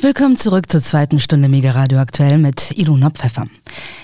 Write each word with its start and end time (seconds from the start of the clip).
Willkommen 0.00 0.36
zurück 0.36 0.70
zur 0.70 0.80
zweiten 0.80 1.18
Stunde 1.18 1.48
Mega 1.48 1.72
Radio 1.72 1.98
aktuell 1.98 2.38
mit 2.38 2.70
Ilona 2.78 3.10
Pfeffer. 3.10 3.46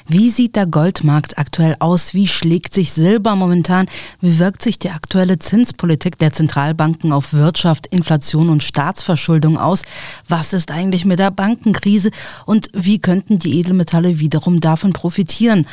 Wie 0.08 0.28
sieht 0.28 0.56
der 0.56 0.67
Goldmarkt 0.67 1.38
aktuell 1.38 1.76
aus? 1.78 2.14
Wie 2.14 2.26
schlägt 2.26 2.74
sich 2.74 2.92
Silber 2.92 3.36
momentan? 3.36 3.86
Wie 4.20 4.41
wirkt 4.41 4.60
sich 4.60 4.80
die 4.80 4.91
aktuelle 4.91 5.38
Zinspolitik 5.38 6.18
der 6.18 6.33
Zentralbanken 6.33 7.12
auf 7.12 7.33
Wirtschaft, 7.33 7.86
Inflation 7.86 8.48
und 8.48 8.64
Staatsverschuldung 8.64 9.57
aus? 9.57 9.82
Was 10.29 10.52
ist 10.52 10.72
eigentlich 10.72 11.04
mit 11.04 11.20
der 11.20 11.30
Bankenkrise? 11.30 12.11
Und 12.45 12.71
wie 12.73 12.99
könnten 12.99 13.39
die 13.39 13.61
Edelmetalle 13.61 14.19
wiederum 14.19 14.61
davon 14.61 14.93
profitieren? 14.93 15.65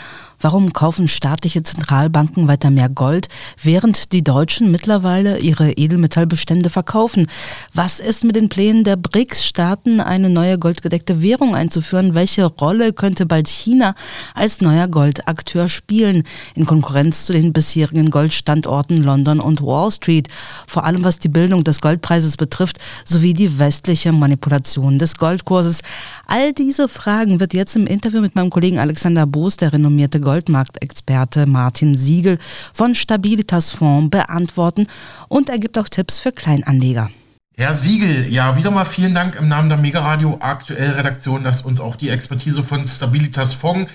Warum 0.44 0.74
kaufen 0.74 1.08
staatliche 1.08 1.62
Zentralbanken 1.62 2.48
weiter 2.48 2.72
mehr 2.72 2.90
Gold, 2.90 3.30
während 3.62 4.12
die 4.12 4.24
Deutschen 4.24 4.72
mittlerweile 4.72 5.38
ihre 5.38 5.74
Edelmetallbestände 5.74 6.72
verkaufen? 6.72 7.28
Was 7.76 8.00
ist 8.00 8.24
mit 8.24 8.36
den 8.36 8.50
Plänen 8.50 8.84
der 8.84 8.96
BRICS-Staaten, 8.96 10.00
eine 10.02 10.32
neue 10.32 10.58
goldgedeckte 10.58 11.22
Währung 11.22 11.54
einzuführen? 11.54 12.16
Welche 12.16 12.46
Rolle 12.46 12.92
könnte 12.92 13.28
bald 13.28 13.50
China 13.50 13.94
als 14.34 14.62
neuer 14.62 14.88
Goldakteur 14.88 15.68
spielen, 15.68 16.24
in 16.56 16.66
Konkurrenz 16.66 17.28
zu 17.28 17.34
den 17.34 17.54
bisherigen 17.54 18.10
Goldstandorten 18.10 19.04
London 19.04 19.40
und 19.40 19.62
Wall 19.62 19.92
Street? 19.92 20.28
Vor 20.66 20.86
allem 20.86 21.04
was 21.04 21.20
die 21.20 21.30
Bildung 21.30 21.64
des 21.64 21.82
Goldpreises 21.82 22.36
betrifft, 22.36 22.80
sowie 23.06 23.36
die 23.36 23.60
westliche 23.60 24.12
Manipulation 24.12 24.98
des 24.98 25.18
Goldkurses. 25.18 25.82
All 26.26 26.52
diese 26.52 26.90
Fragen 26.90 27.40
wird 27.40 27.54
jetzt 27.54 27.76
im 27.76 27.86
Interview 27.86 28.22
mit 28.22 28.34
meinem 28.34 28.50
Kollegen 28.50 28.80
Alexander 28.80 29.28
Boos, 29.28 29.58
der 29.58 29.74
renommierte 29.74 30.20
Gold 30.20 30.31
Goldmarktexperte 30.32 31.46
Martin 31.46 31.98
Siegel 31.98 32.40
von 32.72 32.96
Stabilitas 32.96 33.72
Fonds 33.72 34.12
beantworten 34.12 34.88
und 35.28 35.50
er 35.50 35.60
gibt 35.60 35.78
auch 35.78 35.90
Tipps 35.90 36.20
für 36.20 36.32
Kleinanleger. 36.32 37.12
Herr 37.58 37.76
Siegel, 37.76 38.32
ja, 38.32 38.56
wieder 38.56 38.72
mal 38.72 38.86
vielen 38.86 39.14
Dank 39.14 39.36
im 39.36 39.50
Namen 39.50 39.68
der 39.68 39.78
Mega 39.78 40.00
Radio 40.00 40.38
Aktuell 40.40 40.92
Redaktion, 40.92 41.44
dass 41.44 41.64
uns 41.64 41.82
auch 41.82 41.98
die 41.98 42.08
Expertise 42.08 42.64
von 42.64 42.88
Stabilitas 42.88 43.54
Fonds 43.54 43.92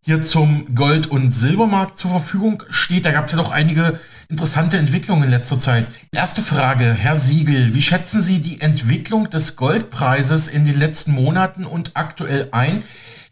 hier 0.00 0.24
zum 0.24 0.74
Gold- 0.74 1.06
und 1.06 1.32
Silbermarkt 1.32 1.98
zur 1.98 2.12
Verfügung 2.12 2.62
steht. 2.70 3.04
Da 3.04 3.12
gab 3.12 3.26
es 3.26 3.32
ja 3.32 3.38
doch 3.38 3.50
einige 3.50 4.00
interessante 4.30 4.78
Entwicklungen 4.78 5.24
in 5.24 5.30
letzter 5.30 5.58
Zeit. 5.58 5.86
Erste 6.12 6.40
Frage, 6.40 6.94
Herr 6.94 7.16
Siegel, 7.16 7.74
wie 7.74 7.82
schätzen 7.82 8.22
Sie 8.22 8.40
die 8.40 8.62
Entwicklung 8.62 9.28
des 9.28 9.56
Goldpreises 9.56 10.48
in 10.48 10.64
den 10.64 10.78
letzten 10.78 11.12
Monaten 11.12 11.66
und 11.66 11.90
aktuell 11.92 12.48
ein? 12.52 12.84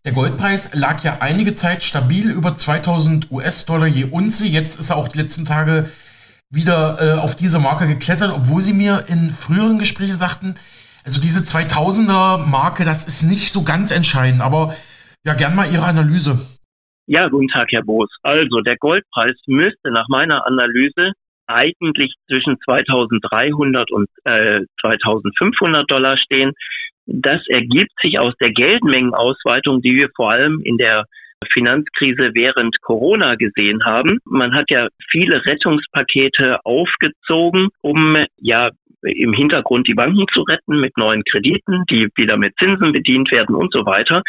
Der 0.05 0.13
Goldpreis 0.13 0.75
lag 0.75 1.05
ja 1.05 1.19
einige 1.21 1.55
Zeit 1.55 1.85
stabil 1.85 2.29
über 2.29 2.57
2000 2.57 3.31
US-Dollar 3.31 3.87
je 3.87 4.11
Unze. 4.11 4.49
Jetzt 4.49 4.81
ist 4.81 4.91
er 4.91 4.97
auch 4.97 5.07
die 5.07 5.19
letzten 5.19 5.45
Tage 5.45 5.91
wieder 6.51 6.99
äh, 6.99 7.21
auf 7.21 7.37
diese 7.37 7.61
Marke 7.61 7.87
geklettert, 7.87 8.33
obwohl 8.35 8.63
Sie 8.63 8.73
mir 8.75 9.05
in 9.07 9.31
früheren 9.31 9.79
Gesprächen 9.79 10.15
sagten, 10.15 10.57
also 11.05 11.23
diese 11.23 11.47
2000er 11.47 12.51
Marke, 12.51 12.85
das 12.85 13.07
ist 13.07 13.23
nicht 13.23 13.53
so 13.53 13.63
ganz 13.63 13.95
entscheidend. 13.95 14.43
Aber 14.43 14.75
ja, 15.25 15.35
gern 15.35 15.55
mal 15.55 15.71
Ihre 15.73 15.87
Analyse. 15.87 16.41
Ja, 17.07 17.29
guten 17.29 17.49
Tag, 17.49 17.69
Herr 17.71 17.85
Boos. 17.85 18.11
Also 18.25 18.61
der 18.61 18.79
Goldpreis 18.79 19.37
müsste 19.47 19.93
nach 19.93 20.09
meiner 20.09 20.45
Analyse 20.47 21.13
eigentlich 21.47 22.13
zwischen 22.27 22.59
2300 22.65 23.91
und 23.93 24.09
äh, 24.25 24.63
2500 24.81 25.89
Dollar 25.89 26.17
stehen. 26.19 26.53
Das 27.07 27.41
ergibt 27.49 27.93
sich 28.01 28.19
aus 28.19 28.35
der 28.41 28.53
Geldmengenausweitung, 28.53 29.83
die 29.83 29.95
wir 29.95 30.09
vor 30.15 30.31
allem 30.31 30.61
in 30.65 30.79
der 30.79 31.05
Finanzkrise 31.53 32.31
während 32.35 32.81
Corona 32.83 33.35
gesehen 33.35 33.85
haben. 33.85 34.19
Man 34.25 34.55
hat 34.55 34.71
ja 34.71 34.89
viele 35.11 35.45
Rettungspakete 35.45 36.61
aufgezogen, 36.65 37.69
um 37.81 38.17
ja 38.39 38.71
im 39.03 39.33
Hintergrund 39.33 39.89
die 39.89 39.95
Banken 39.95 40.27
zu 40.33 40.43
retten 40.43 40.81
mit 40.81 40.97
neuen 40.97 41.25
Krediten, 41.25 41.85
die 41.91 42.09
wieder 42.17 42.37
mit 42.37 42.55
Zinsen 42.59 42.93
bedient 42.93 43.31
werden 43.31 43.55
und 43.55 43.73
so 43.73 43.85
weiter. 43.87 44.23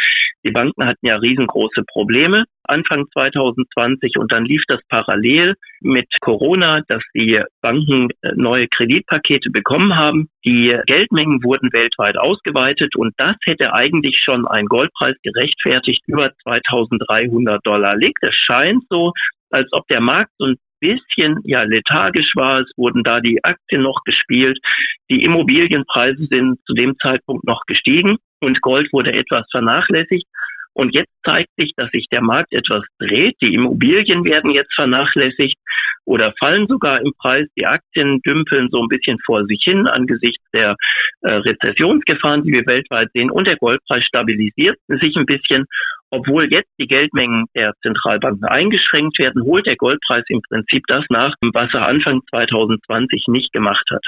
Die 0.46 0.52
Banken 0.52 0.86
hatten 0.86 1.06
ja 1.06 1.18
riesengroße 1.18 1.84
Probleme 1.88 2.46
Anfang 2.66 3.06
2020 3.12 4.18
und 4.18 4.32
dann 4.32 4.46
lief 4.46 4.64
das 4.68 4.80
parallel 4.88 5.56
mit 5.82 6.08
Corona, 6.22 6.82
dass 6.88 7.04
die 7.14 7.42
Banken 7.62 8.10
äh, 8.22 8.32
neue 8.36 8.68
Kreditpakete 8.68 9.50
bekommen 9.50 9.96
haben. 9.96 10.30
Die 10.46 10.78
Geldmengen 10.86 11.44
wurden 11.44 11.74
weltweit 11.74 12.18
ausgeweitet 12.18 12.96
und 12.96 13.14
das 13.18 13.36
hätte 13.46 13.74
eigentlich 13.74 14.22
schon 14.24 14.48
einen 14.48 14.68
Goldpreis 14.68 15.16
gerechtfertigt 15.24 16.04
über 16.08 16.32
2300 16.44 17.66
Dollar 17.66 17.96
liegt. 17.98 18.24
Es 18.24 18.36
scheint 18.36 18.84
so, 18.90 19.12
als 19.50 19.72
ob 19.72 19.88
der 19.88 20.02
Markt 20.02 20.32
so 20.38 20.46
ein 20.46 20.58
bisschen 20.84 21.40
ja 21.44 21.64
lethargisch 21.64 22.32
war. 22.36 22.60
Es 22.60 22.72
wurden 22.76 23.04
da 23.04 23.22
die 23.22 23.44
Aktien 23.44 23.82
noch 23.82 24.04
gespielt. 24.04 24.60
Die 25.10 25.24
Immobilienpreise 25.24 26.26
sind 26.28 26.60
zu 26.66 26.74
dem 26.74 26.98
Zeitpunkt 27.02 27.46
noch 27.46 27.62
gestiegen 27.68 28.18
und 28.42 28.62
Gold 28.62 28.92
wurde 28.92 29.14
etwas 29.14 29.46
vernachlässigt. 29.52 30.28
Und 30.74 30.94
jetzt 30.94 31.12
zeigt 31.24 31.50
sich, 31.58 31.72
dass 31.78 31.90
sich 31.92 32.08
der 32.12 32.22
Markt 32.22 32.52
etwas 32.52 32.84
dreht. 33.00 33.36
Die 33.42 33.54
Immobilien 33.54 34.24
werden 34.26 34.52
jetzt 34.52 34.74
vernachlässigt 34.74 35.58
oder 36.06 36.34
fallen 36.40 36.68
sogar 36.68 37.02
im 37.02 37.14
Preis. 37.18 37.48
Die 37.58 37.66
Aktien 37.66 38.22
dümpeln 38.26 38.70
so 38.72 38.82
ein 38.82 38.88
bisschen 38.88 39.18
vor 39.26 39.46
sich 39.46 39.62
hin 39.64 39.88
angesichts 39.88 40.44
der 40.54 40.76
äh, 41.22 41.32
Rezessionsgefahren, 41.32 42.44
die 42.44 42.52
wir 42.52 42.66
weltweit 42.66 43.10
sehen. 43.14 43.32
Und 43.32 43.46
der 43.46 43.58
Goldpreis 43.58 44.04
stabilisiert 44.04 44.78
sich 44.88 45.16
ein 45.16 45.26
bisschen. 45.26 45.66
Obwohl 46.10 46.52
jetzt 46.52 46.70
die 46.80 46.88
Geldmengen 46.88 47.46
der 47.56 47.74
Zentralbanken 47.82 48.46
eingeschränkt 48.46 49.18
werden, 49.20 49.44
holt 49.44 49.66
der 49.66 49.76
Goldpreis 49.76 50.24
im 50.28 50.42
Prinzip 50.48 50.84
das 50.88 51.06
nach, 51.10 51.34
was 51.54 51.74
er 51.74 51.88
Anfang 51.88 52.22
2020 52.30 53.26
nicht 53.28 53.52
gemacht 53.52 53.86
hat. 53.92 54.04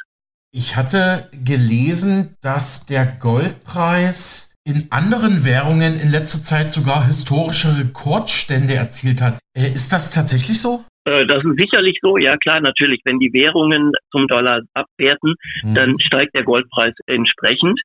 Ich 0.51 0.75
hatte 0.75 1.29
gelesen, 1.43 2.37
dass 2.41 2.85
der 2.85 3.17
Goldpreis 3.19 4.54
in 4.65 4.87
anderen 4.89 5.45
Währungen 5.45 5.99
in 6.01 6.09
letzter 6.11 6.43
Zeit 6.43 6.73
sogar 6.73 7.05
historische 7.05 7.69
Rekordstände 7.79 8.73
erzielt 8.73 9.21
hat. 9.21 9.37
Äh, 9.55 9.69
ist 9.73 9.93
das 9.93 10.11
tatsächlich 10.11 10.59
so? 10.59 10.83
Äh, 11.05 11.27
das 11.27 11.45
ist 11.45 11.57
sicherlich 11.57 11.99
so, 12.01 12.17
ja 12.17 12.35
klar, 12.37 12.59
natürlich. 12.59 13.01
Wenn 13.05 13.19
die 13.19 13.31
Währungen 13.31 13.91
zum 14.11 14.27
Dollar 14.27 14.61
abwerten, 14.73 15.35
hm. 15.61 15.75
dann 15.75 15.99
steigt 15.99 16.33
der 16.33 16.43
Goldpreis 16.43 16.95
entsprechend. 17.05 17.79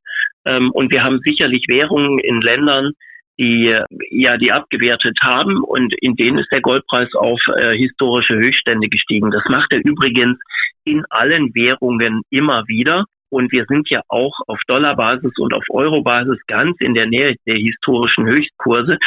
Ähm, 0.47 0.71
und 0.73 0.91
wir 0.91 1.05
haben 1.05 1.21
sicherlich 1.23 1.67
Währungen 1.69 2.19
in 2.19 2.41
Ländern, 2.41 2.93
die 3.39 3.75
ja 4.11 4.37
die 4.37 4.53
abgewertet 4.53 5.17
haben 5.23 5.63
und 5.65 5.95
in 6.03 6.15
denen 6.15 6.39
ist 6.39 6.53
der 6.53 6.61
Goldpreis 6.61 7.09
auf 7.15 7.41
äh, 7.57 7.75
historische 7.75 8.35
Höchststände 8.35 8.89
gestiegen. 8.89 9.31
Das 9.31 9.43
macht 9.49 9.73
er 9.73 9.83
übrigens 9.83 10.39
in 10.85 11.05
allen 11.09 11.55
Währungen 11.55 12.23
immer 12.31 12.65
wieder. 12.69 13.07
Und 13.31 13.53
wir 13.53 13.65
sind 13.67 13.89
ja 13.91 14.03
auch 14.09 14.35
auf 14.47 14.61
Dollarbasis 14.67 15.33
und 15.39 15.55
auf 15.55 15.65
Eurobasis 15.71 16.39
ganz 16.47 16.77
in 16.81 16.95
der 16.95 17.07
Nähe 17.07 17.37
der 17.47 17.57
historischen 17.57 18.27
Höchstkurse. 18.27 18.99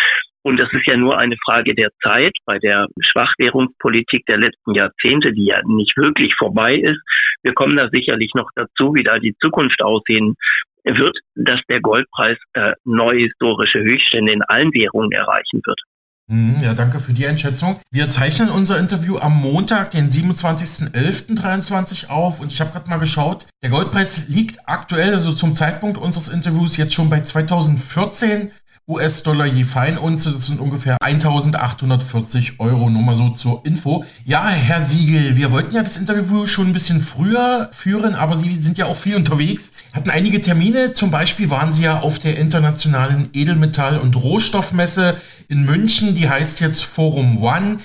Und 0.43 0.57
das 0.57 0.71
ist 0.73 0.85
ja 0.87 0.97
nur 0.97 1.17
eine 1.17 1.37
Frage 1.45 1.73
der 1.73 1.89
Zeit 2.01 2.33
bei 2.45 2.59
der 2.59 2.87
Schwachwährungspolitik 2.99 4.25
der 4.25 4.37
letzten 4.37 4.73
Jahrzehnte, 4.73 5.31
die 5.31 5.45
ja 5.45 5.61
nicht 5.65 5.95
wirklich 5.97 6.35
vorbei 6.37 6.75
ist. 6.75 7.01
Wir 7.43 7.53
kommen 7.53 7.77
da 7.77 7.89
sicherlich 7.89 8.31
noch 8.33 8.49
dazu, 8.55 8.93
wie 8.93 9.03
da 9.03 9.19
die 9.19 9.35
Zukunft 9.39 9.81
aussehen 9.81 10.35
wird, 10.83 11.17
dass 11.35 11.61
der 11.69 11.79
Goldpreis 11.79 12.37
äh, 12.53 12.73
neue 12.83 13.19
historische 13.19 13.79
Höchststände 13.79 14.33
in 14.33 14.41
allen 14.43 14.73
Währungen 14.73 15.11
erreichen 15.11 15.61
wird. 15.65 15.79
Mhm, 16.27 16.61
ja, 16.61 16.73
danke 16.73 16.99
für 17.01 17.13
die 17.13 17.27
Einschätzung. 17.27 17.79
Wir 17.91 18.07
zeichnen 18.09 18.49
unser 18.49 18.79
Interview 18.79 19.17
am 19.17 19.35
Montag, 19.35 19.91
den 19.91 20.09
27.11.23 20.09 22.07
auf 22.07 22.39
und 22.39 22.51
ich 22.51 22.61
habe 22.61 22.71
gerade 22.71 22.89
mal 22.89 22.97
geschaut, 22.97 23.45
der 23.61 23.69
Goldpreis 23.71 24.29
liegt 24.29 24.67
aktuell, 24.67 25.11
also 25.11 25.33
zum 25.33 25.55
Zeitpunkt 25.55 25.97
unseres 25.97 26.29
Interviews, 26.29 26.77
jetzt 26.77 26.93
schon 26.93 27.09
bei 27.09 27.21
2014 27.21 28.51
US-Dollar 28.87 29.45
je 29.45 29.63
Feinunze. 29.63 30.31
Das 30.31 30.47
sind 30.47 30.59
ungefähr 30.59 30.97
1840 31.01 32.59
Euro. 32.59 32.89
Nur 32.89 33.01
mal 33.01 33.15
so 33.15 33.29
zur 33.29 33.65
Info. 33.65 34.03
Ja, 34.25 34.47
Herr 34.49 34.83
Siegel, 34.83 35.37
wir 35.37 35.51
wollten 35.51 35.73
ja 35.73 35.83
das 35.83 35.97
Interview 35.97 36.45
schon 36.47 36.67
ein 36.67 36.73
bisschen 36.73 36.99
früher 36.99 37.69
führen, 37.71 38.13
aber 38.13 38.35
Sie 38.35 38.55
sind 38.61 38.77
ja 38.77 38.87
auch 38.87 38.97
viel 38.97 39.15
unterwegs. 39.15 39.71
Hatten 39.93 40.09
einige 40.09 40.41
Termine. 40.41 40.91
Zum 40.91 41.11
Beispiel 41.11 41.49
waren 41.49 41.71
Sie 41.71 41.83
ja 41.83 42.01
auf 42.01 42.19
der 42.19 42.37
internationalen 42.37 43.29
Edelmetall- 43.31 43.99
und 43.99 44.17
Rohstoffmesse 44.17 45.15
in 45.47 45.63
München. 45.63 46.13
Die 46.13 46.27
heißt 46.27 46.59
jetzt 46.59 46.83
Forum 46.83 47.41
One. 47.41 47.79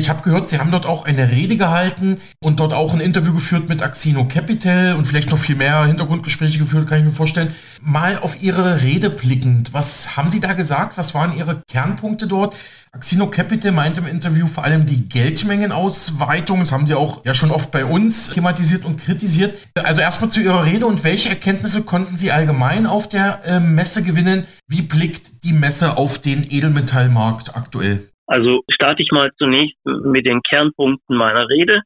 Ich 0.00 0.08
habe 0.08 0.22
gehört, 0.22 0.48
Sie 0.48 0.58
haben 0.58 0.70
dort 0.70 0.86
auch 0.86 1.04
eine 1.04 1.30
Rede 1.30 1.58
gehalten 1.58 2.22
und 2.38 2.58
dort 2.58 2.72
auch 2.72 2.94
ein 2.94 3.00
Interview 3.00 3.34
geführt 3.34 3.68
mit 3.68 3.82
Axino 3.82 4.24
Capital 4.24 4.94
und 4.94 5.04
vielleicht 5.04 5.30
noch 5.30 5.36
viel 5.36 5.56
mehr 5.56 5.84
Hintergrundgespräche 5.84 6.58
geführt, 6.58 6.88
kann 6.88 7.00
ich 7.00 7.04
mir 7.04 7.10
vorstellen. 7.10 7.52
Mal 7.82 8.18
auf 8.18 8.42
Ihre 8.42 8.80
Rede 8.80 9.10
blickend, 9.10 9.74
was 9.74 10.16
haben 10.16 10.30
Sie 10.30 10.40
da 10.40 10.54
gesagt? 10.54 10.96
Was 10.96 11.14
waren 11.14 11.36
Ihre 11.36 11.60
Kernpunkte 11.68 12.26
dort? 12.26 12.56
Axino 12.92 13.26
Capital 13.26 13.72
meint 13.72 13.98
im 13.98 14.06
Interview 14.06 14.46
vor 14.46 14.64
allem 14.64 14.86
die 14.86 15.06
Geldmengenausweitung. 15.06 16.60
Das 16.60 16.72
haben 16.72 16.86
Sie 16.86 16.94
auch 16.94 17.22
ja 17.26 17.34
schon 17.34 17.50
oft 17.50 17.70
bei 17.70 17.84
uns 17.84 18.30
thematisiert 18.30 18.86
und 18.86 18.96
kritisiert. 18.96 19.58
Also 19.74 20.00
erstmal 20.00 20.30
zu 20.30 20.40
Ihrer 20.40 20.64
Rede 20.64 20.86
und 20.86 21.04
welche 21.04 21.28
Erkenntnisse 21.28 21.82
konnten 21.82 22.16
Sie 22.16 22.32
allgemein 22.32 22.86
auf 22.86 23.06
der 23.06 23.44
äh, 23.44 23.60
Messe 23.60 24.02
gewinnen? 24.02 24.46
Wie 24.66 24.80
blickt 24.80 25.44
die 25.44 25.52
Messe 25.52 25.98
auf 25.98 26.18
den 26.18 26.50
Edelmetallmarkt 26.50 27.54
aktuell? 27.54 28.09
Also 28.30 28.62
starte 28.70 29.02
ich 29.02 29.10
mal 29.10 29.32
zunächst 29.38 29.76
mit 29.84 30.24
den 30.24 30.40
Kernpunkten 30.42 31.16
meiner 31.16 31.48
Rede. 31.48 31.82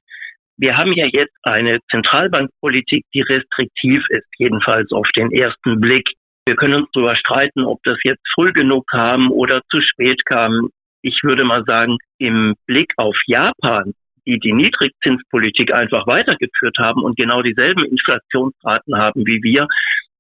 Wir 0.59 0.77
haben 0.77 0.93
ja 0.93 1.07
jetzt 1.07 1.35
eine 1.43 1.81
Zentralbankpolitik, 1.91 3.07
die 3.15 3.23
restriktiv 3.23 4.03
ist, 4.11 4.29
jedenfalls 4.37 4.93
auf 4.93 5.09
den 5.17 5.33
ersten 5.33 5.81
Blick. 5.81 6.07
Wir 6.47 6.57
können 6.57 6.75
uns 6.75 6.91
darüber 6.93 7.17
streiten, 7.17 7.65
ob 7.65 7.79
das 7.85 7.97
jetzt 8.05 8.23
früh 8.35 8.53
genug 8.53 8.85
kam 8.91 9.33
oder 9.33 9.63
zu 9.71 9.81
spät 9.81 10.21
kam. 10.27 10.69
Ich 11.01 11.19
würde 11.23 11.45
mal 11.45 11.65
sagen, 11.65 11.97
im 12.19 12.55
Blick 12.67 12.93
auf 12.99 13.17
Japan, 13.27 13.95
die 14.27 14.39
die 14.39 14.53
Niedrigzinspolitik 14.53 15.73
einfach 15.73 16.07
weitergeführt 16.07 16.77
haben 16.79 17.03
und 17.03 17.17
genau 17.17 17.41
dieselben 17.41 17.87
Inflationsraten 17.87 18.99
haben 18.99 19.25
wie 19.25 19.43
wir, 19.43 19.67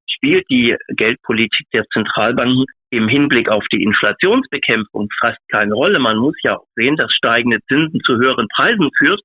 spielt 0.08 0.48
die 0.48 0.74
Geldpolitik 0.88 1.66
der 1.74 1.84
Zentralbanken 1.92 2.64
im 2.96 3.08
Hinblick 3.08 3.48
auf 3.48 3.64
die 3.72 3.82
Inflationsbekämpfung 3.82 5.08
fast 5.20 5.38
keine 5.50 5.74
Rolle. 5.74 5.98
Man 5.98 6.16
muss 6.16 6.36
ja 6.42 6.56
auch 6.56 6.66
sehen, 6.74 6.96
dass 6.96 7.12
steigende 7.12 7.60
Zinsen 7.68 8.00
zu 8.00 8.16
höheren 8.16 8.48
Preisen 8.48 8.90
führt. 8.98 9.20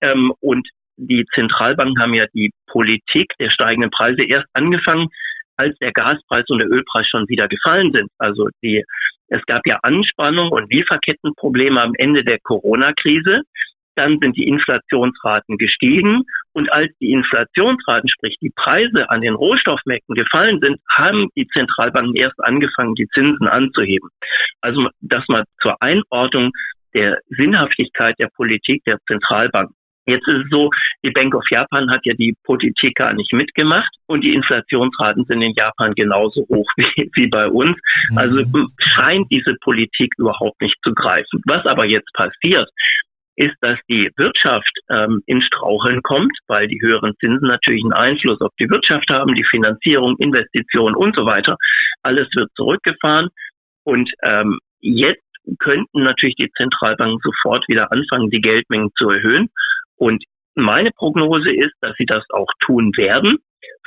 Ähm, 0.00 0.32
und 0.40 0.68
die 0.96 1.24
Zentralbanken 1.34 2.00
haben 2.00 2.14
ja 2.14 2.26
die 2.34 2.50
Politik 2.66 3.32
der 3.38 3.50
steigenden 3.50 3.90
Preise 3.90 4.24
erst 4.24 4.48
angefangen, 4.54 5.08
als 5.56 5.76
der 5.78 5.92
Gaspreis 5.92 6.44
und 6.48 6.58
der 6.58 6.68
Ölpreis 6.68 7.06
schon 7.08 7.28
wieder 7.28 7.48
gefallen 7.48 7.92
sind. 7.92 8.10
Also 8.18 8.48
die, 8.62 8.84
es 9.28 9.44
gab 9.46 9.66
ja 9.66 9.78
Anspannung 9.82 10.50
und 10.50 10.70
Lieferkettenprobleme 10.70 11.80
am 11.80 11.92
Ende 11.96 12.24
der 12.24 12.38
Corona-Krise. 12.42 13.42
Dann 13.96 14.18
sind 14.20 14.36
die 14.36 14.46
Inflationsraten 14.46 15.58
gestiegen. 15.58 16.22
Und 16.52 16.70
als 16.72 16.92
die 17.00 17.12
Inflationsraten, 17.12 18.08
sprich 18.08 18.36
die 18.40 18.52
Preise 18.54 19.10
an 19.10 19.20
den 19.20 19.34
Rohstoffmärkten 19.34 20.14
gefallen 20.14 20.60
sind, 20.60 20.78
haben 20.90 21.28
die 21.36 21.46
Zentralbanken 21.48 22.14
erst 22.14 22.38
angefangen, 22.42 22.94
die 22.94 23.08
Zinsen 23.08 23.48
anzuheben. 23.48 24.08
Also 24.60 24.88
das 25.00 25.24
mal 25.28 25.44
zur 25.60 25.80
Einordnung 25.80 26.52
der 26.94 27.18
Sinnhaftigkeit 27.28 28.14
der 28.18 28.28
Politik 28.34 28.82
der 28.84 28.98
Zentralbank. 29.06 29.70
Jetzt 30.08 30.26
ist 30.28 30.44
es 30.44 30.50
so, 30.50 30.70
die 31.04 31.10
Bank 31.10 31.34
of 31.34 31.42
Japan 31.50 31.90
hat 31.90 32.00
ja 32.04 32.14
die 32.14 32.36
Politik 32.44 32.94
gar 32.94 33.12
nicht 33.12 33.32
mitgemacht 33.32 33.90
und 34.06 34.22
die 34.22 34.34
Inflationsraten 34.34 35.24
sind 35.24 35.42
in 35.42 35.52
Japan 35.54 35.94
genauso 35.94 36.46
hoch 36.48 36.70
wie, 36.76 37.10
wie 37.14 37.26
bei 37.26 37.48
uns. 37.48 37.76
Also 38.14 38.44
mhm. 38.44 38.68
scheint 38.78 39.26
diese 39.30 39.54
Politik 39.60 40.12
überhaupt 40.16 40.60
nicht 40.60 40.76
zu 40.84 40.94
greifen. 40.94 41.42
Was 41.46 41.66
aber 41.66 41.86
jetzt 41.86 42.12
passiert, 42.14 42.68
ist, 43.36 43.54
dass 43.60 43.78
die 43.88 44.10
Wirtschaft 44.16 44.72
ähm, 44.90 45.22
in 45.26 45.42
Straucheln 45.42 46.02
kommt, 46.02 46.36
weil 46.46 46.68
die 46.68 46.80
höheren 46.80 47.14
Zinsen 47.20 47.48
natürlich 47.48 47.82
einen 47.84 47.92
Einfluss 47.92 48.40
auf 48.40 48.52
die 48.58 48.68
Wirtschaft 48.70 49.08
haben, 49.10 49.34
die 49.34 49.44
Finanzierung, 49.44 50.16
Investitionen 50.18 50.96
und 50.96 51.14
so 51.14 51.26
weiter. 51.26 51.56
Alles 52.02 52.28
wird 52.34 52.50
zurückgefahren 52.56 53.28
und 53.84 54.10
ähm, 54.22 54.58
jetzt 54.80 55.22
könnten 55.58 56.02
natürlich 56.02 56.36
die 56.36 56.50
Zentralbanken 56.56 57.18
sofort 57.22 57.68
wieder 57.68 57.92
anfangen, 57.92 58.30
die 58.30 58.40
Geldmengen 58.40 58.90
zu 58.96 59.10
erhöhen. 59.10 59.48
Und 59.96 60.24
meine 60.54 60.90
Prognose 60.90 61.52
ist, 61.52 61.74
dass 61.80 61.94
sie 61.96 62.06
das 62.06 62.24
auch 62.30 62.48
tun 62.64 62.92
werden. 62.96 63.38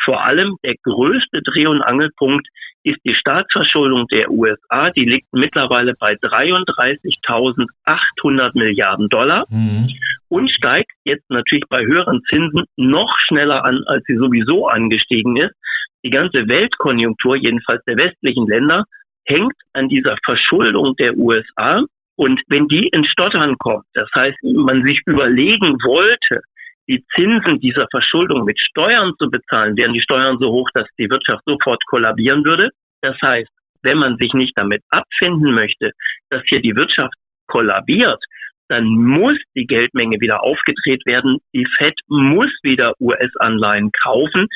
Vor 0.04 0.24
allem 0.24 0.58
der 0.64 0.76
größte 0.84 1.42
Dreh- 1.42 1.68
und 1.68 1.82
Angelpunkt 1.82 2.48
ist 2.84 3.00
die 3.06 3.16
Staatsverschuldung 3.16 4.08
der 4.08 4.32
USA. 4.32 4.90
Die 4.92 5.06
liegt 5.06 5.28
mittlerweile 5.34 5.96
bei 6.00 6.14
33.800 6.14 8.58
Milliarden 8.58 9.10
Dollar 9.10 9.46
mhm. 9.50 9.90
und 10.30 10.50
steigt 10.52 10.94
jetzt 11.04 11.30
natürlich 11.30 11.66
bei 11.70 11.86
höheren 11.86 12.22
Zinsen 12.30 12.64
noch 12.78 13.14
schneller 13.28 13.66
an, 13.66 13.84
als 13.86 14.06
sie 14.06 14.16
sowieso 14.16 14.68
angestiegen 14.68 15.36
ist. 15.38 15.54
Die 16.04 16.10
ganze 16.10 16.48
Weltkonjunktur, 16.48 17.36
jedenfalls 17.36 17.84
der 17.86 17.98
westlichen 17.98 18.48
Länder, 18.48 18.86
hängt 19.26 19.54
an 19.74 19.90
dieser 19.90 20.16
Verschuldung 20.24 20.96
der 20.96 21.18
USA. 21.18 21.84
Und 22.16 22.42
wenn 22.48 22.68
die 22.68 22.88
ins 22.88 23.10
Stottern 23.10 23.58
kommt, 23.58 23.84
das 23.94 24.08
heißt, 24.16 24.38
man 24.44 24.84
sich 24.84 25.02
überlegen 25.06 25.76
wollte, 25.84 26.42
die 26.90 27.06
Zinsen 27.14 27.60
dieser 27.60 27.88
Verschuldung 27.92 28.46
mit 28.46 28.60
Steuern 28.60 29.14
zu 29.20 29.30
bezahlen, 29.30 29.78
wären 29.78 29.94
die 29.94 30.02
Steuern 30.02 30.40
so 30.40 30.52
hoch, 30.52 30.68
dass 30.74 30.88
die 30.98 31.10
Wirtschaft 31.10 31.44
sofort 31.46 31.82
kollabieren 31.86 32.44
würde. 32.44 32.72
Das 33.02 33.16
heißt, 33.22 33.50
wenn 33.84 34.00
man 34.00 34.18
sich 34.18 34.34
nicht 34.34 34.58
damit 34.58 34.82
abfinden 34.90 35.54
möchte, 35.54 35.92
dass 36.30 36.44
hier 36.48 36.62
die 36.62 36.76
Wirtschaft 36.76 37.14
kollabiert, 37.48 38.22
dann 38.70 38.86
muss 38.86 39.38
die 39.56 39.68
Geldmenge 39.68 40.20
wieder 40.20 40.44
aufgedreht 40.44 41.06
werden. 41.06 41.38
Die 41.54 41.68
Fed 41.78 41.94
muss 42.08 42.52
wieder 42.64 42.94
US-Anleihen 43.00 43.92
kaufen. 43.92 44.48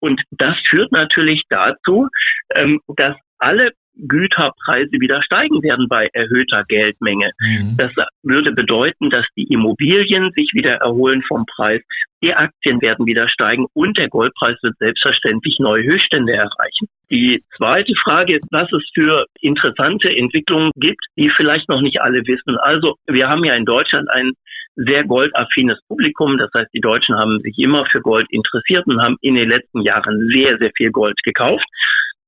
Und 0.00 0.20
das 0.30 0.56
führt 0.68 0.90
natürlich 0.92 1.42
dazu, 1.48 2.08
ähm, 2.54 2.80
dass 2.96 3.16
alle 3.38 3.72
Güterpreise 3.96 4.92
wieder 5.00 5.22
steigen 5.22 5.62
werden 5.62 5.88
bei 5.88 6.08
erhöhter 6.12 6.64
Geldmenge. 6.68 7.30
Mhm. 7.40 7.76
Das 7.76 7.92
würde 8.22 8.52
bedeuten, 8.52 9.10
dass 9.10 9.26
die 9.36 9.46
Immobilien 9.52 10.30
sich 10.34 10.50
wieder 10.52 10.74
erholen 10.76 11.22
vom 11.28 11.44
Preis, 11.46 11.82
die 12.22 12.34
Aktien 12.34 12.80
werden 12.80 13.06
wieder 13.06 13.28
steigen 13.28 13.66
und 13.74 13.98
der 13.98 14.08
Goldpreis 14.08 14.56
wird 14.62 14.78
selbstverständlich 14.78 15.58
neue 15.58 15.84
Höchststände 15.84 16.32
erreichen. 16.32 16.88
Die 17.10 17.44
zweite 17.56 17.92
Frage 18.02 18.36
ist, 18.36 18.46
was 18.50 18.72
es 18.72 18.82
für 18.94 19.26
interessante 19.42 20.08
Entwicklungen 20.08 20.70
gibt, 20.76 21.04
die 21.18 21.30
vielleicht 21.36 21.68
noch 21.68 21.82
nicht 21.82 22.00
alle 22.00 22.26
wissen. 22.26 22.56
Also 22.58 22.94
wir 23.06 23.28
haben 23.28 23.44
ja 23.44 23.54
in 23.54 23.66
Deutschland 23.66 24.08
ein 24.10 24.32
sehr 24.76 25.04
goldaffines 25.04 25.78
Publikum. 25.86 26.38
Das 26.38 26.50
heißt, 26.54 26.72
die 26.72 26.80
Deutschen 26.80 27.16
haben 27.16 27.40
sich 27.40 27.58
immer 27.58 27.84
für 27.86 28.00
Gold 28.00 28.26
interessiert 28.30 28.86
und 28.86 29.02
haben 29.02 29.16
in 29.20 29.34
den 29.34 29.48
letzten 29.48 29.82
Jahren 29.82 30.28
sehr, 30.32 30.58
sehr 30.58 30.70
viel 30.76 30.90
Gold 30.90 31.16
gekauft. 31.24 31.66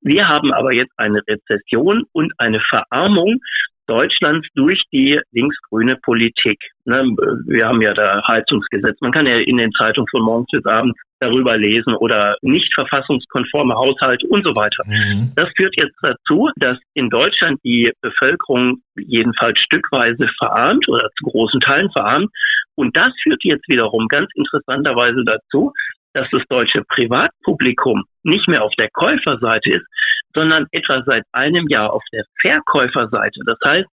Wir 0.06 0.28
haben 0.28 0.52
aber 0.52 0.72
jetzt 0.72 0.92
eine 0.98 1.20
Rezession 1.26 2.04
und 2.12 2.32
eine 2.38 2.60
Verarmung 2.60 3.40
Deutschlands 3.88 4.46
durch 4.54 4.80
die 4.92 5.20
linksgrüne 5.32 5.96
Politik. 5.96 6.58
Ne, 6.84 7.02
wir 7.46 7.66
haben 7.66 7.82
ja 7.82 7.92
da 7.92 8.22
Heizungsgesetz. 8.26 9.00
Man 9.00 9.12
kann 9.12 9.26
ja 9.26 9.38
in 9.38 9.56
den 9.56 9.72
Zeitungen 9.72 10.08
von 10.10 10.22
morgens 10.22 10.48
bis 10.52 10.64
abends 10.64 10.98
darüber 11.18 11.56
lesen 11.56 11.94
oder 11.94 12.36
nicht 12.42 12.72
verfassungskonforme 12.74 13.74
Haushalte 13.74 14.26
und 14.28 14.44
so 14.44 14.50
weiter. 14.54 14.82
Mhm. 14.86 15.32
Das 15.34 15.50
führt 15.56 15.76
jetzt 15.76 15.96
dazu, 16.02 16.50
dass 16.56 16.78
in 16.94 17.10
Deutschland 17.10 17.58
die 17.64 17.92
Bevölkerung 18.00 18.78
jedenfalls 18.96 19.58
stückweise 19.58 20.28
verarmt 20.38 20.88
oder 20.88 21.08
zu 21.18 21.24
großen 21.24 21.60
Teilen 21.60 21.90
verarmt. 21.90 22.30
Und 22.76 22.96
das 22.96 23.12
führt 23.22 23.42
jetzt 23.42 23.68
wiederum 23.68 24.06
ganz 24.08 24.28
interessanterweise 24.34 25.24
dazu, 25.24 25.72
dass 26.16 26.28
das 26.30 26.42
deutsche 26.48 26.82
Privatpublikum 26.88 28.04
nicht 28.22 28.48
mehr 28.48 28.64
auf 28.64 28.72
der 28.78 28.88
Käuferseite 28.90 29.74
ist, 29.74 29.86
sondern 30.34 30.66
etwa 30.72 31.02
seit 31.04 31.24
einem 31.32 31.68
Jahr 31.68 31.92
auf 31.92 32.02
der 32.10 32.24
Verkäuferseite. 32.40 33.40
Das 33.44 33.58
heißt, 33.62 33.88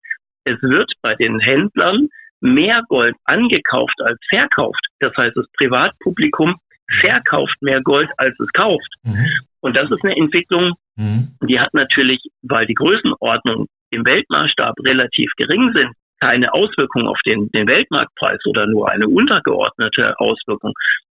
es 0.44 0.62
wird 0.62 0.92
bei 1.02 1.16
den 1.16 1.40
Händlern 1.40 2.08
mehr 2.40 2.82
Gold 2.88 3.16
angekauft 3.24 4.00
als 4.04 4.18
verkauft. 4.28 4.86
Das 5.00 5.16
heißt, 5.16 5.36
das 5.36 5.46
Privatpublikum 5.56 6.56
verkauft 7.00 7.56
mehr 7.60 7.80
Gold, 7.82 8.08
als 8.18 8.38
es 8.38 8.48
kauft. 8.52 8.94
Mhm. 9.02 9.26
Und 9.60 9.76
das 9.76 9.90
ist 9.90 10.04
eine 10.04 10.16
Entwicklung, 10.16 10.74
mhm. 10.96 11.34
die 11.48 11.58
hat 11.58 11.74
natürlich, 11.74 12.20
weil 12.42 12.66
die 12.66 12.74
Größenordnungen 12.74 13.66
im 13.90 14.04
Weltmaßstab 14.04 14.74
relativ 14.84 15.32
gering 15.36 15.72
sind, 15.74 15.92
keine 16.20 16.54
Auswirkung 16.54 17.08
auf 17.08 17.18
den, 17.26 17.48
den 17.50 17.66
Weltmarktpreis 17.66 18.38
oder 18.46 18.68
nur 18.68 18.88
eine 18.88 19.08
untergeordnete 19.08 20.18
Auswirkung. 20.20 20.72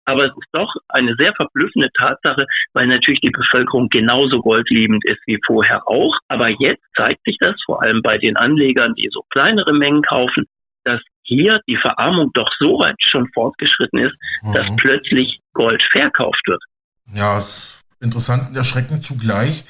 Aber 0.07 0.25
es 0.25 0.33
ist 0.33 0.49
doch 0.53 0.73
eine 0.89 1.15
sehr 1.17 1.35
verblüffende 1.35 1.91
Tatsache, 1.99 2.47
weil 2.73 2.87
natürlich 2.87 3.21
die 3.21 3.31
Bevölkerung 3.31 3.89
genauso 3.89 4.41
goldliebend 4.41 5.05
ist 5.05 5.21
wie 5.27 5.39
vorher 5.47 5.87
auch. 5.89 6.17
Aber 6.29 6.49
jetzt 6.49 6.85
zeigt 6.97 7.23
sich 7.25 7.37
das 7.41 7.57
vor 7.65 7.83
allem 7.83 8.03
bei 8.03 8.19
den 8.19 8.37
Anlegern, 8.37 8.95
die 8.95 9.09
so 9.13 9.23
kleinere 9.31 9.73
Mengen 9.73 10.03
kaufen, 10.03 10.47
dass 10.85 11.01
hier 11.23 11.61
die 11.69 11.77
Verarmung 11.77 12.31
doch 12.35 12.49
so 12.59 12.79
weit 12.79 12.97
schon 13.01 13.29
fortgeschritten 13.35 13.99
ist, 13.99 14.15
mhm. 14.43 14.53
dass 14.53 14.67
plötzlich 14.77 15.41
Gold 15.53 15.83
verkauft 15.91 16.43
wird. 16.47 16.63
Ja, 17.13 17.39
ist 17.39 17.83
interessant 18.01 18.49
und 18.49 18.57
erschreckend 18.57 19.05
zugleich. 19.05 19.65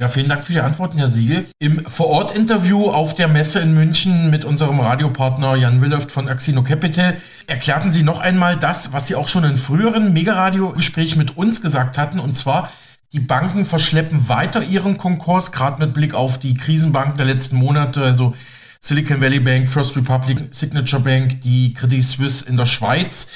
Ja, 0.00 0.08
vielen 0.08 0.30
Dank 0.30 0.44
für 0.44 0.54
die 0.54 0.62
Antworten, 0.62 0.96
Herr 0.96 1.08
Siegel. 1.08 1.44
Im 1.58 1.84
Vorort-Interview 1.84 2.88
auf 2.88 3.14
der 3.14 3.28
Messe 3.28 3.60
in 3.60 3.74
München 3.74 4.30
mit 4.30 4.46
unserem 4.46 4.80
Radiopartner 4.80 5.56
Jan 5.56 5.82
Willöft 5.82 6.10
von 6.10 6.26
Axino 6.26 6.62
Capital 6.62 7.18
erklärten 7.46 7.92
Sie 7.92 8.02
noch 8.02 8.18
einmal 8.18 8.56
das, 8.56 8.94
was 8.94 9.08
Sie 9.08 9.14
auch 9.14 9.28
schon 9.28 9.44
in 9.44 9.58
früheren 9.58 10.14
Megaradio-Gesprächen 10.14 11.18
mit 11.18 11.36
uns 11.36 11.60
gesagt 11.60 11.98
hatten, 11.98 12.18
und 12.18 12.34
zwar, 12.34 12.72
die 13.12 13.20
Banken 13.20 13.66
verschleppen 13.66 14.30
weiter 14.30 14.62
ihren 14.62 14.96
Konkurs, 14.96 15.52
gerade 15.52 15.84
mit 15.84 15.92
Blick 15.92 16.14
auf 16.14 16.38
die 16.38 16.54
Krisenbanken 16.54 17.18
der 17.18 17.26
letzten 17.26 17.56
Monate, 17.56 18.02
also 18.02 18.34
Silicon 18.80 19.20
Valley 19.20 19.40
Bank, 19.40 19.68
First 19.68 19.98
Republic, 19.98 20.38
Signature 20.52 21.02
Bank, 21.02 21.42
die 21.42 21.74
Credit 21.74 22.02
Suisse 22.02 22.48
in 22.48 22.56
der 22.56 22.64
Schweiz. 22.64 23.28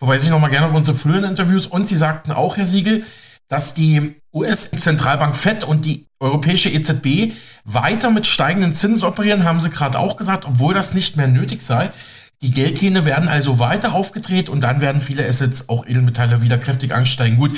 Verweise 0.00 0.24
ich 0.24 0.30
nochmal 0.30 0.50
gerne 0.50 0.66
auf 0.66 0.74
unsere 0.74 0.98
früheren 0.98 1.22
Interviews. 1.22 1.68
Und 1.68 1.88
Sie 1.88 1.94
sagten 1.94 2.32
auch, 2.32 2.56
Herr 2.56 2.66
Siegel, 2.66 3.04
dass 3.50 3.74
die 3.74 4.14
US-Zentralbank 4.32 5.36
FED 5.36 5.64
und 5.64 5.84
die 5.84 6.06
europäische 6.20 6.70
EZB 6.70 7.34
weiter 7.64 8.10
mit 8.10 8.26
steigenden 8.26 8.72
Zinsen 8.72 9.06
operieren, 9.06 9.44
haben 9.44 9.60
sie 9.60 9.70
gerade 9.70 9.98
auch 9.98 10.16
gesagt, 10.16 10.44
obwohl 10.46 10.72
das 10.72 10.94
nicht 10.94 11.16
mehr 11.16 11.28
nötig 11.28 11.62
sei. 11.62 11.90
Die 12.42 12.52
Geldhähne 12.52 13.04
werden 13.04 13.28
also 13.28 13.58
weiter 13.58 13.92
aufgedreht 13.92 14.48
und 14.48 14.64
dann 14.64 14.80
werden 14.80 15.02
viele 15.02 15.26
Assets, 15.26 15.68
auch 15.68 15.86
Edelmetalle, 15.86 16.40
wieder 16.40 16.56
kräftig 16.56 16.94
ansteigen. 16.94 17.36
Gut, 17.36 17.50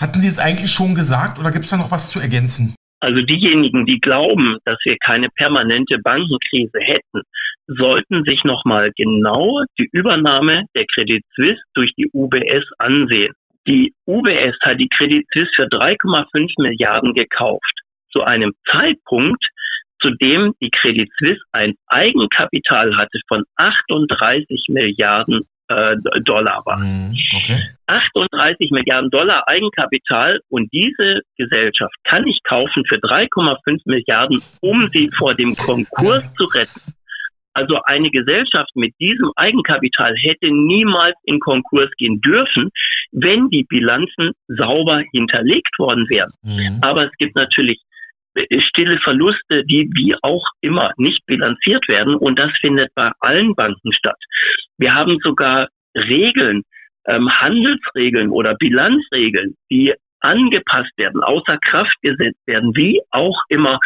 hatten 0.00 0.20
Sie 0.20 0.28
es 0.28 0.38
eigentlich 0.38 0.72
schon 0.72 0.94
gesagt 0.94 1.38
oder 1.38 1.50
gibt 1.50 1.64
es 1.64 1.70
da 1.70 1.76
noch 1.76 1.90
was 1.90 2.08
zu 2.08 2.20
ergänzen? 2.20 2.74
Also 3.00 3.20
diejenigen, 3.20 3.84
die 3.86 3.98
glauben, 3.98 4.56
dass 4.64 4.78
wir 4.84 4.96
keine 5.04 5.28
permanente 5.30 5.98
Bankenkrise 5.98 6.78
hätten, 6.80 7.22
sollten 7.66 8.24
sich 8.24 8.44
nochmal 8.44 8.92
genau 8.96 9.62
die 9.78 9.88
Übernahme 9.92 10.64
der 10.74 10.86
Credit 10.86 11.22
Suisse 11.34 11.60
durch 11.74 11.92
die 11.96 12.08
UBS 12.12 12.64
ansehen. 12.78 13.32
Die 13.66 13.92
UBS 14.06 14.56
hat 14.62 14.78
die 14.80 14.88
Credit 14.88 15.26
Suisse 15.32 15.50
für 15.54 15.64
3,5 15.64 16.52
Milliarden 16.58 17.14
gekauft. 17.14 17.80
zu 18.12 18.22
einem 18.22 18.52
Zeitpunkt, 18.68 19.40
zu 20.00 20.10
dem 20.10 20.52
die 20.60 20.70
Credit 20.70 21.08
Suisse 21.18 21.40
ein 21.52 21.74
Eigenkapital 21.86 22.96
hatte 22.96 23.20
von 23.28 23.44
38 23.56 24.66
Milliarden 24.68 25.46
äh, 25.68 25.96
Dollar 26.24 26.62
war. 26.64 26.78
Mhm, 26.78 27.14
okay. 27.36 27.60
38 27.86 28.70
Milliarden 28.72 29.10
Dollar 29.10 29.46
Eigenkapital 29.46 30.40
und 30.48 30.72
diese 30.72 31.20
Gesellschaft 31.36 31.94
kann 32.04 32.26
ich 32.26 32.40
kaufen 32.42 32.84
für 32.88 32.96
3,5 32.96 33.82
Milliarden, 33.84 34.42
um 34.60 34.88
sie 34.88 35.10
vor 35.16 35.34
dem 35.34 35.54
Konkurs 35.54 36.32
zu 36.34 36.44
retten. 36.46 36.80
Also 37.52 37.80
eine 37.84 38.10
Gesellschaft 38.10 38.70
mit 38.74 38.94
diesem 39.00 39.32
Eigenkapital 39.36 40.14
hätte 40.16 40.50
niemals 40.50 41.16
in 41.24 41.40
Konkurs 41.40 41.90
gehen 41.96 42.20
dürfen, 42.20 42.70
wenn 43.12 43.48
die 43.50 43.64
Bilanzen 43.64 44.32
sauber 44.48 45.02
hinterlegt 45.12 45.78
worden 45.78 46.08
wären. 46.08 46.30
Mhm. 46.42 46.78
Aber 46.82 47.06
es 47.06 47.12
gibt 47.18 47.34
natürlich 47.34 47.80
stille 48.68 48.98
Verluste, 49.00 49.64
die 49.64 49.90
wie 49.94 50.14
auch 50.22 50.44
immer 50.60 50.92
nicht 50.96 51.26
bilanziert 51.26 51.88
werden. 51.88 52.14
Und 52.14 52.38
das 52.38 52.52
findet 52.60 52.94
bei 52.94 53.10
allen 53.20 53.54
Banken 53.54 53.92
statt. 53.92 54.18
Wir 54.78 54.94
haben 54.94 55.18
sogar 55.22 55.68
Regeln, 55.96 56.62
ähm, 57.06 57.28
Handelsregeln 57.28 58.30
oder 58.30 58.54
Bilanzregeln, 58.54 59.56
die 59.70 59.94
angepasst 60.20 60.96
werden, 60.96 61.22
außer 61.22 61.58
Kraft 61.58 61.96
gesetzt 62.02 62.46
werden, 62.46 62.76
wie 62.76 63.00
auch 63.10 63.40
immer 63.48 63.80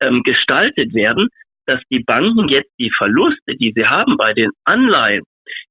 ähm, 0.00 0.22
gestaltet 0.22 0.94
werden, 0.94 1.28
dass 1.68 1.82
die 1.90 2.00
Banken 2.00 2.48
jetzt 2.48 2.72
die 2.78 2.90
Verluste, 2.96 3.54
die 3.60 3.72
sie 3.76 3.86
haben 3.86 4.16
bei 4.16 4.32
den 4.32 4.50
Anleihen, 4.64 5.24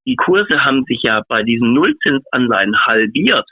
die 0.05 0.15
Kurse 0.15 0.63
haben 0.63 0.83
sich 0.85 1.01
ja 1.03 1.23
bei 1.27 1.43
diesen 1.43 1.73
Nullzinsanleihen 1.73 2.85
halbiert, 2.85 3.45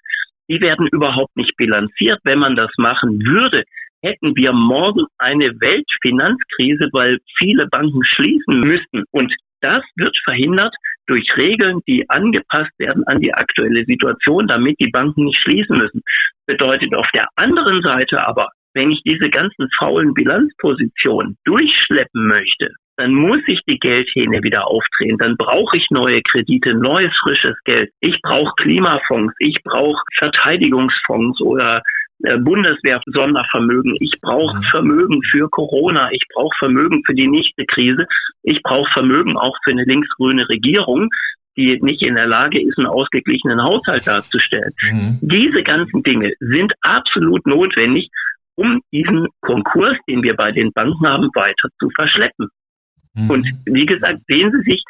die 0.48 0.62
werden 0.62 0.88
überhaupt 0.92 1.36
nicht 1.36 1.56
bilanziert. 1.58 2.20
Wenn 2.24 2.40
man 2.40 2.56
das 2.56 2.72
machen 2.78 3.20
würde, 3.26 3.64
hätten 4.04 4.36
wir 4.36 4.54
morgen 4.54 5.06
eine 5.18 5.60
Weltfinanzkrise, 5.60 6.90
weil 6.92 7.20
viele 7.38 7.68
Banken 7.68 8.04
schließen 8.06 8.60
müssten. 8.60 9.04
Und 9.12 9.34
das 9.62 9.84
wird 9.96 10.16
verhindert 10.24 10.76
durch 11.08 11.28
Regeln, 11.36 11.80
die 11.88 12.08
angepasst 12.10 12.72
werden 12.78 13.04
an 13.08 13.20
die 13.20 13.34
aktuelle 13.34 13.84
Situation, 13.86 14.48
damit 14.48 14.80
die 14.80 14.92
Banken 14.92 15.26
nicht 15.26 15.40
schließen 15.42 15.78
müssen. 15.78 16.02
Bedeutet 16.46 16.94
auf 16.94 17.10
der 17.14 17.28
anderen 17.36 17.82
Seite 17.82 18.26
aber, 18.28 18.50
wenn 18.76 18.92
ich 18.92 19.02
diese 19.04 19.30
ganzen 19.30 19.68
faulen 19.80 20.14
Bilanzpositionen 20.14 21.38
durchschleppen 21.46 22.28
möchte, 22.28 22.70
dann 22.98 23.14
muss 23.14 23.42
ich 23.48 23.60
die 23.68 23.80
Geldhähne 23.80 24.44
wieder 24.44 24.68
aufdrehen. 24.68 25.18
Dann 25.18 25.36
brauche 25.38 25.78
ich 25.78 25.88
neue 25.90 26.22
Kredite, 26.22 26.74
neues 26.76 27.12
frisches 27.24 27.56
Geld. 27.66 27.90
Ich 28.00 28.22
brauche 28.22 28.54
Klimafonds, 28.58 29.34
ich 29.40 29.58
brauche 29.64 30.02
Verteidigungsfonds 30.18 31.42
oder 31.42 31.82
äh, 32.24 32.38
Bundeswehr-Sondervermögen. 32.38 33.98
Ich 34.00 34.14
brauche 34.22 34.58
mhm. 34.58 34.64
Vermögen 34.72 35.22
für 35.32 35.50
Corona. 35.50 36.10
Ich 36.12 36.24
brauche 36.34 36.56
Vermögen 36.58 37.04
für 37.06 37.14
die 37.14 37.28
nächste 37.28 37.66
Krise. 37.66 38.08
Ich 38.44 38.62
brauche 38.64 38.92
Vermögen 38.92 39.38
auch 39.38 39.58
für 39.64 39.72
eine 39.72 39.84
linksgrüne 39.84 40.48
Regierung, 40.48 41.10
die 41.58 41.80
nicht 41.82 42.02
in 42.02 42.16
der 42.16 42.28
Lage 42.28 42.62
ist, 42.62 42.78
einen 42.78 42.88
ausgeglichenen 42.88 43.62
Haushalt 43.62 44.08
darzustellen. 44.08 44.74
Mhm. 44.82 45.20
Diese 45.22 45.64
ganzen 45.64 46.04
Dinge 46.04 46.34
sind 46.40 46.74
absolut 46.82 47.46
notwendig, 47.46 48.10
um 48.56 48.82
diesen 48.92 49.28
Konkurs, 49.42 49.98
den 50.08 50.24
wir 50.24 50.36
bei 50.36 50.52
den 50.52 50.72
Banken 50.72 51.06
haben, 51.08 51.30
weiter 51.34 51.70
zu 51.80 51.90
verschleppen. 51.92 52.48
Mhm. 53.16 53.30
Und 53.30 53.48
wie 53.66 53.86
gesagt, 53.86 54.20
sehen 54.28 54.52
Sie 54.52 54.72
sich 54.72 54.84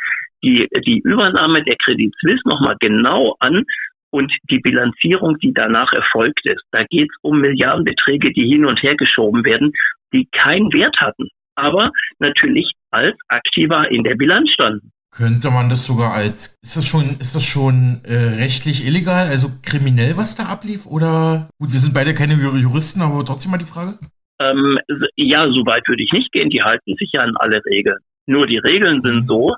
die, 0.44 0.68
die 0.86 1.00
Übernahme 1.00 1.64
der 1.64 1.76
Credit 1.84 2.14
Suisse 2.20 2.42
nochmal 2.46 2.76
genau 2.80 3.36
an 3.40 3.64
und 4.12 4.32
die 4.50 4.60
Bilanzierung, 4.60 5.38
die 5.40 5.54
danach 5.54 5.92
erfolgt 5.92 6.46
ist. 6.46 6.64
Da 6.72 6.84
geht 6.86 7.10
es 7.10 7.18
um 7.22 7.42
Milliardenbeträge, 7.42 8.32
die 8.32 8.48
hin 8.48 8.66
und 8.66 8.82
her 8.82 8.96
geschoben 8.96 9.44
werden, 9.44 9.74
die 10.14 10.28
keinen 10.32 10.72
Wert 10.72 10.96
hatten, 11.00 11.28
aber 11.56 11.92
natürlich 12.20 12.72
als 12.92 13.18
Aktiva 13.28 13.86
in 13.86 14.04
der 14.04 14.16
Bilanz 14.16 14.50
standen. 14.52 14.92
Könnte 15.18 15.50
man 15.50 15.70
das 15.70 15.86
sogar 15.86 16.14
als, 16.14 16.58
ist 16.62 16.76
das 16.76 16.86
schon, 16.86 17.18
ist 17.22 17.36
das 17.36 17.44
schon 17.44 18.02
äh, 18.04 18.36
rechtlich 18.36 18.86
illegal, 18.86 19.28
also 19.28 19.48
kriminell, 19.64 20.18
was 20.18 20.36
da 20.36 20.52
ablief? 20.52 20.86
Oder, 20.86 21.48
gut, 21.58 21.72
wir 21.72 21.80
sind 21.80 21.94
beide 21.94 22.14
keine 22.14 22.34
Juristen, 22.34 23.02
aber 23.02 23.24
trotzdem 23.24 23.52
mal 23.52 23.58
die 23.58 23.64
Frage? 23.64 23.96
Ähm, 24.42 24.78
ja, 25.16 25.48
so 25.48 25.66
weit 25.66 25.88
würde 25.88 26.04
ich 26.04 26.12
nicht 26.12 26.34
gehen. 26.34 26.50
Die 26.50 26.64
halten 26.64 26.96
sich 27.00 27.12
ja 27.14 27.22
an 27.22 27.38
alle 27.38 27.64
Regeln. 27.64 28.00
Nur 28.26 28.46
die 28.46 28.58
Regeln 28.58 29.02
sind 29.04 29.28
so, 29.30 29.56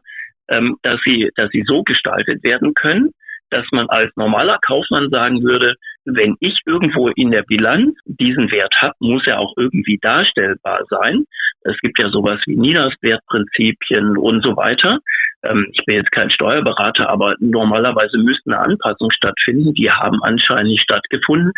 ähm, 0.50 0.78
dass 0.84 1.00
sie, 1.04 1.32
dass 1.36 1.50
sie 1.50 1.64
so 1.66 1.82
gestaltet 1.82 2.44
werden 2.44 2.76
können, 2.76 3.10
dass 3.50 3.66
man 3.72 3.90
als 3.90 4.12
normaler 4.16 4.60
Kaufmann 4.66 5.10
sagen 5.10 5.42
würde, 5.42 5.74
wenn 6.06 6.36
ich 6.40 6.60
irgendwo 6.66 7.10
in 7.10 7.32
der 7.32 7.44
Bilanz 7.44 7.98
diesen 8.06 8.52
Wert 8.52 8.76
habe, 8.80 8.94
muss 9.00 9.26
er 9.26 9.40
auch 9.40 9.54
irgendwie 9.58 9.98
darstellbar 10.02 10.82
sein. 10.90 11.26
Es 11.62 11.78
gibt 11.82 12.00
ja 12.00 12.10
sowas 12.10 12.40
wie 12.46 12.56
Niederswertprinzipien 12.56 14.18
und 14.18 14.44
so 14.44 14.56
weiter. 14.56 15.00
Ähm, 15.44 15.68
ich 15.74 15.84
bin 15.86 15.96
jetzt 15.96 16.12
kein 16.12 16.30
Steuerberater, 16.30 17.10
aber 17.10 17.36
normalerweise 17.40 18.18
müsste 18.18 18.52
eine 18.52 18.60
Anpassung 18.60 19.12
stattfinden. 19.12 19.74
Die 19.74 19.92
haben 19.92 20.22
anscheinend 20.24 20.72
nicht 20.72 20.84
stattgefunden. 20.84 21.52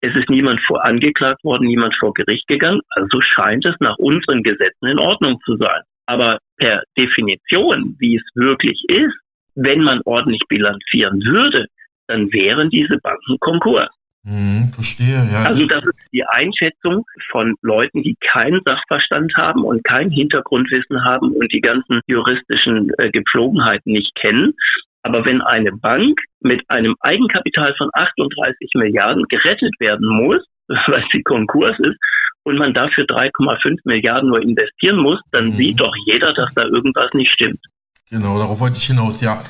Es 0.00 0.14
ist 0.14 0.28
niemand 0.28 0.60
vor 0.66 0.84
angeklagt 0.84 1.42
worden, 1.42 1.66
niemand 1.66 1.94
vor 1.98 2.12
Gericht 2.14 2.46
gegangen. 2.46 2.80
Also 2.90 3.20
scheint 3.20 3.64
es 3.64 3.74
nach 3.80 3.96
unseren 3.98 4.42
Gesetzen 4.42 4.86
in 4.86 4.98
Ordnung 4.98 5.40
zu 5.44 5.56
sein. 5.56 5.82
Aber 6.06 6.38
per 6.58 6.82
Definition, 6.96 7.96
wie 7.98 8.16
es 8.16 8.22
wirklich 8.34 8.82
ist, 8.88 9.16
wenn 9.54 9.82
man 9.82 10.00
ordentlich 10.04 10.42
bilanzieren 10.48 11.20
würde, 11.24 11.66
dann 12.06 12.32
wären 12.32 12.70
diese 12.70 12.98
Banken 12.98 13.38
Konkurs. 13.40 13.90
Hm, 14.26 14.72
verstehe, 14.74 15.28
ja. 15.30 15.44
Also 15.44 15.66
das 15.66 15.84
ist 15.84 15.94
die 16.12 16.24
Einschätzung 16.24 17.04
von 17.30 17.54
Leuten, 17.62 18.02
die 18.02 18.16
keinen 18.32 18.60
Sachverstand 18.64 19.32
haben 19.36 19.62
und 19.62 19.84
kein 19.84 20.10
Hintergrundwissen 20.10 21.04
haben 21.04 21.32
und 21.32 21.52
die 21.52 21.60
ganzen 21.60 22.00
juristischen 22.08 22.90
äh, 22.98 23.10
Gepflogenheiten 23.10 23.92
nicht 23.92 24.12
kennen. 24.16 24.54
Aber 25.04 25.24
wenn 25.24 25.42
eine 25.42 25.70
Bank 25.70 26.18
mit 26.40 26.68
einem 26.68 26.96
Eigenkapital 27.00 27.74
von 27.78 27.88
38 27.92 28.70
Milliarden 28.74 29.24
gerettet 29.28 29.74
werden 29.78 30.08
muss, 30.08 30.44
weil 30.88 31.04
sie 31.12 31.22
Konkurs 31.22 31.78
ist, 31.78 31.96
und 32.42 32.58
man 32.58 32.74
dafür 32.74 33.04
3,5 33.04 33.78
Milliarden 33.84 34.30
nur 34.30 34.42
investieren 34.42 34.98
muss, 34.98 35.20
dann 35.30 35.46
mhm. 35.46 35.56
sieht 35.56 35.80
doch 35.80 35.92
jeder, 36.06 36.32
dass 36.32 36.52
da 36.54 36.62
irgendwas 36.62 37.12
nicht 37.12 37.30
stimmt. 37.32 37.60
Genau, 38.08 38.38
darauf 38.38 38.60
wollte 38.60 38.76
ich 38.78 38.86
hinaus, 38.86 39.20
ja. 39.20 39.42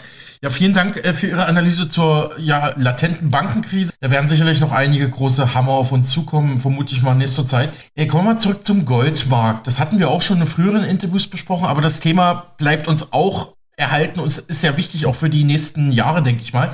Ja, 0.43 0.51
vielen 0.51 0.75
Dank 0.75 0.97
äh, 0.99 1.13
für 1.13 1.29
Ihre 1.29 1.47
Analyse 1.47 1.89
zur 1.89 2.39
ja, 2.39 2.73
latenten 2.77 3.31
Bankenkrise. 3.31 3.93
Da 4.01 4.11
werden 4.11 4.29
sicherlich 4.29 4.61
noch 4.61 4.73
einige 4.73 5.09
große 5.09 5.55
Hammer 5.55 5.73
auf 5.73 5.93
uns 5.93 6.11
zukommen, 6.11 6.59
vermute 6.59 6.95
ich 6.95 7.03
mal 7.03 7.13
in 7.13 7.19
nächster 7.19 7.47
Zeit. 7.47 7.73
Ey, 7.95 8.07
kommen 8.07 8.27
wir 8.27 8.39
zurück 8.39 8.67
zum 8.67 8.85
Goldmarkt. 8.85 9.67
Das 9.67 9.81
hatten 9.81 9.99
wir 9.99 10.11
auch 10.11 10.23
schon 10.23 10.41
in 10.41 10.47
früheren 10.47 10.85
Interviews 10.85 11.27
besprochen, 11.27 11.67
aber 11.67 11.81
das 11.81 12.01
Thema 12.01 12.55
bleibt 12.59 12.87
uns 12.87 13.13
auch 13.13 13.55
erhalten 13.77 14.21
und 14.21 14.27
ist 14.27 14.63
ja 14.63 14.77
wichtig 14.77 15.07
auch 15.07 15.15
für 15.15 15.31
die 15.31 15.45
nächsten 15.45 15.93
Jahre, 15.93 16.23
denke 16.23 16.43
ich 16.43 16.53
mal. 16.53 16.73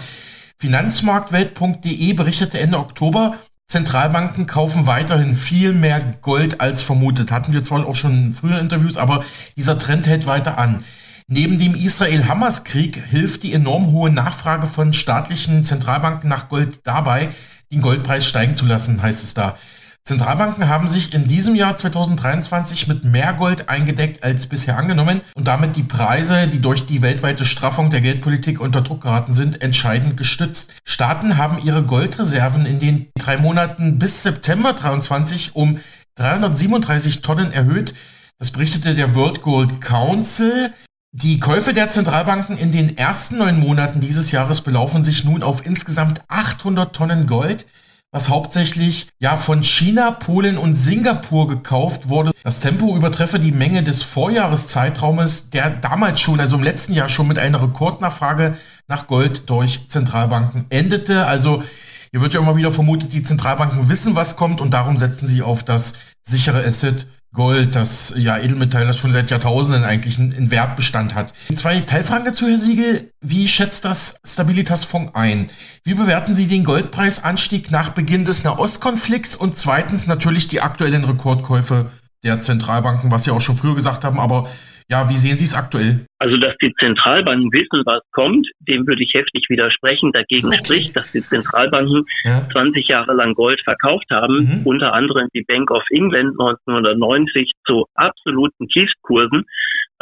Finanzmarktwelt.de 0.59 2.13
berichtete 2.13 2.61
Ende 2.61 2.79
Oktober, 2.79 3.37
Zentralbanken 3.69 4.47
kaufen 4.47 4.87
weiterhin 4.87 5.35
viel 5.35 5.73
mehr 5.73 6.01
Gold 6.21 6.61
als 6.61 6.83
vermutet. 6.83 7.33
Hatten 7.33 7.53
wir 7.53 7.63
zwar 7.63 7.87
auch 7.87 7.97
schon 7.97 8.27
in 8.27 8.33
früheren 8.33 8.61
Interviews, 8.61 8.97
aber 8.97 9.25
dieser 9.57 9.79
Trend 9.79 10.07
hält 10.07 10.27
weiter 10.27 10.59
an. 10.59 10.85
Neben 11.35 11.59
dem 11.59 11.75
Israel-Hamas-Krieg 11.75 13.05
hilft 13.09 13.43
die 13.43 13.55
enorm 13.55 13.91
hohe 13.91 14.11
Nachfrage 14.11 14.67
von 14.67 14.93
staatlichen 14.93 15.65
Zentralbanken 15.65 16.29
nach 16.29 16.51
Gold 16.51 16.81
dabei, 16.85 17.31
den 17.73 17.81
Goldpreis 17.81 18.27
steigen 18.27 18.55
zu 18.55 18.67
lassen, 18.67 19.01
heißt 19.01 19.25
es 19.25 19.33
da. 19.33 19.57
Zentralbanken 20.05 20.69
haben 20.69 20.89
sich 20.89 21.15
in 21.15 21.27
diesem 21.27 21.55
Jahr 21.55 21.75
2023 21.75 22.87
mit 22.87 23.05
mehr 23.05 23.33
Gold 23.33 23.71
eingedeckt 23.71 24.23
als 24.23 24.47
bisher 24.47 24.77
angenommen 24.77 25.23
und 25.35 25.49
damit 25.49 25.75
die 25.77 25.85
Preise, 25.85 26.49
die 26.49 26.61
durch 26.61 26.85
die 26.85 27.01
weltweite 27.01 27.47
Straffung 27.47 27.89
der 27.89 28.03
Geldpolitik 28.03 28.61
unter 28.61 28.83
Druck 28.83 29.01
geraten 29.01 29.33
sind, 29.33 29.63
entscheidend 29.63 30.19
gestützt. 30.19 30.75
Staaten 30.85 31.39
haben 31.39 31.65
ihre 31.65 31.83
Goldreserven 31.83 32.67
in 32.67 32.79
den 32.79 33.07
drei 33.19 33.39
Monaten 33.39 33.99
bis 33.99 34.23
September 34.23 34.77
2023 34.77 35.57
um 35.57 35.81
337 36.17 37.23
Tonnen 37.23 37.55
erhöht. 37.55 37.95
Das 38.39 38.51
berichtete 38.51 38.95
der 38.95 39.15
World 39.15 39.41
Gold 39.41 39.81
Council. 39.81 40.75
Die 41.15 41.41
Käufe 41.41 41.75
der 41.75 41.91
Zentralbanken 41.91 42.57
in 42.57 42.73
den 42.73 42.97
ersten 42.97 43.37
neun 43.37 43.61
Monaten 43.61 44.01
dieses 44.01 44.31
Jahres 44.31 44.63
belaufen 44.63 45.05
sich 45.05 45.25
nun 45.27 45.43
auf 45.43 45.67
insgesamt 45.67 46.23
800 46.29 46.97
Tonnen 46.97 47.27
Gold, 47.27 47.67
was 48.13 48.31
hauptsächlich 48.31 49.09
ja 49.19 49.37
von 49.37 49.63
China, 49.63 50.13
Polen 50.13 50.57
und 50.57 50.75
Singapur 50.75 51.49
gekauft 51.49 52.09
wurde. 52.09 52.31
Das 52.45 52.61
Tempo 52.61 52.97
übertreffe 52.97 53.39
die 53.39 53.53
Menge 53.53 53.83
des 53.83 54.03
Vorjahreszeitraumes, 54.03 55.51
der 55.51 55.69
damals 55.69 56.19
schon, 56.19 56.41
also 56.41 56.57
im 56.57 56.63
letzten 56.63 56.95
Jahr 56.95 57.11
schon 57.11 57.29
mit 57.29 57.39
einer 57.39 57.61
Rekordnachfrage 57.61 58.57
nach 58.89 59.07
Gold 59.07 59.51
durch 59.51 59.91
Zentralbanken 59.91 60.65
endete. 60.71 61.27
Also 61.27 61.63
hier 62.11 62.23
wird 62.23 62.33
ja 62.33 62.41
immer 62.41 62.57
wieder 62.57 62.73
vermutet, 62.73 63.13
die 63.13 63.23
Zentralbanken 63.23 63.91
wissen, 63.91 64.17
was 64.17 64.37
kommt 64.37 64.63
und 64.63 64.73
darum 64.73 64.97
setzen 64.97 65.27
sie 65.27 65.43
auf 65.43 65.63
das 65.63 65.93
sichere 66.23 66.65
Asset 66.65 67.07
Gold, 67.33 67.75
das 67.75 68.15
ja 68.17 68.39
Edelmetall, 68.39 68.87
das 68.87 68.99
schon 68.99 69.13
seit 69.13 69.31
Jahrtausenden 69.31 69.85
eigentlich 69.85 70.19
einen 70.19 70.51
Wertbestand 70.51 71.15
hat. 71.15 71.33
Zwei 71.55 71.81
Teilfragen 71.81 72.27
dazu, 72.27 72.47
Herr 72.47 72.59
Siegel. 72.59 73.11
Wie 73.23 73.49
schätzt 73.49 73.87
das 73.87 74.17
Stabilitas-Fonds 74.27 75.15
ein? 75.15 75.51
Wie 75.83 75.95
bewerten 75.95 76.37
Sie 76.37 76.47
den 76.47 76.65
Goldpreisanstieg 76.65 77.71
nach 77.71 77.91
Beginn 77.91 78.27
des 78.27 78.45
Nahostkonflikts? 78.45 79.35
Und 79.35 79.57
zweitens 79.57 80.07
natürlich 80.07 80.49
die 80.49 80.61
aktuellen 80.61 81.05
Rekordkäufe 81.05 81.91
der 82.23 82.43
Zentralbanken, 82.43 83.11
was 83.11 83.25
Sie 83.25 83.31
auch 83.31 83.41
schon 83.41 83.57
früher 83.57 83.75
gesagt 83.75 84.05
haben, 84.05 84.21
aber 84.21 84.49
ja, 84.93 85.09
wie 85.09 85.17
sehen 85.17 85.37
Sie 85.37 85.47
es 85.47 85.57
aktuell? 85.57 86.05
Also, 86.19 86.37
dass 86.37 86.55
die 86.61 86.71
Zentralbanken 86.79 87.51
wissen, 87.51 87.81
was 87.87 88.03
kommt, 88.13 88.47
dem 88.69 88.87
würde 88.87 89.03
ich 89.03 89.15
heftig 89.15 89.47
widersprechen. 89.49 90.13
Dagegen 90.13 90.49
okay. 90.49 90.61
spricht, 90.63 90.95
dass 90.95 91.11
die 91.13 91.23
Zentralbanken 91.23 92.05
ja. 92.25 92.47
20 92.53 92.87
Jahre 92.89 93.15
lang 93.15 93.33
Gold 93.33 93.61
verkauft 93.65 94.05
haben, 94.11 94.45
mhm. 94.45 94.61
unter 94.67 94.93
anderem 94.93 95.29
die 95.35 95.45
Bank 95.49 95.71
of 95.71 95.83
England 95.91 96.37
1990 96.39 97.53
zu 97.67 97.87
absoluten 97.95 98.69
Tiefstkursen 98.69 99.47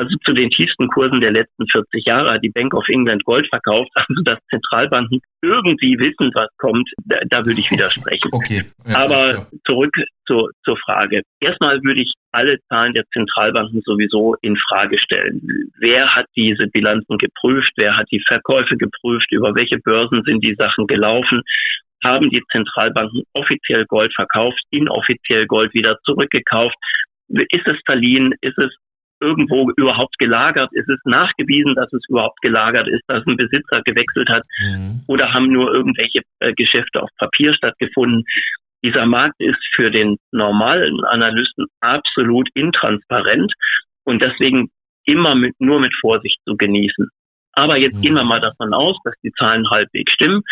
also 0.01 0.17
zu 0.25 0.33
den 0.33 0.49
tiefsten 0.49 0.89
Kursen 0.89 1.21
der 1.21 1.31
letzten 1.31 1.67
40 1.71 2.07
Jahre 2.07 2.33
hat 2.33 2.43
die 2.43 2.49
Bank 2.49 2.73
of 2.73 2.89
England 2.89 3.23
Gold 3.25 3.47
verkauft. 3.49 3.91
Also 4.11 4.23
dass 4.23 4.39
Zentralbanken 4.49 5.21
irgendwie 5.43 5.99
wissen, 5.99 6.31
was 6.35 6.49
kommt, 6.57 6.89
da, 7.05 7.19
da 7.29 7.45
würde 7.45 7.61
ich 7.61 7.71
widersprechen. 7.71 8.31
Okay. 8.33 8.63
Ja, 8.89 9.05
Aber 9.05 9.47
zurück 9.67 9.95
zur, 10.27 10.51
zur 10.65 10.77
Frage. 10.79 11.23
Erstmal 11.41 11.83
würde 11.83 12.01
ich 12.01 12.13
alle 12.33 12.59
Zahlen 12.69 12.95
der 12.95 13.05
Zentralbanken 13.13 13.83
sowieso 13.85 14.37
in 14.43 14.57
Frage 14.69 14.99
stellen. 14.99 15.71
Wer 15.79 16.15
hat 16.15 16.27
diese 16.35 16.67
Bilanzen 16.69 17.19
geprüft? 17.19 17.73
Wer 17.77 17.97
hat 17.97 18.07
die 18.11 18.23
Verkäufe 18.27 18.77
geprüft? 18.77 19.31
Über 19.31 19.55
welche 19.55 19.79
Börsen 19.79 20.23
sind 20.25 20.43
die 20.43 20.55
Sachen 20.55 20.87
gelaufen? 20.87 21.43
Haben 22.03 22.31
die 22.31 22.43
Zentralbanken 22.51 23.23
offiziell 23.35 23.85
Gold 23.85 24.13
verkauft, 24.15 24.61
inoffiziell 24.71 25.47
Gold 25.47 25.75
wieder 25.75 25.99
zurückgekauft? 26.05 26.77
Ist 27.29 27.67
es 27.67 27.77
verliehen? 27.85 28.35
Ist 28.41 28.59
es 28.59 28.75
irgendwo 29.21 29.71
überhaupt 29.77 30.19
gelagert? 30.19 30.71
Ist 30.73 30.89
es 30.89 30.99
nachgewiesen, 31.05 31.75
dass 31.75 31.93
es 31.93 32.03
überhaupt 32.09 32.41
gelagert 32.41 32.89
ist, 32.89 33.03
dass 33.07 33.27
ein 33.27 33.37
Besitzer 33.37 33.83
gewechselt 33.83 34.29
hat? 34.29 34.45
Mhm. 34.61 35.03
Oder 35.07 35.33
haben 35.33 35.53
nur 35.53 35.73
irgendwelche 35.73 36.23
äh, 36.41 36.53
Geschäfte 36.55 37.03
auf 37.03 37.11
Papier 37.19 37.55
stattgefunden? 37.55 38.25
Dieser 38.83 39.07
Markt 39.07 39.39
ist 39.39 39.63
für 39.75 39.91
den 39.91 40.17
normalen 40.33 41.05
Analysten 41.05 41.67
absolut 41.81 42.49
intransparent 42.55 43.53
und 44.05 44.23
deswegen 44.23 44.71
immer 45.05 45.35
mit, 45.35 45.55
nur 45.59 45.81
mit 45.81 45.95
Vorsicht 46.01 46.39
zu 46.47 46.57
genießen. 46.57 47.09
Aber 47.55 47.77
jetzt 47.77 47.97
mhm. 47.97 48.03
gehen 48.03 48.15
wir 48.15 48.25
mal 48.25 48.41
davon 48.41 48.73
aus, 48.75 48.97
dass 49.05 49.15
die 49.23 49.33
Zahlen 49.33 49.69
halbwegs 49.71 50.13
stimmen. 50.13 50.43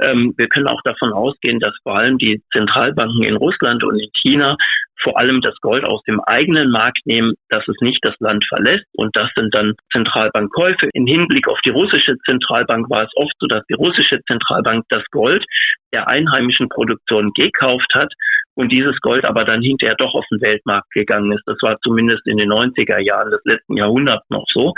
Ähm, 0.00 0.34
wir 0.36 0.48
können 0.48 0.68
auch 0.68 0.82
davon 0.82 1.12
ausgehen, 1.12 1.60
dass 1.60 1.74
vor 1.82 1.96
allem 1.96 2.18
die 2.18 2.42
Zentralbanken 2.52 3.22
in 3.22 3.36
Russland 3.36 3.84
und 3.84 3.98
in 3.98 4.10
China 4.20 4.56
vor 5.02 5.18
allem 5.18 5.40
das 5.40 5.54
Gold 5.60 5.84
aus 5.84 6.02
dem 6.04 6.20
eigenen 6.20 6.70
Markt 6.70 7.04
nehmen, 7.06 7.34
dass 7.48 7.66
es 7.66 7.76
nicht 7.80 7.98
das 8.04 8.14
Land 8.20 8.44
verlässt. 8.48 8.86
Und 8.94 9.14
das 9.16 9.28
sind 9.34 9.54
dann 9.54 9.74
Zentralbankkäufe. 9.92 10.90
Im 10.94 11.06
Hinblick 11.06 11.48
auf 11.48 11.58
die 11.64 11.70
russische 11.70 12.16
Zentralbank 12.24 12.88
war 12.88 13.04
es 13.04 13.10
oft 13.16 13.32
so, 13.40 13.46
dass 13.46 13.64
die 13.66 13.74
russische 13.74 14.20
Zentralbank 14.26 14.84
das 14.88 15.02
Gold 15.10 15.44
der 15.92 16.08
einheimischen 16.08 16.68
Produktion 16.68 17.32
gekauft 17.34 17.92
hat 17.94 18.12
und 18.54 18.70
dieses 18.70 18.98
Gold 19.00 19.24
aber 19.24 19.44
dann 19.44 19.62
hinterher 19.62 19.96
doch 19.96 20.14
auf 20.14 20.24
den 20.30 20.40
Weltmarkt 20.40 20.90
gegangen 20.90 21.32
ist. 21.32 21.42
Das 21.46 21.58
war 21.62 21.78
zumindest 21.80 22.26
in 22.26 22.36
den 22.36 22.52
90er 22.52 22.98
Jahren 22.98 23.30
des 23.30 23.40
letzten 23.44 23.76
Jahrhunderts 23.76 24.28
noch 24.30 24.44
so. 24.52 24.72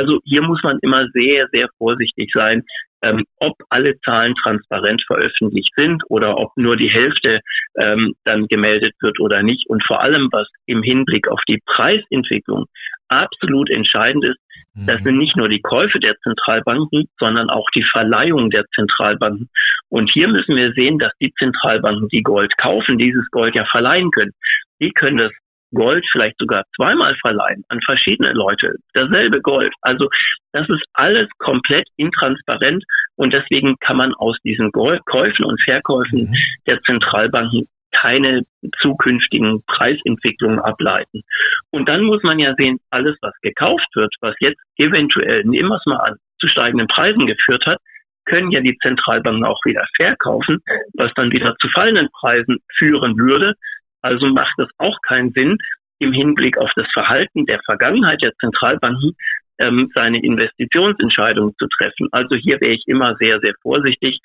Also 0.00 0.20
hier 0.24 0.40
muss 0.40 0.62
man 0.62 0.78
immer 0.80 1.06
sehr, 1.12 1.46
sehr 1.52 1.68
vorsichtig 1.76 2.30
sein, 2.32 2.62
ähm, 3.02 3.24
ob 3.36 3.54
alle 3.68 3.98
Zahlen 4.00 4.34
transparent 4.34 5.02
veröffentlicht 5.06 5.72
sind 5.76 6.02
oder 6.08 6.38
ob 6.38 6.52
nur 6.56 6.76
die 6.76 6.88
Hälfte 6.90 7.40
ähm, 7.76 8.14
dann 8.24 8.46
gemeldet 8.48 8.94
wird 9.00 9.20
oder 9.20 9.42
nicht. 9.42 9.68
Und 9.68 9.84
vor 9.86 10.00
allem, 10.00 10.28
was 10.32 10.48
im 10.66 10.82
Hinblick 10.82 11.28
auf 11.28 11.40
die 11.48 11.60
Preisentwicklung 11.66 12.64
absolut 13.08 13.68
entscheidend 13.70 14.24
ist, 14.24 14.38
mhm. 14.74 14.86
das 14.86 15.02
sind 15.02 15.18
nicht 15.18 15.36
nur 15.36 15.50
die 15.50 15.60
Käufe 15.60 15.98
der 16.00 16.16
Zentralbanken, 16.22 17.04
sondern 17.18 17.50
auch 17.50 17.68
die 17.74 17.84
Verleihung 17.84 18.48
der 18.48 18.64
Zentralbanken. 18.74 19.50
Und 19.90 20.10
hier 20.10 20.28
müssen 20.28 20.56
wir 20.56 20.72
sehen, 20.72 20.98
dass 20.98 21.12
die 21.20 21.32
Zentralbanken, 21.38 22.08
die 22.08 22.22
Gold 22.22 22.56
kaufen, 22.56 22.96
dieses 22.96 23.28
Gold 23.30 23.54
ja 23.54 23.66
verleihen 23.66 24.10
können. 24.10 24.32
Die 24.80 24.92
können 24.92 25.18
das 25.18 25.32
Gold 25.72 26.04
vielleicht 26.10 26.36
sogar 26.38 26.64
zweimal 26.76 27.14
verleihen 27.20 27.64
an 27.68 27.80
verschiedene 27.84 28.32
Leute, 28.32 28.74
dasselbe 28.94 29.40
Gold. 29.40 29.72
Also 29.82 30.08
das 30.52 30.68
ist 30.68 30.84
alles 30.94 31.28
komplett 31.38 31.86
intransparent 31.96 32.84
und 33.16 33.32
deswegen 33.32 33.76
kann 33.80 33.96
man 33.96 34.14
aus 34.14 34.36
diesen 34.44 34.72
Käufen 34.72 35.44
und 35.44 35.62
Verkäufen 35.62 36.30
mhm. 36.30 36.34
der 36.66 36.80
Zentralbanken 36.82 37.68
keine 37.92 38.42
zukünftigen 38.80 39.62
Preisentwicklungen 39.66 40.60
ableiten. 40.60 41.22
Und 41.70 41.88
dann 41.88 42.04
muss 42.04 42.22
man 42.22 42.38
ja 42.38 42.54
sehen, 42.56 42.78
alles, 42.90 43.16
was 43.20 43.34
gekauft 43.42 43.88
wird, 43.94 44.14
was 44.20 44.34
jetzt 44.40 44.60
eventuell, 44.76 45.44
nehmen 45.44 45.70
wir 45.70 45.76
es 45.76 45.86
mal 45.86 45.96
an, 45.96 46.16
zu 46.38 46.46
steigenden 46.48 46.86
Preisen 46.86 47.26
geführt 47.26 47.66
hat, 47.66 47.78
können 48.26 48.50
ja 48.50 48.60
die 48.60 48.76
Zentralbanken 48.78 49.44
auch 49.44 49.58
wieder 49.64 49.84
verkaufen, 49.96 50.58
was 50.94 51.12
dann 51.14 51.32
wieder 51.32 51.56
zu 51.60 51.68
fallenden 51.74 52.08
Preisen 52.12 52.58
führen 52.78 53.16
würde. 53.18 53.54
Also 54.02 54.26
macht 54.26 54.58
es 54.58 54.68
auch 54.78 54.96
keinen 55.06 55.32
Sinn, 55.32 55.58
im 56.00 56.12
Hinblick 56.12 56.58
auf 56.58 56.70
das 56.76 56.86
Verhalten 56.92 57.46
der 57.46 57.60
Vergangenheit 57.64 58.22
der 58.22 58.32
Zentralbanken 58.40 59.14
ähm, 59.58 59.90
seine 59.94 60.20
Investitionsentscheidungen 60.22 61.54
zu 61.58 61.66
treffen. 61.68 62.08
Also 62.10 62.34
hier 62.36 62.60
wäre 62.60 62.72
ich 62.72 62.84
immer 62.86 63.14
sehr, 63.16 63.38
sehr 63.40 63.52
vorsichtig. 63.62 64.18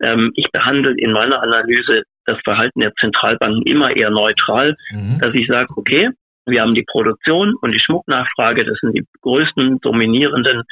Ähm, 0.00 0.32
ich 0.34 0.50
behandle 0.50 0.94
in 0.96 1.12
meiner 1.12 1.42
Analyse 1.42 2.04
das 2.24 2.38
Verhalten 2.44 2.80
der 2.80 2.94
Zentralbanken 2.94 3.62
immer 3.62 3.94
eher 3.94 4.10
neutral, 4.10 4.76
mhm. 4.90 5.18
dass 5.20 5.34
ich 5.34 5.46
sage, 5.46 5.68
okay, 5.76 6.10
wir 6.46 6.62
haben 6.62 6.74
die 6.74 6.84
Produktion 6.90 7.54
und 7.60 7.72
die 7.72 7.80
Schmucknachfrage, 7.80 8.64
das 8.64 8.78
sind 8.80 8.96
die 8.96 9.04
größten 9.20 9.80
dominierenden 9.80 10.62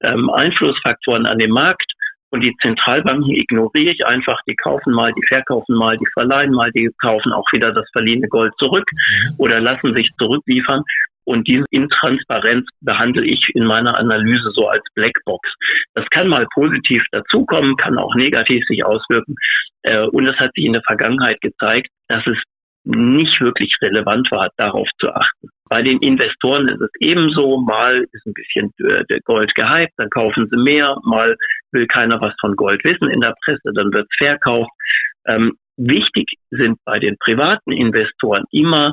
ähm, 0.00 0.30
Einflussfaktoren 0.30 1.26
an 1.26 1.38
dem 1.38 1.50
Markt. 1.50 1.92
Und 2.36 2.42
die 2.42 2.54
Zentralbanken 2.60 3.34
ignoriere 3.34 3.92
ich 3.92 4.04
einfach. 4.04 4.38
Die 4.46 4.56
kaufen 4.56 4.92
mal, 4.92 5.10
die 5.14 5.26
verkaufen 5.26 5.74
mal, 5.74 5.96
die 5.96 6.04
verleihen 6.12 6.52
mal, 6.52 6.70
die 6.70 6.90
kaufen 7.00 7.32
auch 7.32 7.50
wieder 7.50 7.72
das 7.72 7.88
verliehene 7.92 8.28
Gold 8.28 8.52
zurück 8.58 8.84
mhm. 8.92 9.36
oder 9.38 9.58
lassen 9.58 9.94
sich 9.94 10.10
zurückliefern. 10.18 10.82
Und 11.24 11.48
diese 11.48 11.64
Intransparenz 11.70 12.68
behandle 12.82 13.24
ich 13.24 13.40
in 13.54 13.64
meiner 13.64 13.96
Analyse 13.96 14.50
so 14.52 14.68
als 14.68 14.84
Blackbox. 14.94 15.48
Das 15.94 16.04
kann 16.10 16.28
mal 16.28 16.46
positiv 16.52 17.02
dazukommen, 17.10 17.74
kann 17.78 17.96
auch 17.96 18.14
negativ 18.14 18.62
sich 18.66 18.84
auswirken. 18.84 19.34
Äh, 19.80 20.02
und 20.08 20.26
es 20.26 20.36
hat 20.36 20.50
sich 20.54 20.66
in 20.66 20.74
der 20.74 20.82
Vergangenheit 20.82 21.40
gezeigt, 21.40 21.88
dass 22.08 22.26
es 22.26 22.36
nicht 22.86 23.40
wirklich 23.40 23.74
relevant 23.82 24.30
war, 24.30 24.48
darauf 24.56 24.88
zu 24.98 25.08
achten. 25.08 25.48
Bei 25.68 25.82
den 25.82 25.98
Investoren 25.98 26.68
ist 26.68 26.80
es 26.80 26.90
ebenso, 27.00 27.60
mal 27.60 28.06
ist 28.12 28.26
ein 28.26 28.34
bisschen 28.34 28.72
äh, 28.78 29.20
Gold 29.24 29.52
gehypt, 29.56 29.92
dann 29.96 30.10
kaufen 30.10 30.46
sie 30.50 30.56
mehr, 30.56 30.96
mal 31.04 31.36
will 31.72 31.86
keiner 31.88 32.20
was 32.20 32.32
von 32.40 32.54
Gold 32.54 32.84
wissen 32.84 33.10
in 33.10 33.20
der 33.20 33.34
Presse, 33.44 33.72
dann 33.74 33.92
wird 33.92 34.06
es 34.08 34.16
verkauft. 34.16 34.70
Ähm, 35.26 35.56
wichtig 35.76 36.28
sind 36.50 36.78
bei 36.84 37.00
den 37.00 37.16
privaten 37.18 37.72
Investoren 37.72 38.44
immer 38.52 38.92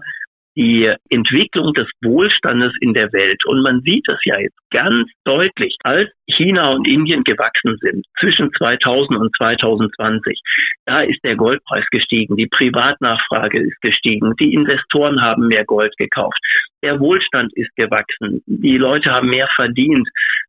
die 0.56 0.94
Entwicklung 1.10 1.74
des 1.74 1.88
Wohlstandes 2.04 2.74
in 2.82 2.94
der 2.94 3.12
Welt. 3.12 3.44
Und 3.46 3.62
man 3.62 3.82
sieht 3.82 4.08
das 4.08 4.20
ja 4.24 4.40
jetzt 4.40 4.58
ganz 4.72 5.10
deutlich, 5.24 5.76
als 5.84 6.10
China 6.28 6.72
und 6.72 6.88
Indien 6.88 7.24
gewachsen 7.24 7.78
sind 7.82 8.06
zwischen 8.20 8.52
2000 8.54 9.20
und 9.20 9.36
2020. 9.38 10.40
Da 10.86 11.02
ist 11.02 11.24
der 11.24 11.36
Goldpreis 11.36 11.86
gestiegen, 11.92 12.38
die 12.38 12.48
Privatnachfrage 12.48 13.60
ist 13.60 13.82
gestiegen, 13.82 14.36
die 14.40 14.54
Investoren 14.54 15.22
haben 15.22 15.48
mehr 15.48 15.66
Gold 15.66 15.96
gekauft, 15.98 16.38
der 16.84 17.00
Wohlstand 17.00 17.52
ist 17.56 17.74
gewachsen, 17.76 18.44
die 18.46 18.78
Leute 18.78 19.12
haben 19.12 19.30
mehr 19.30 19.48
verdient, 19.56 20.08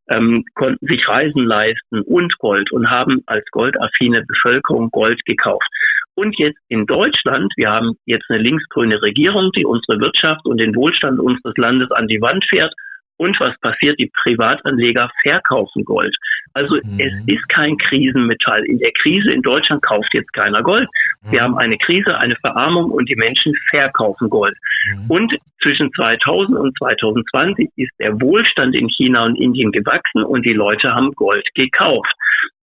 ähm, 0.09 0.45
konnten 0.55 0.87
sich 0.87 1.07
Reisen 1.09 1.45
leisten 1.45 2.03
und 2.03 2.37
Gold 2.39 2.73
und 2.73 2.91
haben 2.91 3.23
als 3.27 3.45
goldaffine 3.51 4.25
Bevölkerung 4.27 4.91
Gold 4.91 5.25
gekauft. 5.25 5.69
Und 6.15 6.39
jetzt 6.39 6.59
in 6.69 6.87
Deutschland, 6.87 7.53
wir 7.57 7.71
haben 7.71 7.97
jetzt 8.07 8.27
eine 8.31 8.43
linksgrüne 8.43 9.03
Regierung, 9.03 9.51
die 9.57 9.65
unsere 9.65 9.99
Wirtschaft 10.01 10.45
und 10.47 10.59
den 10.59 10.75
Wohlstand 10.75 11.19
unseres 11.19 11.57
Landes 11.57 11.91
an 11.91 12.07
die 12.07 12.21
Wand 12.21 12.45
fährt. 12.49 12.73
Und 13.17 13.39
was 13.39 13.59
passiert? 13.61 13.99
Die 14.01 14.11
Privatanleger 14.23 15.09
verkaufen 15.23 15.85
Gold. 15.85 16.15
Also 16.55 16.77
mhm. 16.77 16.99
es 16.99 17.15
ist 17.27 17.49
kein 17.49 17.77
Krisenmetall. 17.79 18.65
In 18.65 18.79
der 18.79 18.91
Krise 19.03 19.33
in 19.33 19.43
Deutschland 19.43 19.83
kauft 19.83 20.13
jetzt 20.15 20.33
keiner 20.33 20.63
Gold. 20.63 20.89
Mhm. 21.23 21.33
Wir 21.33 21.43
haben 21.43 21.59
eine 21.59 21.79
Krise, 21.79 22.17
eine 22.17 22.37
Verarmung 22.37 22.91
und 22.91 23.09
die 23.09 23.17
Menschen 23.17 23.55
verkaufen 23.71 24.31
Gold. 24.31 24.57
Mhm. 24.87 25.11
Und 25.11 25.37
zwischen 25.63 25.93
2000 25.93 26.59
und 26.59 26.77
2020 26.79 27.71
ist 27.77 27.93
der 28.01 28.21
Wohlstand 28.21 28.75
in 28.75 28.89
China 28.89 29.25
und 29.27 29.37
Indien 29.37 29.71
gewachsen 29.71 30.25
und 30.25 30.45
die 30.45 30.53
Leute 30.53 30.93
haben 30.93 31.13
Gold 31.13 31.47
gekauft. 31.55 32.13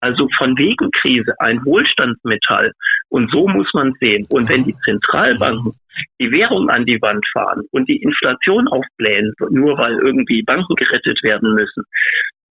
Also 0.01 0.29
von 0.37 0.57
wegen 0.57 0.91
Krise 0.93 1.35
ein 1.39 1.65
Wohlstandsmetall. 1.65 2.73
Und 3.09 3.31
so 3.31 3.49
muss 3.49 3.69
man 3.75 3.93
sehen. 4.01 4.27
Und 4.31 4.49
wenn 4.49 4.65
die 4.65 4.77
Zentralbanken 4.85 5.73
die 6.21 6.31
Währung 6.31 6.71
an 6.71 6.87
die 6.87 7.01
Wand 7.03 7.27
fahren 7.33 7.63
und 7.73 7.89
die 7.89 8.01
Inflation 8.03 8.69
aufblähen, 8.69 9.35
nur 9.51 9.77
weil 9.77 9.99
irgendwie 9.99 10.43
Banken 10.43 10.75
gerettet 10.77 11.23
werden 11.23 11.55
müssen, 11.55 11.83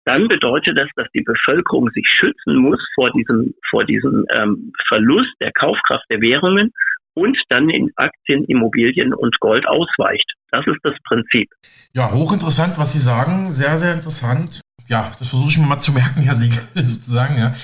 dann 0.05 0.27
bedeutet 0.27 0.77
das, 0.77 0.87
dass 0.95 1.07
die 1.13 1.21
Bevölkerung 1.21 1.89
sich 1.89 2.07
schützen 2.07 2.55
muss 2.55 2.79
vor 2.95 3.11
diesem, 3.11 3.53
vor 3.69 3.83
diesem 3.83 4.25
ähm, 4.31 4.71
Verlust 4.87 5.33
der 5.41 5.51
Kaufkraft 5.51 6.05
der 6.09 6.21
Währungen 6.21 6.71
und 7.13 7.37
dann 7.49 7.69
in 7.69 7.91
Aktien, 7.97 8.45
Immobilien 8.45 9.13
und 9.13 9.37
Gold 9.39 9.67
ausweicht. 9.67 10.31
Das 10.51 10.65
ist 10.65 10.79
das 10.83 10.93
Prinzip. 11.03 11.49
Ja, 11.93 12.11
hochinteressant, 12.13 12.77
was 12.77 12.93
Sie 12.93 12.99
sagen. 12.99 13.51
Sehr, 13.51 13.75
sehr 13.75 13.93
interessant. 13.93 14.61
Ja, 14.87 15.11
das 15.19 15.29
versuche 15.29 15.49
ich 15.49 15.57
mir 15.57 15.65
mal 15.65 15.79
zu 15.79 15.91
merken, 15.91 16.21
Herr 16.21 16.35
Siegel, 16.35 16.61
sozusagen, 16.75 17.37
ja. 17.37 17.55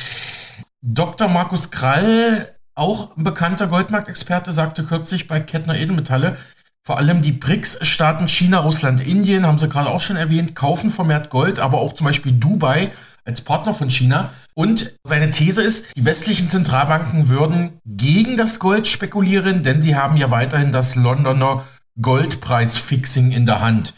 Dr. 0.82 1.30
Markus 1.30 1.72
Krall, 1.72 2.56
auch 2.76 3.16
ein 3.16 3.24
bekannter 3.24 3.68
Goldmarktexperte, 3.68 4.52
sagte 4.52 4.84
kürzlich 4.84 5.28
bei 5.28 5.40
Kettner 5.40 5.76
Edelmetalle, 5.76 6.38
vor 6.86 6.98
allem 6.98 7.22
die 7.22 7.32
BRICS-Staaten 7.32 8.28
China, 8.28 8.60
Russland, 8.60 9.00
Indien, 9.00 9.48
haben 9.48 9.58
Sie 9.58 9.70
gerade 9.70 9.90
auch 9.90 10.02
schon 10.02 10.18
erwähnt, 10.18 10.54
kaufen 10.54 10.92
vermehrt 10.92 11.30
Gold, 11.30 11.60
aber 11.60 11.78
auch 11.78 11.96
zum 11.96 12.06
Beispiel 12.06 12.34
Dubai 12.34 12.92
als 13.24 13.40
Partner 13.42 13.74
von 13.74 13.90
China. 13.90 14.34
Und 14.54 14.98
seine 15.06 15.32
These 15.32 15.64
ist, 15.64 15.96
die 15.96 16.04
westlichen 16.04 16.50
Zentralbanken 16.50 17.30
würden 17.30 17.80
gegen 17.86 18.36
das 18.36 18.60
Gold 18.60 18.90
spekulieren, 18.90 19.64
denn 19.64 19.82
sie 19.82 19.96
haben 19.96 20.18
ja 20.18 20.30
weiterhin 20.30 20.74
das 20.74 20.96
Londoner 20.96 21.64
Goldpreisfixing 22.02 23.32
in 23.32 23.46
der 23.46 23.62
Hand. 23.62 23.94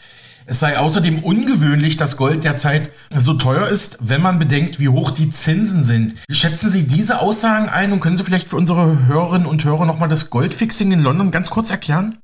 Es 0.48 0.60
sei 0.60 0.78
außerdem 0.78 1.24
ungewöhnlich, 1.24 1.96
dass 1.96 2.16
Gold 2.16 2.44
derzeit 2.44 2.90
so 3.10 3.34
teuer 3.34 3.66
ist, 3.68 3.98
wenn 3.98 4.22
man 4.22 4.38
bedenkt, 4.38 4.78
wie 4.78 4.88
hoch 4.88 5.10
die 5.10 5.30
Zinsen 5.30 5.82
sind. 5.82 6.14
Schätzen 6.30 6.70
Sie 6.70 6.86
diese 6.86 7.20
Aussagen 7.20 7.68
ein 7.68 7.90
und 7.90 7.98
können 7.98 8.16
Sie 8.16 8.22
vielleicht 8.22 8.48
für 8.48 8.54
unsere 8.54 9.08
Hörerinnen 9.08 9.48
und 9.48 9.64
Hörer 9.64 9.86
nochmal 9.86 10.08
das 10.08 10.30
Goldfixing 10.30 10.92
in 10.92 11.02
London 11.02 11.32
ganz 11.32 11.50
kurz 11.50 11.72
erklären? 11.72 12.18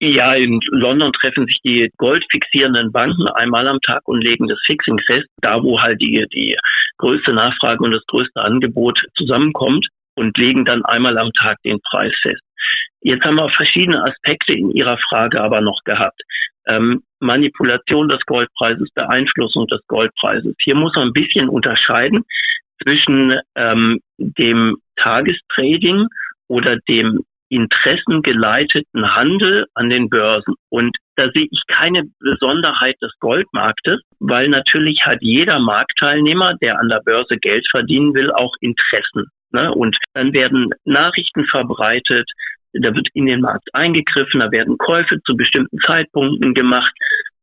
Ja, 0.00 0.34
in 0.34 0.60
London 0.68 1.10
treffen 1.14 1.46
sich 1.46 1.58
die 1.64 1.88
goldfixierenden 1.96 2.92
Banken 2.92 3.26
einmal 3.28 3.66
am 3.66 3.80
Tag 3.80 4.02
und 4.04 4.20
legen 4.20 4.48
das 4.48 4.60
Fixing 4.66 5.00
fest, 5.06 5.28
da 5.40 5.62
wo 5.62 5.80
halt 5.80 5.98
die, 6.02 6.26
die 6.34 6.58
größte 6.98 7.32
Nachfrage 7.32 7.82
und 7.82 7.92
das 7.92 8.04
größte 8.08 8.42
Angebot 8.42 9.00
zusammenkommt 9.16 9.86
und 10.14 10.36
legen 10.36 10.66
dann 10.66 10.84
einmal 10.84 11.16
am 11.16 11.32
Tag 11.32 11.56
den 11.64 11.80
Preis 11.88 12.12
fest. 12.20 12.42
Jetzt 13.00 13.24
haben 13.24 13.36
wir 13.36 13.48
verschiedene 13.48 14.04
Aspekte 14.04 14.52
in 14.52 14.70
Ihrer 14.72 14.98
Frage 15.08 15.40
aber 15.40 15.62
noch 15.62 15.80
gehabt. 15.84 16.20
Ähm, 16.66 17.02
Manipulation 17.20 18.08
des 18.08 18.20
Goldpreises, 18.26 18.88
Beeinflussung 18.94 19.66
des 19.68 19.80
Goldpreises. 19.86 20.54
Hier 20.60 20.74
muss 20.74 20.94
man 20.94 21.08
ein 21.08 21.12
bisschen 21.12 21.48
unterscheiden 21.48 22.24
zwischen 22.82 23.38
ähm, 23.54 24.00
dem 24.18 24.76
Tagestrading 24.96 26.06
oder 26.48 26.76
dem 26.88 27.20
interessengeleiteten 27.48 29.14
Handel 29.14 29.66
an 29.74 29.88
den 29.88 30.08
Börsen. 30.08 30.54
Und 30.68 30.96
da 31.16 31.30
sehe 31.30 31.46
ich 31.50 31.62
keine 31.68 32.04
Besonderheit 32.20 32.96
des 33.00 33.12
Goldmarktes, 33.20 34.00
weil 34.18 34.48
natürlich 34.48 35.00
hat 35.04 35.18
jeder 35.20 35.58
Marktteilnehmer, 35.60 36.54
der 36.60 36.78
an 36.78 36.88
der 36.88 37.00
Börse 37.04 37.36
Geld 37.36 37.66
verdienen 37.70 38.14
will, 38.14 38.32
auch 38.32 38.52
Interessen. 38.60 39.26
Ne? 39.52 39.72
Und 39.72 39.96
dann 40.14 40.32
werden 40.32 40.70
Nachrichten 40.84 41.46
verbreitet, 41.46 42.28
da 42.72 42.94
wird 42.94 43.08
in 43.14 43.26
den 43.26 43.40
Markt 43.40 43.68
eingegriffen, 43.72 44.40
da 44.40 44.50
werden 44.50 44.78
Käufe 44.78 45.20
zu 45.24 45.36
bestimmten 45.36 45.78
Zeitpunkten 45.86 46.54
gemacht, 46.54 46.92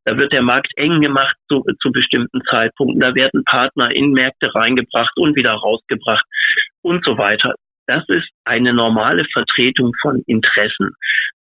da 0.05 0.17
wird 0.17 0.33
der 0.33 0.41
Markt 0.41 0.71
eng 0.75 1.01
gemacht 1.01 1.35
zu, 1.47 1.63
zu 1.81 1.91
bestimmten 1.91 2.41
Zeitpunkten, 2.49 2.99
da 2.99 3.15
werden 3.15 3.43
Partner 3.45 3.91
in 3.91 4.11
Märkte 4.11 4.53
reingebracht 4.53 5.15
und 5.17 5.35
wieder 5.35 5.53
rausgebracht 5.53 6.25
und 6.81 7.05
so 7.05 7.17
weiter. 7.17 7.55
Das 7.87 8.03
ist 8.07 8.29
eine 8.45 8.73
normale 8.73 9.25
Vertretung 9.31 9.91
von 10.01 10.21
Interessen. 10.25 10.91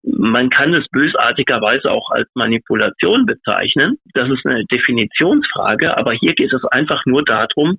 Man 0.06 0.50
kann 0.50 0.74
es 0.74 0.86
bösartigerweise 0.90 1.90
auch 1.90 2.10
als 2.10 2.28
Manipulation 2.34 3.24
bezeichnen. 3.24 3.96
Das 4.12 4.28
ist 4.28 4.44
eine 4.44 4.64
Definitionsfrage, 4.66 5.96
aber 5.96 6.12
hier 6.12 6.34
geht 6.34 6.52
es 6.52 6.64
einfach 6.66 7.04
nur 7.06 7.24
darum, 7.24 7.78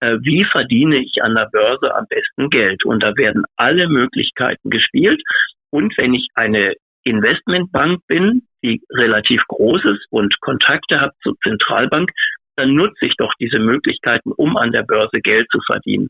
äh, 0.00 0.18
wie 0.20 0.44
verdiene 0.44 0.98
ich 0.98 1.22
an 1.22 1.34
der 1.34 1.48
Börse 1.50 1.94
am 1.94 2.06
besten 2.08 2.50
Geld? 2.50 2.84
Und 2.84 3.02
da 3.02 3.16
werden 3.16 3.44
alle 3.56 3.88
Möglichkeiten 3.88 4.68
gespielt. 4.68 5.22
Und 5.70 5.96
wenn 5.96 6.12
ich 6.12 6.28
eine 6.34 6.74
Investmentbank 7.04 8.00
bin, 8.06 8.42
die 8.62 8.82
relativ 8.90 9.42
groß 9.48 9.84
ist 9.86 10.06
und 10.10 10.38
Kontakte 10.40 11.00
hat 11.00 11.14
zur 11.22 11.34
Zentralbank, 11.42 12.10
dann 12.56 12.74
nutze 12.74 13.06
ich 13.06 13.14
doch 13.16 13.32
diese 13.40 13.58
Möglichkeiten, 13.58 14.32
um 14.32 14.56
an 14.56 14.72
der 14.72 14.82
Börse 14.82 15.20
Geld 15.20 15.46
zu 15.50 15.60
verdienen. 15.66 16.08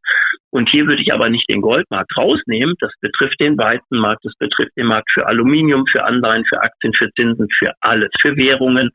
Und 0.50 0.68
hier 0.68 0.86
würde 0.86 1.02
ich 1.02 1.12
aber 1.12 1.28
nicht 1.28 1.48
den 1.48 1.62
Goldmarkt 1.62 2.16
rausnehmen. 2.16 2.74
Das 2.80 2.92
betrifft 3.00 3.40
den 3.40 3.56
Weizenmarkt, 3.56 4.24
das 4.24 4.34
betrifft 4.38 4.76
den 4.76 4.86
Markt 4.86 5.10
für 5.12 5.26
Aluminium, 5.26 5.86
für 5.90 6.04
Anleihen, 6.04 6.44
für 6.48 6.60
Aktien, 6.60 6.92
für 6.94 7.10
Zinsen, 7.12 7.48
für 7.58 7.72
alles, 7.80 8.10
für 8.20 8.36
Währungen. 8.36 8.90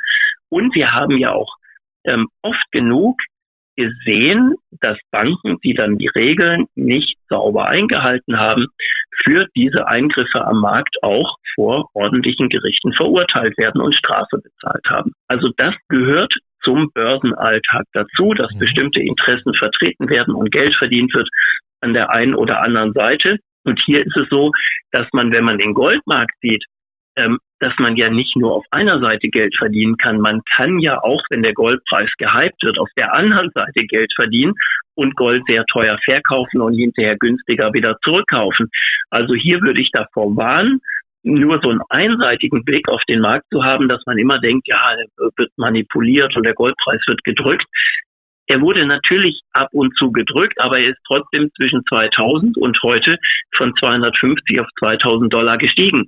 Und 0.49 0.75
wir 0.75 0.93
haben 0.93 1.17
ja 1.17 1.31
auch 1.31 1.55
ähm, 2.05 2.27
oft 2.41 2.71
genug 2.71 3.17
gesehen, 3.75 4.55
dass 4.81 4.97
Banken, 5.11 5.59
die 5.63 5.73
dann 5.73 5.97
die 5.97 6.07
Regeln 6.07 6.65
nicht 6.75 7.17
sauber 7.29 7.67
eingehalten 7.67 8.37
haben, 8.37 8.67
für 9.23 9.47
diese 9.55 9.87
Eingriffe 9.87 10.45
am 10.45 10.59
Markt 10.59 10.95
auch 11.01 11.37
vor 11.55 11.89
ordentlichen 11.93 12.49
Gerichten 12.49 12.93
verurteilt 12.93 13.57
werden 13.57 13.81
und 13.81 13.95
Strafe 13.95 14.37
bezahlt 14.37 14.85
haben. 14.89 15.13
Also 15.27 15.49
das 15.57 15.75
gehört 15.89 16.33
zum 16.67 16.91
Börsenalltag 16.93 17.85
dazu, 17.93 18.33
dass 18.33 18.53
mhm. 18.53 18.59
bestimmte 18.59 18.99
Interessen 18.99 19.53
vertreten 19.53 20.09
werden 20.09 20.35
und 20.35 20.51
Geld 20.51 20.75
verdient 20.75 21.13
wird 21.13 21.29
an 21.79 21.93
der 21.93 22.09
einen 22.09 22.35
oder 22.35 22.61
anderen 22.61 22.91
Seite. 22.91 23.37
Und 23.63 23.79
hier 23.85 24.05
ist 24.05 24.15
es 24.17 24.27
so, 24.29 24.51
dass 24.91 25.07
man, 25.13 25.31
wenn 25.31 25.45
man 25.45 25.57
den 25.57 25.73
Goldmarkt 25.73 26.33
sieht, 26.41 26.63
ähm, 27.15 27.39
dass 27.59 27.73
man 27.79 27.95
ja 27.95 28.09
nicht 28.09 28.35
nur 28.35 28.53
auf 28.53 28.65
einer 28.69 28.99
Seite 28.99 29.29
Geld 29.29 29.55
verdienen 29.57 29.97
kann. 29.97 30.19
Man 30.19 30.41
kann 30.55 30.79
ja 30.79 31.01
auch, 31.01 31.21
wenn 31.29 31.41
der 31.41 31.53
Goldpreis 31.53 32.11
gehypt 32.17 32.61
wird, 32.63 32.77
auf 32.77 32.89
der 32.97 33.13
anderen 33.13 33.49
Seite 33.53 33.85
Geld 33.87 34.11
verdienen 34.15 34.53
und 34.95 35.15
Gold 35.15 35.43
sehr 35.47 35.65
teuer 35.71 35.97
verkaufen 36.03 36.61
und 36.61 36.75
hinterher 36.75 37.17
günstiger 37.17 37.73
wieder 37.73 37.97
zurückkaufen. 38.03 38.69
Also 39.09 39.33
hier 39.33 39.61
würde 39.61 39.81
ich 39.81 39.89
davor 39.91 40.35
warnen, 40.35 40.81
nur 41.33 41.59
so 41.61 41.69
einen 41.69 41.81
einseitigen 41.89 42.63
Blick 42.63 42.87
auf 42.89 43.01
den 43.07 43.21
Markt 43.21 43.45
zu 43.51 43.63
haben, 43.63 43.87
dass 43.87 44.01
man 44.05 44.17
immer 44.17 44.39
denkt, 44.39 44.67
ja, 44.67 44.93
er 44.93 45.29
wird 45.37 45.51
manipuliert 45.57 46.35
und 46.35 46.43
der 46.43 46.53
Goldpreis 46.53 47.01
wird 47.07 47.23
gedrückt. 47.23 47.65
Er 48.49 48.61
wurde 48.61 48.85
natürlich 48.85 49.41
ab 49.51 49.67
und 49.73 49.95
zu 49.97 50.11
gedrückt, 50.11 50.59
aber 50.59 50.79
er 50.79 50.91
ist 50.91 50.99
trotzdem 51.05 51.51
zwischen 51.57 51.83
2000 51.89 52.57
und 52.57 52.81
heute 52.81 53.17
von 53.57 53.73
250 53.77 54.61
auf 54.61 54.67
2000 54.79 55.31
Dollar 55.31 55.57
gestiegen. 55.57 56.07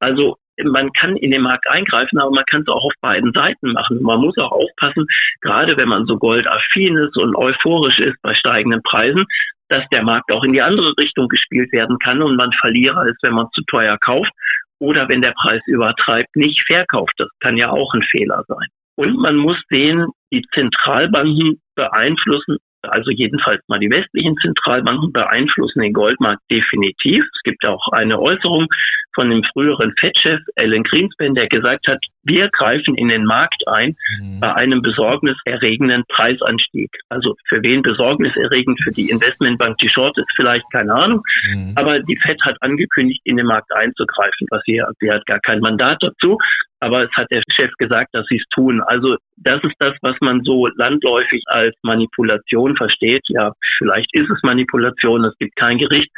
Also 0.00 0.36
man 0.64 0.92
kann 0.92 1.16
in 1.16 1.30
den 1.30 1.42
Markt 1.42 1.68
eingreifen, 1.68 2.18
aber 2.18 2.30
man 2.30 2.44
kann 2.46 2.62
es 2.62 2.68
auch 2.68 2.84
auf 2.84 2.92
beiden 3.00 3.32
Seiten 3.32 3.72
machen. 3.72 4.02
Man 4.02 4.20
muss 4.20 4.36
auch 4.38 4.52
aufpassen, 4.52 5.06
gerade 5.42 5.76
wenn 5.76 5.88
man 5.88 6.06
so 6.06 6.16
goldaffin 6.16 6.96
ist 6.96 7.16
und 7.16 7.36
euphorisch 7.36 7.98
ist 7.98 8.20
bei 8.22 8.34
steigenden 8.34 8.82
Preisen, 8.82 9.26
dass 9.68 9.84
der 9.90 10.02
Markt 10.02 10.30
auch 10.32 10.44
in 10.44 10.52
die 10.52 10.62
andere 10.62 10.92
Richtung 10.98 11.28
gespielt 11.28 11.72
werden 11.72 11.98
kann 11.98 12.22
und 12.22 12.36
man 12.36 12.52
Verlierer 12.60 13.06
ist, 13.06 13.22
wenn 13.22 13.34
man 13.34 13.48
zu 13.54 13.62
teuer 13.66 13.98
kauft 13.98 14.30
oder 14.78 15.08
wenn 15.08 15.22
der 15.22 15.32
Preis 15.32 15.62
übertreibt, 15.66 16.36
nicht 16.36 16.62
verkauft. 16.66 17.14
Das 17.18 17.28
kann 17.40 17.56
ja 17.56 17.70
auch 17.70 17.92
ein 17.94 18.02
Fehler 18.10 18.44
sein. 18.46 18.68
Und 18.96 19.16
man 19.18 19.36
muss 19.36 19.58
sehen, 19.68 20.06
die 20.32 20.44
Zentralbanken 20.54 21.60
beeinflussen 21.74 22.58
also 22.88 23.10
jedenfalls 23.10 23.62
mal 23.68 23.78
die 23.78 23.90
westlichen 23.90 24.36
Zentralbanken 24.36 25.12
beeinflussen 25.12 25.82
den 25.82 25.92
Goldmarkt 25.92 26.42
definitiv. 26.50 27.24
Es 27.24 27.42
gibt 27.44 27.64
auch 27.64 27.88
eine 27.92 28.20
Äußerung 28.20 28.66
von 29.14 29.30
dem 29.30 29.42
früheren 29.52 29.92
Fed-Chef 29.98 30.40
Alan 30.56 30.82
Greenspan, 30.82 31.34
der 31.34 31.48
gesagt 31.48 31.86
hat, 31.88 31.98
wir 32.26 32.48
greifen 32.50 32.94
in 32.96 33.08
den 33.08 33.24
Markt 33.24 33.62
ein 33.66 33.96
mhm. 34.20 34.40
bei 34.40 34.54
einem 34.54 34.82
besorgniserregenden 34.82 36.04
Preisanstieg. 36.08 36.90
Also 37.08 37.34
für 37.48 37.62
wen 37.62 37.82
besorgniserregend? 37.82 38.80
Für 38.82 38.90
die 38.90 39.10
Investmentbank, 39.10 39.78
die 39.78 39.88
Short 39.88 40.16
ist 40.18 40.30
vielleicht 40.36 40.64
keine 40.72 40.92
Ahnung. 40.92 41.22
Mhm. 41.48 41.72
Aber 41.76 42.00
die 42.00 42.16
Fed 42.16 42.40
hat 42.42 42.56
angekündigt, 42.60 43.20
in 43.24 43.36
den 43.36 43.46
Markt 43.46 43.72
einzugreifen, 43.74 44.46
was 44.50 44.62
sie, 44.66 44.82
sie 45.00 45.10
hat 45.10 45.24
gar 45.26 45.40
kein 45.40 45.60
Mandat 45.60 46.02
dazu 46.02 46.38
aber 46.80 47.04
es 47.04 47.10
hat 47.16 47.30
der 47.30 47.42
Chef 47.54 47.70
gesagt, 47.78 48.10
dass 48.12 48.26
sie 48.28 48.36
es 48.36 48.44
tun. 48.54 48.82
Also 48.86 49.16
das 49.36 49.62
ist 49.64 49.74
das, 49.78 49.94
was 50.02 50.16
man 50.20 50.42
so 50.42 50.66
landläufig 50.66 51.42
als 51.46 51.74
Manipulation 51.82 52.76
versteht. 52.76 53.22
Ja, 53.28 53.52
vielleicht 53.78 54.14
ist 54.14 54.30
es 54.30 54.42
Manipulation. 54.42 55.24
Es 55.24 55.36
gibt 55.38 55.56
kein 55.56 55.78
Gericht, 55.78 56.10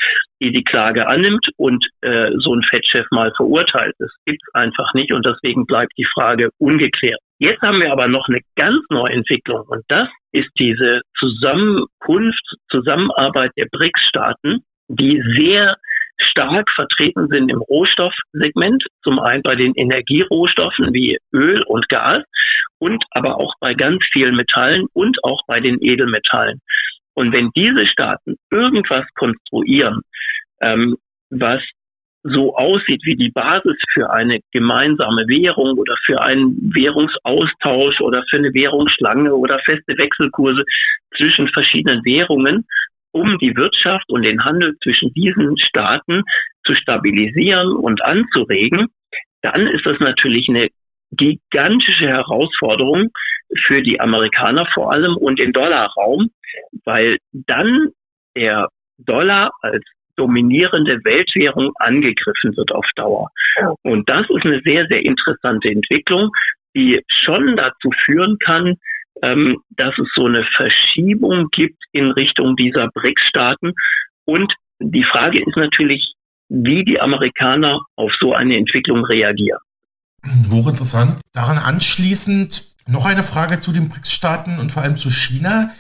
die 0.43 0.53
die 0.53 0.65
Klage 0.65 1.07
annimmt 1.07 1.47
und 1.57 1.85
äh, 2.01 2.31
so 2.39 2.55
ein 2.55 2.63
Fettchef 2.63 3.07
mal 3.11 3.33
verurteilt. 3.37 3.95
Das 3.99 4.11
gibt 4.25 4.43
es 4.47 4.55
einfach 4.55 4.93
nicht 4.95 5.13
und 5.13 5.25
deswegen 5.25 5.67
bleibt 5.67 5.93
die 5.99 6.07
Frage 6.15 6.51
ungeklärt. 6.59 7.21
Jetzt 7.39 7.63
haben 7.63 7.81
wir 7.81 7.93
aber 7.93 8.09
noch 8.09 8.29
eine 8.29 8.41
ganz 8.57 8.85
neue 8.91 9.13
Entwicklung 9.13 9.65
und 9.69 9.83
das 9.89 10.09
ist 10.33 10.49
diese 10.59 11.03
Zusammenkunft, 11.19 12.43
Zusammenarbeit 12.71 13.53
der 13.57 13.67
BRICS-Staaten, 13.71 14.65
die 14.89 15.23
sehr 15.37 15.77
stark 16.21 16.69
vertreten 16.75 17.29
sind 17.29 17.49
im 17.51 17.61
Rohstoffsegment, 17.61 18.85
zum 19.03 19.19
einen 19.21 19.43
bei 19.43 19.55
den 19.55 19.75
Energierohstoffen 19.75 20.93
wie 20.93 21.19
Öl 21.33 21.63
und 21.63 21.89
Gas 21.89 22.25
und 22.79 23.05
aber 23.11 23.39
auch 23.39 23.55
bei 23.61 23.75
ganz 23.75 24.03
vielen 24.13 24.35
Metallen 24.35 24.87
und 24.93 25.23
auch 25.23 25.41
bei 25.47 25.61
den 25.61 25.79
Edelmetallen. 25.81 26.61
Und 27.15 27.33
wenn 27.33 27.51
diese 27.55 27.87
Staaten 27.87 28.37
irgendwas 28.51 29.05
konstruieren, 29.15 30.03
ähm, 30.61 30.97
was 31.31 31.63
so 32.23 32.57
aussieht 32.57 33.03
wie 33.05 33.17
die 33.17 33.31
Basis 33.31 33.77
für 33.93 34.11
eine 34.11 34.41
gemeinsame 34.53 35.27
Währung 35.29 35.79
oder 35.79 35.97
für 36.05 36.21
einen 36.21 36.75
Währungsaustausch 36.75 38.01
oder 38.01 38.25
für 38.29 38.39
eine 38.39 38.53
Währungsschlange 38.53 39.35
oder 39.35 39.59
feste 39.61 39.97
Wechselkurse 39.97 40.65
zwischen 41.17 41.49
verschiedenen 41.49 42.05
Währungen, 42.05 42.67
um 43.13 43.39
die 43.39 43.57
Wirtschaft 43.57 44.09
und 44.09 44.23
den 44.23 44.45
Handel 44.45 44.77
zwischen 44.83 45.13
diesen 45.15 45.57
Staaten 45.59 46.23
zu 46.65 46.75
stabilisieren 46.75 47.73
und 47.77 48.03
anzuregen, 48.03 48.89
dann 49.43 49.67
ist 49.67 49.87
das 49.87 49.99
natürlich 50.01 50.49
eine 50.49 50.69
gigantische 51.13 52.07
Herausforderung 52.07 53.11
für 53.65 53.83
die 53.83 54.01
Amerikaner 54.01 54.67
vor 54.75 54.93
allem 54.93 55.17
und 55.17 55.39
den 55.39 55.53
Dollarraum, 55.53 56.31
weil 56.85 57.19
dann 57.33 57.91
der 58.37 58.69
Dollar 58.99 59.53
als 59.63 59.85
dominierende 60.19 61.03
Weltwährung 61.05 61.73
angegriffen 61.77 62.57
wird 62.57 62.73
auf 62.73 62.87
Dauer. 62.97 63.31
Und 63.83 64.09
das 64.09 64.27
ist 64.29 64.45
eine 64.45 64.61
sehr, 64.63 64.87
sehr 64.89 65.05
interessante 65.05 65.71
Entwicklung, 65.71 66.31
die 66.77 67.01
schon 67.25 67.57
dazu 67.57 67.91
führen 68.05 68.39
kann, 68.39 68.77
ähm, 69.23 69.59
dass 69.71 69.97
es 69.99 70.09
so 70.15 70.27
eine 70.27 70.45
Verschiebung 70.57 71.49
gibt 71.51 71.83
in 71.93 72.11
Richtung 72.11 72.57
dieser 72.57 72.89
BRICS-Staaten. 72.89 73.73
Und 74.25 74.53
die 74.81 75.05
Frage 75.05 75.41
ist 75.41 75.57
natürlich, 75.57 76.13
wie 76.49 76.85
die 76.85 77.01
Amerikaner 77.01 77.81
auf 77.97 78.13
so 78.21 78.35
eine 78.35 78.57
Entwicklung 78.57 79.05
reagieren. 79.05 79.61
Hochinteressant. 80.51 81.21
Daran 81.33 81.59
anschließend 81.59 82.75
noch 82.87 83.07
eine 83.07 83.23
Frage 83.23 83.61
zu 83.61 83.73
den 83.73 83.89
BRICS-Staaten 83.89 84.59
und 84.59 84.73
vor 84.73 84.83
allem 84.83 84.97
zu 84.97 85.11
China. 85.11 85.71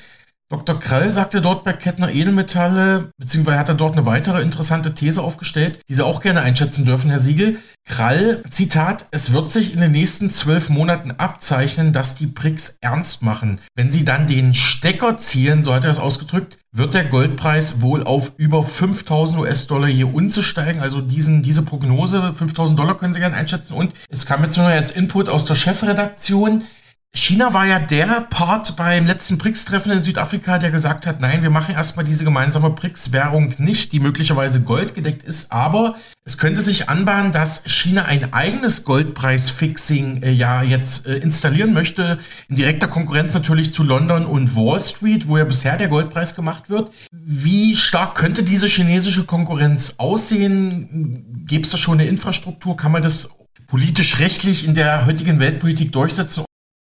Dr. 0.50 0.78
Krall 0.78 1.10
sagte 1.10 1.42
dort 1.42 1.62
bei 1.62 1.74
Kettner 1.74 2.10
Edelmetalle, 2.10 3.10
beziehungsweise 3.18 3.58
hat 3.58 3.68
er 3.68 3.74
dort 3.74 3.98
eine 3.98 4.06
weitere 4.06 4.40
interessante 4.40 4.94
These 4.94 5.22
aufgestellt, 5.22 5.80
die 5.88 5.94
Sie 5.94 6.04
auch 6.04 6.22
gerne 6.22 6.40
einschätzen 6.40 6.86
dürfen, 6.86 7.10
Herr 7.10 7.18
Siegel. 7.18 7.58
Krall, 7.84 8.42
Zitat, 8.50 9.08
es 9.10 9.32
wird 9.32 9.50
sich 9.50 9.74
in 9.74 9.80
den 9.80 9.92
nächsten 9.92 10.30
zwölf 10.30 10.70
Monaten 10.70 11.12
abzeichnen, 11.12 11.92
dass 11.92 12.14
die 12.14 12.26
BRICS 12.26 12.78
ernst 12.80 13.22
machen. 13.22 13.60
Wenn 13.74 13.92
sie 13.92 14.04
dann 14.06 14.26
den 14.26 14.54
Stecker 14.54 15.18
ziehen, 15.18 15.64
so 15.64 15.74
hat 15.74 15.84
er 15.84 15.90
es 15.90 15.98
ausgedrückt, 15.98 16.58
wird 16.72 16.94
der 16.94 17.04
Goldpreis 17.04 17.80
wohl 17.80 18.04
auf 18.04 18.32
über 18.36 18.62
5000 18.62 19.40
US-Dollar 19.40 19.88
je 19.88 20.04
Unze 20.04 20.42
steigen. 20.42 20.80
Also 20.80 21.00
diesen, 21.00 21.42
diese 21.42 21.62
Prognose, 21.62 22.34
5000 22.34 22.78
Dollar 22.78 22.96
können 22.96 23.14
Sie 23.14 23.20
gerne 23.20 23.36
einschätzen. 23.36 23.74
Und 23.74 23.94
es 24.10 24.26
kam 24.26 24.44
jetzt 24.44 24.56
nur 24.56 24.70
jetzt 24.70 24.96
Input 24.96 25.28
aus 25.28 25.44
der 25.44 25.54
Chefredaktion. 25.54 26.64
China 27.14 27.52
war 27.52 27.66
ja 27.66 27.78
der 27.78 28.26
Part 28.30 28.76
beim 28.76 29.04
letzten 29.04 29.38
BRICS-Treffen 29.38 29.92
in 29.92 30.00
Südafrika, 30.00 30.58
der 30.58 30.70
gesagt 30.70 31.06
hat, 31.06 31.20
nein, 31.20 31.42
wir 31.42 31.50
machen 31.50 31.74
erstmal 31.74 32.04
diese 32.04 32.24
gemeinsame 32.24 32.70
BRICS-Währung 32.70 33.54
nicht, 33.58 33.92
die 33.92 34.00
möglicherweise 34.00 34.60
goldgedeckt 34.60 35.24
ist, 35.24 35.50
aber 35.50 35.96
es 36.24 36.38
könnte 36.38 36.62
sich 36.62 36.88
anbahnen, 36.88 37.32
dass 37.32 37.64
China 37.66 38.04
ein 38.04 38.32
eigenes 38.32 38.84
Goldpreis-Fixing 38.84 40.22
äh, 40.22 40.30
ja 40.30 40.62
jetzt 40.62 41.06
äh, 41.06 41.16
installieren 41.16 41.72
möchte, 41.72 42.18
in 42.48 42.56
direkter 42.56 42.88
Konkurrenz 42.88 43.34
natürlich 43.34 43.74
zu 43.74 43.82
London 43.82 44.24
und 44.24 44.54
Wall 44.54 44.78
Street, 44.78 45.28
wo 45.28 45.38
ja 45.38 45.44
bisher 45.44 45.76
der 45.76 45.88
Goldpreis 45.88 46.34
gemacht 46.34 46.70
wird. 46.70 46.92
Wie 47.10 47.74
stark 47.74 48.14
könnte 48.14 48.42
diese 48.42 48.68
chinesische 48.68 49.24
Konkurrenz 49.24 49.94
aussehen? 49.96 51.44
Gäbe 51.46 51.64
es 51.64 51.70
da 51.70 51.78
schon 51.78 52.00
eine 52.00 52.08
Infrastruktur? 52.08 52.76
Kann 52.76 52.92
man 52.92 53.02
das 53.02 53.30
politisch-rechtlich 53.66 54.64
in 54.64 54.74
der 54.74 55.04
heutigen 55.06 55.40
Weltpolitik 55.40 55.92
durchsetzen? 55.92 56.44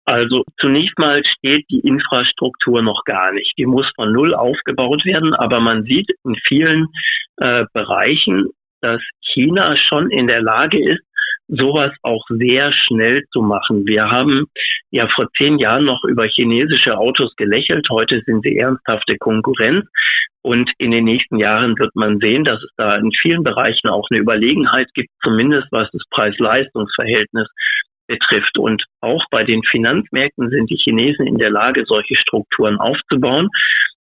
Also 0.05 0.43
zunächst 0.59 0.97
mal 0.99 1.23
steht 1.25 1.65
die 1.69 1.79
Infrastruktur 1.79 2.81
noch 2.81 3.03
gar 3.05 3.31
nicht. 3.31 3.53
Die 3.57 3.65
muss 3.65 3.89
von 3.95 4.11
Null 4.11 4.33
aufgebaut 4.33 5.05
werden, 5.05 5.33
aber 5.33 5.59
man 5.59 5.83
sieht 5.83 6.09
in 6.25 6.35
vielen 6.47 6.87
äh, 7.37 7.65
Bereichen, 7.73 8.49
dass 8.81 9.01
China 9.33 9.77
schon 9.77 10.11
in 10.11 10.27
der 10.27 10.41
Lage 10.41 10.77
ist, 10.77 11.03
sowas 11.47 11.93
auch 12.01 12.25
sehr 12.29 12.73
schnell 12.73 13.23
zu 13.31 13.41
machen. 13.41 13.85
Wir 13.85 14.09
haben 14.09 14.45
ja 14.91 15.07
vor 15.15 15.29
zehn 15.37 15.57
Jahren 15.57 15.85
noch 15.85 16.03
über 16.03 16.25
chinesische 16.25 16.97
Autos 16.97 17.33
gelächelt. 17.35 17.87
Heute 17.89 18.21
sind 18.25 18.43
sie 18.43 18.57
ernsthafte 18.57 19.17
Konkurrenz. 19.17 19.85
Und 20.41 20.69
in 20.77 20.91
den 20.91 21.05
nächsten 21.05 21.37
Jahren 21.37 21.79
wird 21.79 21.95
man 21.95 22.19
sehen, 22.19 22.43
dass 22.43 22.61
es 22.61 22.69
da 22.75 22.97
in 22.97 23.11
vielen 23.21 23.43
Bereichen 23.43 23.87
auch 23.87 24.07
eine 24.11 24.19
Überlegenheit 24.19 24.89
gibt, 24.93 25.09
zumindest 25.23 25.67
was 25.71 25.89
das 25.91 26.01
Preis-Leistungs-Verhältnis 26.09 27.47
betrifft. 28.07 28.57
Und 28.57 28.83
auch 29.01 29.23
bei 29.31 29.43
den 29.43 29.61
Finanzmärkten 29.63 30.49
sind 30.49 30.69
die 30.69 30.77
Chinesen 30.77 31.27
in 31.27 31.37
der 31.37 31.49
Lage, 31.49 31.85
solche 31.85 32.15
Strukturen 32.15 32.77
aufzubauen. 32.77 33.49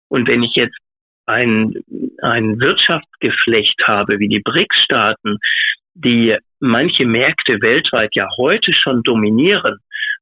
Und 0.10 0.28
wenn 0.28 0.44
ich 0.44 0.56
jetzt 0.56 0.78
ein, 1.26 1.76
ein 2.22 2.60
Wirtschaftsgeflecht 2.60 3.82
habe, 3.86 4.20
wie 4.20 4.28
die 4.28 4.42
BRICS-Staaten, 4.42 5.38
die 5.94 6.38
manche 6.60 7.06
Märkte 7.06 7.62
weltweit 7.62 8.16
ja 8.16 8.28
heute 8.38 8.74
schon 8.74 9.04
dominieren 9.04 9.78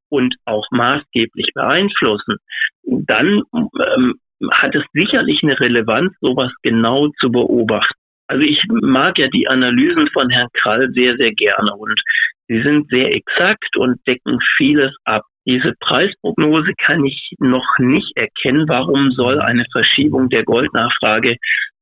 und 0.09 0.35
auch 0.45 0.65
maßgeblich 0.71 1.51
beeinflussen, 1.53 2.37
dann 2.83 3.43
ähm, 3.53 4.19
hat 4.51 4.75
es 4.75 4.83
sicherlich 4.93 5.43
eine 5.43 5.59
Relevanz, 5.59 6.13
sowas 6.21 6.51
genau 6.63 7.09
zu 7.19 7.31
beobachten. 7.31 7.99
Also 8.29 8.43
ich 8.43 8.61
mag 8.69 9.17
ja 9.17 9.27
die 9.27 9.47
Analysen 9.47 10.07
von 10.13 10.29
Herrn 10.29 10.49
Krall 10.53 10.91
sehr, 10.93 11.17
sehr 11.17 11.33
gerne 11.33 11.73
und 11.75 11.99
sie 12.47 12.61
sind 12.61 12.87
sehr 12.89 13.11
exakt 13.11 13.75
und 13.75 13.99
decken 14.07 14.37
vieles 14.55 14.95
ab. 15.03 15.23
Diese 15.47 15.73
Preisprognose 15.79 16.73
kann 16.77 17.03
ich 17.05 17.31
noch 17.39 17.65
nicht 17.79 18.15
erkennen. 18.15 18.69
Warum 18.69 19.11
soll 19.11 19.41
eine 19.41 19.65
Verschiebung 19.71 20.29
der 20.29 20.43
Goldnachfrage 20.43 21.37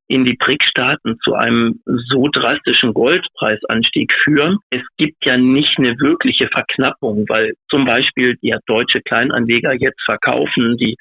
in 0.07 0.23
die 0.23 0.37
BRIC-Staaten 0.37 1.19
zu 1.21 1.33
einem 1.33 1.81
so 1.85 2.29
drastischen 2.29 2.93
Goldpreisanstieg 2.93 4.13
führen. 4.23 4.57
Es 4.69 4.81
gibt 4.97 5.25
ja 5.25 5.37
nicht 5.37 5.77
eine 5.77 5.99
wirkliche 5.99 6.47
Verknappung, 6.47 7.25
weil 7.27 7.55
zum 7.69 7.83
Beispiel 7.83 8.37
die 8.41 8.55
deutsche 8.67 9.01
Kleinanleger 9.01 9.73
jetzt 9.73 10.01
verkaufen, 10.05 10.77
die 10.77 10.95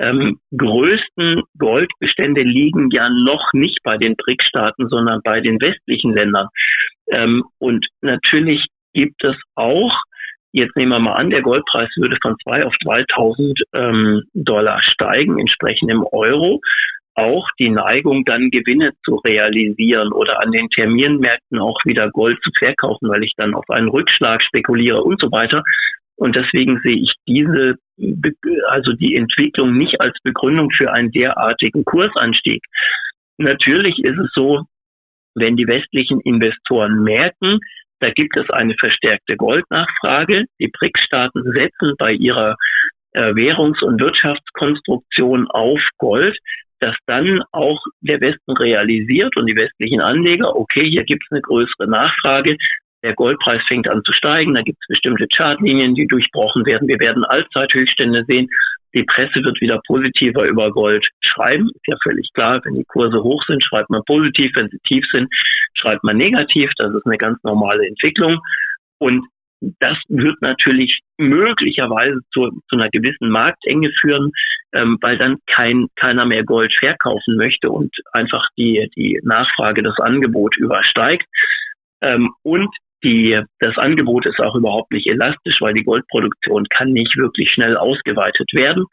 ähm, 0.00 0.38
größten 0.56 1.42
Goldbestände 1.58 2.42
liegen 2.42 2.90
ja 2.90 3.08
noch 3.10 3.52
nicht 3.52 3.78
bei 3.84 3.98
den 3.98 4.16
BRIC-Staaten, 4.16 4.88
sondern 4.88 5.20
bei 5.22 5.40
den 5.40 5.60
westlichen 5.60 6.14
Ländern. 6.14 6.48
Ähm, 7.12 7.44
und 7.58 7.86
natürlich 8.00 8.66
gibt 8.94 9.22
es 9.22 9.36
auch, 9.54 9.92
jetzt 10.52 10.74
nehmen 10.76 10.92
wir 10.92 10.98
mal 10.98 11.14
an, 11.14 11.30
der 11.30 11.42
Goldpreis 11.42 11.90
würde 11.96 12.16
von 12.22 12.36
zwei 12.42 12.64
auf 12.64 12.74
3000 12.84 13.60
ähm, 13.74 14.22
Dollar 14.34 14.80
steigen, 14.82 15.38
entsprechend 15.38 15.90
im 15.90 16.04
Euro 16.10 16.60
auch 17.14 17.48
die 17.58 17.68
Neigung, 17.68 18.24
dann 18.24 18.50
Gewinne 18.50 18.92
zu 19.04 19.16
realisieren 19.16 20.12
oder 20.12 20.40
an 20.40 20.52
den 20.52 20.68
Terminmärkten 20.70 21.58
auch 21.58 21.78
wieder 21.84 22.10
Gold 22.10 22.38
zu 22.42 22.50
verkaufen, 22.58 23.08
weil 23.08 23.24
ich 23.24 23.34
dann 23.36 23.54
auf 23.54 23.68
einen 23.68 23.88
Rückschlag 23.88 24.42
spekuliere 24.42 25.02
und 25.02 25.20
so 25.20 25.30
weiter. 25.30 25.62
Und 26.20 26.36
deswegen 26.36 26.78
sehe 26.80 26.98
ich 26.98 27.14
diese, 27.26 27.76
also 28.68 28.92
die 28.92 29.16
Entwicklung 29.16 29.78
nicht 29.78 30.02
als 30.02 30.14
Begründung 30.22 30.70
für 30.70 30.92
einen 30.92 31.10
derartigen 31.10 31.82
Kursanstieg. 31.86 32.62
Natürlich 33.38 33.98
ist 34.04 34.18
es 34.18 34.30
so, 34.34 34.64
wenn 35.34 35.56
die 35.56 35.66
westlichen 35.66 36.20
Investoren 36.20 37.02
merken, 37.02 37.60
da 38.00 38.10
gibt 38.10 38.36
es 38.36 38.50
eine 38.50 38.74
verstärkte 38.74 39.36
Goldnachfrage. 39.36 40.44
Die 40.58 40.68
BRICS-Staaten 40.68 41.42
setzen 41.54 41.94
bei 41.98 42.12
ihrer 42.12 42.56
äh, 43.12 43.34
Währungs- 43.34 43.82
und 43.82 43.98
Wirtschaftskonstruktion 43.98 45.48
auf 45.48 45.80
Gold, 45.96 46.36
dass 46.80 46.96
dann 47.06 47.42
auch 47.50 47.82
der 48.02 48.20
Westen 48.20 48.52
realisiert 48.52 49.38
und 49.38 49.46
die 49.46 49.56
westlichen 49.56 50.02
Anleger, 50.02 50.54
okay, 50.54 50.86
hier 50.86 51.04
gibt 51.04 51.22
es 51.24 51.32
eine 51.32 51.40
größere 51.40 51.88
Nachfrage, 51.88 52.58
der 53.02 53.14
Goldpreis 53.14 53.62
fängt 53.66 53.88
an 53.88 54.02
zu 54.04 54.12
steigen, 54.12 54.54
da 54.54 54.62
gibt 54.62 54.78
es 54.80 54.88
bestimmte 54.88 55.26
Chartlinien, 55.34 55.94
die 55.94 56.06
durchbrochen 56.06 56.66
werden. 56.66 56.88
Wir 56.88 57.00
werden 57.00 57.24
Allzeithöchststände 57.24 58.24
sehen. 58.26 58.48
Die 58.94 59.04
Presse 59.04 59.42
wird 59.44 59.60
wieder 59.60 59.80
positiver 59.86 60.44
über 60.44 60.70
Gold 60.72 61.06
schreiben. 61.20 61.68
Ist 61.68 61.86
ja 61.86 61.96
völlig 62.02 62.28
klar, 62.34 62.60
wenn 62.64 62.74
die 62.74 62.84
Kurse 62.84 63.22
hoch 63.22 63.42
sind, 63.46 63.64
schreibt 63.64 63.90
man 63.90 64.02
positiv. 64.04 64.50
Wenn 64.54 64.68
sie 64.68 64.80
tief 64.86 65.04
sind, 65.12 65.28
schreibt 65.74 66.02
man 66.04 66.16
negativ. 66.16 66.70
Das 66.76 66.92
ist 66.92 67.06
eine 67.06 67.18
ganz 67.18 67.42
normale 67.44 67.86
Entwicklung. 67.86 68.40
Und 68.98 69.26
das 69.78 69.96
wird 70.08 70.40
natürlich 70.40 71.00
möglicherweise 71.18 72.20
zu, 72.32 72.50
zu 72.68 72.76
einer 72.76 72.88
gewissen 72.88 73.28
Marktenge 73.28 73.90
führen, 74.00 74.32
ähm, 74.72 74.98
weil 75.00 75.18
dann 75.18 75.36
kein, 75.46 75.86
keiner 75.96 76.24
mehr 76.24 76.44
Gold 76.44 76.72
verkaufen 76.78 77.36
möchte 77.36 77.70
und 77.70 77.94
einfach 78.12 78.46
die, 78.56 78.90
die 78.96 79.20
Nachfrage 79.22 79.82
das 79.82 79.98
Angebot 79.98 80.56
übersteigt. 80.56 81.26
Ähm, 82.00 82.32
und 82.42 82.74
die, 83.02 83.40
das 83.58 83.76
Angebot 83.78 84.26
ist 84.26 84.40
auch 84.40 84.54
überhaupt 84.54 84.92
nicht 84.92 85.06
elastisch, 85.06 85.56
weil 85.60 85.74
die 85.74 85.84
Goldproduktion 85.84 86.66
kann 86.68 86.92
nicht 86.92 87.16
wirklich 87.16 87.50
schnell 87.50 87.76
ausgeweitet 87.76 88.52
werden. 88.52 88.84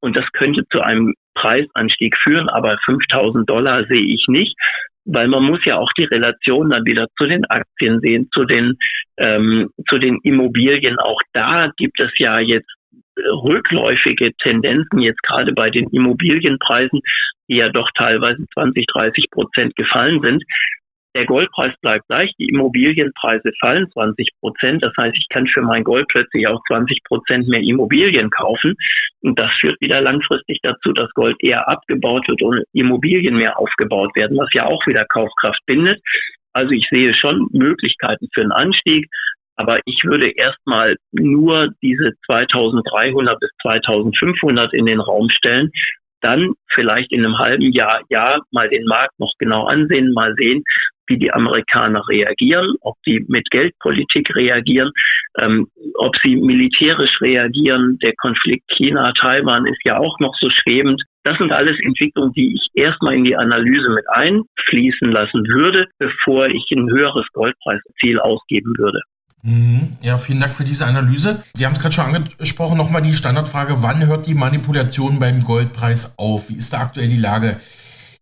Und 0.00 0.16
das 0.16 0.24
könnte 0.32 0.62
zu 0.70 0.80
einem 0.80 1.14
Preisanstieg 1.34 2.16
führen, 2.22 2.48
aber 2.48 2.78
5000 2.84 3.48
Dollar 3.48 3.84
sehe 3.86 4.06
ich 4.06 4.24
nicht, 4.28 4.54
weil 5.04 5.28
man 5.28 5.44
muss 5.44 5.64
ja 5.64 5.78
auch 5.78 5.92
die 5.96 6.04
Relation 6.04 6.70
dann 6.70 6.84
wieder 6.84 7.06
zu 7.16 7.26
den 7.26 7.44
Aktien 7.46 8.00
sehen, 8.00 8.28
zu 8.32 8.44
den, 8.44 8.76
ähm, 9.16 9.70
zu 9.88 9.98
den 9.98 10.18
Immobilien. 10.22 10.98
Auch 10.98 11.20
da 11.32 11.70
gibt 11.76 12.00
es 12.00 12.10
ja 12.18 12.38
jetzt 12.38 12.70
rückläufige 13.16 14.32
Tendenzen 14.42 15.00
jetzt 15.00 15.22
gerade 15.22 15.52
bei 15.52 15.70
den 15.70 15.88
Immobilienpreisen, 15.88 17.00
die 17.48 17.56
ja 17.56 17.68
doch 17.70 17.88
teilweise 17.96 18.44
20, 18.54 18.86
30 18.86 19.30
Prozent 19.30 19.76
gefallen 19.76 20.20
sind. 20.20 20.42
Der 21.16 21.24
Goldpreis 21.24 21.72
bleibt 21.80 22.06
gleich, 22.08 22.30
die 22.38 22.50
Immobilienpreise 22.50 23.50
fallen 23.58 23.90
20 23.90 24.28
Prozent. 24.38 24.82
Das 24.82 24.92
heißt, 24.98 25.16
ich 25.16 25.26
kann 25.30 25.46
für 25.46 25.62
mein 25.62 25.82
Gold 25.82 26.06
plötzlich 26.08 26.46
auch 26.46 26.60
20 26.68 27.04
Prozent 27.04 27.48
mehr 27.48 27.62
Immobilien 27.62 28.28
kaufen. 28.28 28.74
Und 29.22 29.38
das 29.38 29.50
führt 29.58 29.80
wieder 29.80 30.02
langfristig 30.02 30.58
dazu, 30.62 30.92
dass 30.92 31.10
Gold 31.14 31.36
eher 31.40 31.66
abgebaut 31.70 32.28
wird 32.28 32.42
und 32.42 32.64
Immobilien 32.74 33.34
mehr 33.34 33.58
aufgebaut 33.58 34.14
werden, 34.14 34.36
was 34.36 34.52
ja 34.52 34.66
auch 34.66 34.86
wieder 34.86 35.06
Kaufkraft 35.06 35.60
bindet. 35.64 36.02
Also 36.52 36.72
ich 36.72 36.86
sehe 36.90 37.14
schon 37.14 37.48
Möglichkeiten 37.50 38.28
für 38.34 38.42
einen 38.42 38.52
Anstieg, 38.52 39.06
aber 39.56 39.80
ich 39.86 40.04
würde 40.04 40.28
erstmal 40.28 40.96
nur 41.12 41.70
diese 41.80 42.12
2300 42.26 43.40
bis 43.40 43.50
2500 43.62 44.74
in 44.74 44.84
den 44.84 45.00
Raum 45.00 45.30
stellen. 45.30 45.70
Dann 46.20 46.52
vielleicht 46.74 47.10
in 47.10 47.24
einem 47.24 47.38
halben 47.38 47.72
Jahr, 47.72 48.02
ja, 48.10 48.38
mal 48.50 48.68
den 48.68 48.84
Markt 48.84 49.18
noch 49.18 49.32
genau 49.38 49.64
ansehen, 49.64 50.12
mal 50.12 50.34
sehen, 50.34 50.62
wie 51.08 51.18
die 51.18 51.32
Amerikaner 51.32 52.02
reagieren, 52.08 52.74
ob 52.80 52.96
die 53.06 53.24
mit 53.28 53.48
Geldpolitik 53.50 54.34
reagieren, 54.34 54.90
ähm, 55.38 55.68
ob 55.94 56.14
sie 56.22 56.36
militärisch 56.36 57.20
reagieren. 57.20 57.98
Der 58.02 58.14
Konflikt 58.16 58.64
China-Taiwan 58.76 59.66
ist 59.66 59.80
ja 59.84 59.98
auch 59.98 60.18
noch 60.20 60.34
so 60.40 60.48
schwebend. 60.50 61.02
Das 61.24 61.38
sind 61.38 61.52
alles 61.52 61.78
Entwicklungen, 61.80 62.32
die 62.32 62.54
ich 62.54 62.68
erstmal 62.74 63.14
in 63.14 63.24
die 63.24 63.36
Analyse 63.36 63.88
mit 63.90 64.08
einfließen 64.08 65.10
lassen 65.10 65.46
würde, 65.48 65.86
bevor 65.98 66.46
ich 66.46 66.64
ein 66.70 66.88
höheres 66.90 67.26
Goldpreisziel 67.32 68.20
ausgeben 68.20 68.74
würde. 68.78 69.00
Mhm. 69.42 69.96
Ja, 70.02 70.18
vielen 70.18 70.40
Dank 70.40 70.56
für 70.56 70.64
diese 70.64 70.86
Analyse. 70.86 71.42
Sie 71.54 71.64
haben 71.64 71.72
es 71.72 71.80
gerade 71.80 71.94
schon 71.94 72.04
angesprochen, 72.04 72.76
nochmal 72.76 73.02
die 73.02 73.12
Standardfrage, 73.12 73.74
wann 73.78 74.06
hört 74.06 74.26
die 74.26 74.34
Manipulation 74.34 75.20
beim 75.20 75.40
Goldpreis 75.40 76.14
auf? 76.18 76.48
Wie 76.48 76.56
ist 76.56 76.72
da 76.72 76.78
aktuell 76.78 77.08
die 77.08 77.20
Lage? 77.20 77.60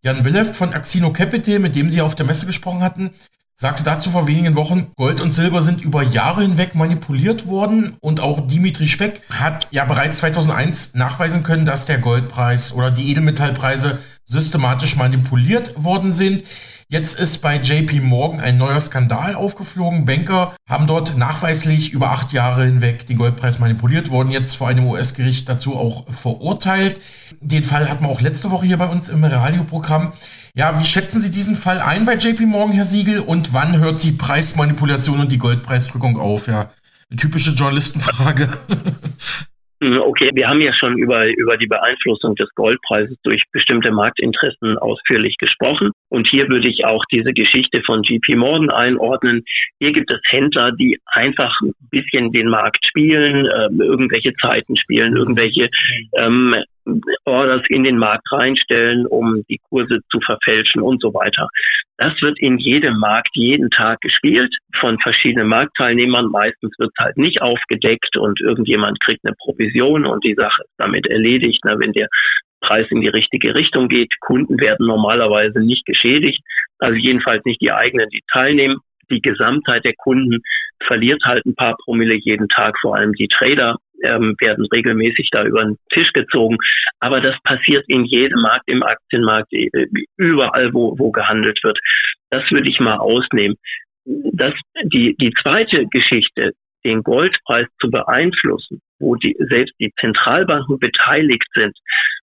Jan 0.05 0.23
Willeft 0.23 0.55
von 0.55 0.71
Axino 0.71 1.11
Capital, 1.11 1.57
mit 1.57 1.75
dem 1.75 1.89
Sie 1.89 1.99
auf 1.99 2.13
der 2.13 2.27
Messe 2.27 2.45
gesprochen 2.45 2.83
hatten, 2.83 3.09
sagte 3.55 3.81
dazu 3.81 4.11
vor 4.11 4.27
wenigen 4.27 4.55
Wochen, 4.55 4.91
Gold 4.97 5.19
und 5.19 5.31
Silber 5.31 5.61
sind 5.61 5.81
über 5.81 6.03
Jahre 6.03 6.43
hinweg 6.43 6.75
manipuliert 6.75 7.47
worden 7.47 7.97
und 8.01 8.19
auch 8.19 8.47
Dimitri 8.47 8.87
Speck 8.87 9.23
hat 9.31 9.67
ja 9.71 9.83
bereits 9.83 10.19
2001 10.19 10.93
nachweisen 10.93 11.41
können, 11.41 11.65
dass 11.65 11.87
der 11.87 11.97
Goldpreis 11.97 12.71
oder 12.71 12.91
die 12.91 13.09
Edelmetallpreise 13.09 13.97
systematisch 14.25 14.95
manipuliert 14.95 15.73
worden 15.75 16.11
sind. 16.11 16.43
Jetzt 16.87 17.19
ist 17.19 17.39
bei 17.41 17.57
JP 17.57 18.01
Morgan 18.01 18.39
ein 18.39 18.59
neuer 18.59 18.79
Skandal 18.79 19.33
aufgeflogen. 19.33 20.05
Banker 20.05 20.55
haben 20.69 20.85
dort 20.85 21.17
nachweislich 21.17 21.91
über 21.91 22.11
acht 22.11 22.31
Jahre 22.31 22.63
hinweg 22.65 23.07
den 23.07 23.17
Goldpreis 23.17 23.57
manipuliert, 23.57 24.11
wurden 24.11 24.29
jetzt 24.29 24.55
vor 24.55 24.67
einem 24.67 24.85
US-Gericht 24.85 25.49
dazu 25.49 25.75
auch 25.75 26.05
verurteilt. 26.13 27.01
Den 27.41 27.63
Fall 27.63 27.89
hatten 27.89 28.03
wir 28.03 28.09
auch 28.09 28.21
letzte 28.21 28.51
Woche 28.51 28.67
hier 28.67 28.77
bei 28.77 28.87
uns 28.87 29.09
im 29.09 29.23
Radioprogramm. 29.23 30.13
Ja, 30.53 30.79
wie 30.79 30.85
schätzen 30.85 31.21
Sie 31.21 31.31
diesen 31.31 31.55
Fall 31.55 31.79
ein 31.81 32.05
bei 32.05 32.17
JP 32.17 32.45
Morgan, 32.45 32.75
Herr 32.75 32.85
Siegel? 32.85 33.19
Und 33.19 33.51
wann 33.51 33.79
hört 33.79 34.03
die 34.03 34.11
Preismanipulation 34.11 35.19
und 35.19 35.31
die 35.31 35.39
Goldpreisdrückung 35.39 36.19
auf? 36.19 36.45
Ja, 36.45 36.69
eine 37.09 37.17
typische 37.17 37.51
Journalistenfrage. 37.51 38.49
Hm, 39.85 40.01
okay, 40.01 40.31
wir 40.33 40.47
haben 40.47 40.61
ja 40.61 40.73
schon 40.73 40.97
über, 40.97 41.27
über 41.27 41.57
die 41.57 41.67
Beeinflussung 41.67 42.33
des 42.35 42.49
Goldpreises 42.55 43.17
durch 43.21 43.43
bestimmte 43.51 43.91
Marktinteressen 43.91 44.79
ausführlich 44.79 45.37
gesprochen. 45.37 45.91
Und 46.09 46.27
hier 46.27 46.49
würde 46.49 46.67
ich 46.67 46.85
auch 46.85 47.03
diese 47.11 47.33
Geschichte 47.33 47.83
von 47.85 48.01
GP 48.01 48.35
Morgan 48.35 48.71
einordnen. 48.71 49.43
Hier 49.79 49.91
gibt 49.91 50.09
es 50.09 50.19
Händler, 50.27 50.71
die 50.71 50.97
einfach 51.05 51.53
ein 51.61 51.73
bisschen 51.91 52.31
den 52.31 52.47
Markt 52.47 52.83
spielen, 52.83 53.45
äh, 53.45 53.83
irgendwelche 53.83 54.33
Zeiten 54.41 54.75
spielen, 54.75 55.15
irgendwelche 55.15 55.69
ähm, 56.17 56.55
Orders 57.25 57.63
in 57.69 57.83
den 57.83 57.97
Markt 57.97 58.31
reinstellen, 58.31 59.05
um 59.05 59.43
die 59.49 59.59
Kurse 59.69 59.99
zu 60.11 60.19
verfälschen 60.21 60.81
und 60.81 61.01
so 61.01 61.13
weiter. 61.13 61.47
Das 61.97 62.13
wird 62.21 62.39
in 62.39 62.57
jedem 62.57 62.97
Markt 62.97 63.29
jeden 63.33 63.69
Tag 63.69 64.01
gespielt 64.01 64.53
von 64.79 64.99
verschiedenen 64.99 65.47
Marktteilnehmern. 65.47 66.27
Meistens 66.27 66.73
wird 66.77 66.91
es 66.95 67.03
halt 67.03 67.17
nicht 67.17 67.41
aufgedeckt 67.41 68.17
und 68.17 68.39
irgendjemand 68.41 68.99
kriegt 69.01 69.25
eine 69.25 69.35
Provision 69.39 70.05
und 70.05 70.23
die 70.23 70.35
Sache 70.35 70.61
ist 70.63 70.73
damit 70.77 71.07
erledigt. 71.07 71.61
Na, 71.63 71.79
wenn 71.79 71.93
der 71.93 72.07
Preis 72.61 72.87
in 72.89 73.01
die 73.01 73.07
richtige 73.07 73.55
Richtung 73.55 73.87
geht, 73.87 74.13
Kunden 74.19 74.59
werden 74.59 74.87
normalerweise 74.87 75.59
nicht 75.59 75.85
geschädigt, 75.85 76.41
also 76.79 76.95
jedenfalls 76.97 77.45
nicht 77.45 77.61
die 77.61 77.71
eigenen, 77.71 78.09
die 78.09 78.21
teilnehmen 78.31 78.79
die 79.09 79.21
Gesamtheit 79.21 79.85
der 79.85 79.93
Kunden 79.95 80.41
verliert 80.85 81.21
halt 81.25 81.45
ein 81.45 81.55
paar 81.55 81.75
Promille 81.83 82.15
jeden 82.15 82.49
Tag, 82.49 82.75
vor 82.81 82.95
allem 82.95 83.13
die 83.13 83.27
Trader 83.27 83.77
ähm, 84.03 84.35
werden 84.39 84.65
regelmäßig 84.71 85.29
da 85.31 85.43
über 85.43 85.63
den 85.63 85.77
Tisch 85.93 86.11
gezogen. 86.13 86.57
Aber 86.99 87.21
das 87.21 87.35
passiert 87.43 87.85
in 87.87 88.05
jedem 88.05 88.41
Markt, 88.41 88.67
im 88.67 88.83
Aktienmarkt, 88.83 89.51
äh, 89.53 89.69
überall, 90.17 90.73
wo, 90.73 90.97
wo 90.97 91.11
gehandelt 91.11 91.59
wird. 91.63 91.79
Das 92.29 92.49
würde 92.51 92.69
ich 92.69 92.79
mal 92.79 92.97
ausnehmen. 92.97 93.55
Das, 94.05 94.53
die, 94.83 95.15
die 95.19 95.33
zweite 95.41 95.85
Geschichte, 95.87 96.51
den 96.83 97.01
Goldpreis 97.01 97.67
zu 97.79 97.89
beeinflussen, 97.89 98.79
wo 98.99 99.15
die, 99.15 99.35
selbst 99.39 99.73
die 99.79 99.91
Zentralbanken 99.99 100.77
beteiligt 100.79 101.47
sind, 101.53 101.75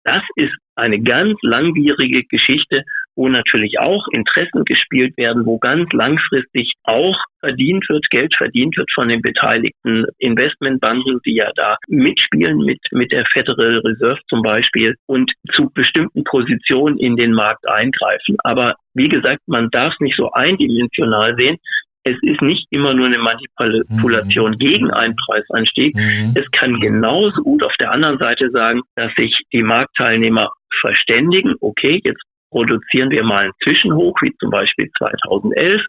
das 0.05 0.23
ist 0.35 0.55
eine 0.77 1.01
ganz 1.01 1.38
langwierige 1.42 2.25
Geschichte, 2.25 2.83
wo 3.21 3.29
natürlich 3.29 3.79
auch 3.79 4.07
Interessen 4.13 4.65
gespielt 4.65 5.15
werden, 5.19 5.45
wo 5.45 5.59
ganz 5.59 5.93
langfristig 5.93 6.73
auch 6.85 7.19
verdient 7.41 7.87
wird, 7.91 8.09
Geld 8.09 8.35
verdient 8.35 8.79
wird 8.79 8.91
von 8.95 9.09
den 9.09 9.21
beteiligten 9.21 10.07
Investmentbanken, 10.19 11.21
die 11.27 11.35
ja 11.35 11.51
da 11.55 11.77
mitspielen 11.87 12.59
mit, 12.61 12.81
mit 12.93 13.13
der 13.13 13.27
Federal 13.27 13.83
Reserve 13.85 14.21
zum 14.31 14.41
Beispiel 14.41 14.97
und 15.05 15.31
zu 15.55 15.69
bestimmten 15.75 16.25
Positionen 16.25 16.97
in 16.97 17.17
den 17.17 17.35
Markt 17.35 17.69
eingreifen. 17.69 18.37
Aber 18.43 18.77
wie 18.95 19.09
gesagt, 19.09 19.41
man 19.47 19.69
darf 19.71 19.93
es 19.93 20.01
nicht 20.01 20.17
so 20.17 20.33
eindimensional 20.33 21.37
sehen 21.37 21.59
es 22.03 22.17
ist 22.23 22.41
nicht 22.41 22.67
immer 22.71 22.95
nur 22.95 23.09
eine 23.09 23.19
Manipulation 23.19 24.53
mhm. 24.53 24.59
gegen 24.59 24.91
einen 24.91 25.17
Preisanstieg. 25.17 25.95
Mhm. 25.95 26.33
Es 26.35 26.51
kann 26.53 26.81
genauso 26.81 27.43
gut 27.43 27.63
auf 27.63 27.75
der 27.79 27.93
anderen 27.93 28.17
Seite 28.17 28.49
sagen, 28.51 28.81
dass 28.97 29.13
sich 29.17 29.37
die 29.53 29.63
Marktteilnehmer 29.63 30.51
verständigen, 30.81 31.57
okay, 31.61 32.01
jetzt 32.03 32.23
produzieren 32.51 33.11
wir 33.11 33.25
mal 33.25 33.45
einen 33.45 33.53
Zwischenhoch, 33.63 34.17
wie 34.23 34.35
zum 34.39 34.51
Beispiel 34.51 34.91
2011, 34.99 35.83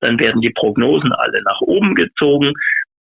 dann 0.00 0.18
werden 0.18 0.40
die 0.40 0.50
Prognosen 0.50 1.12
alle 1.12 1.42
nach 1.42 1.60
oben 1.60 1.94
gezogen, 1.94 2.52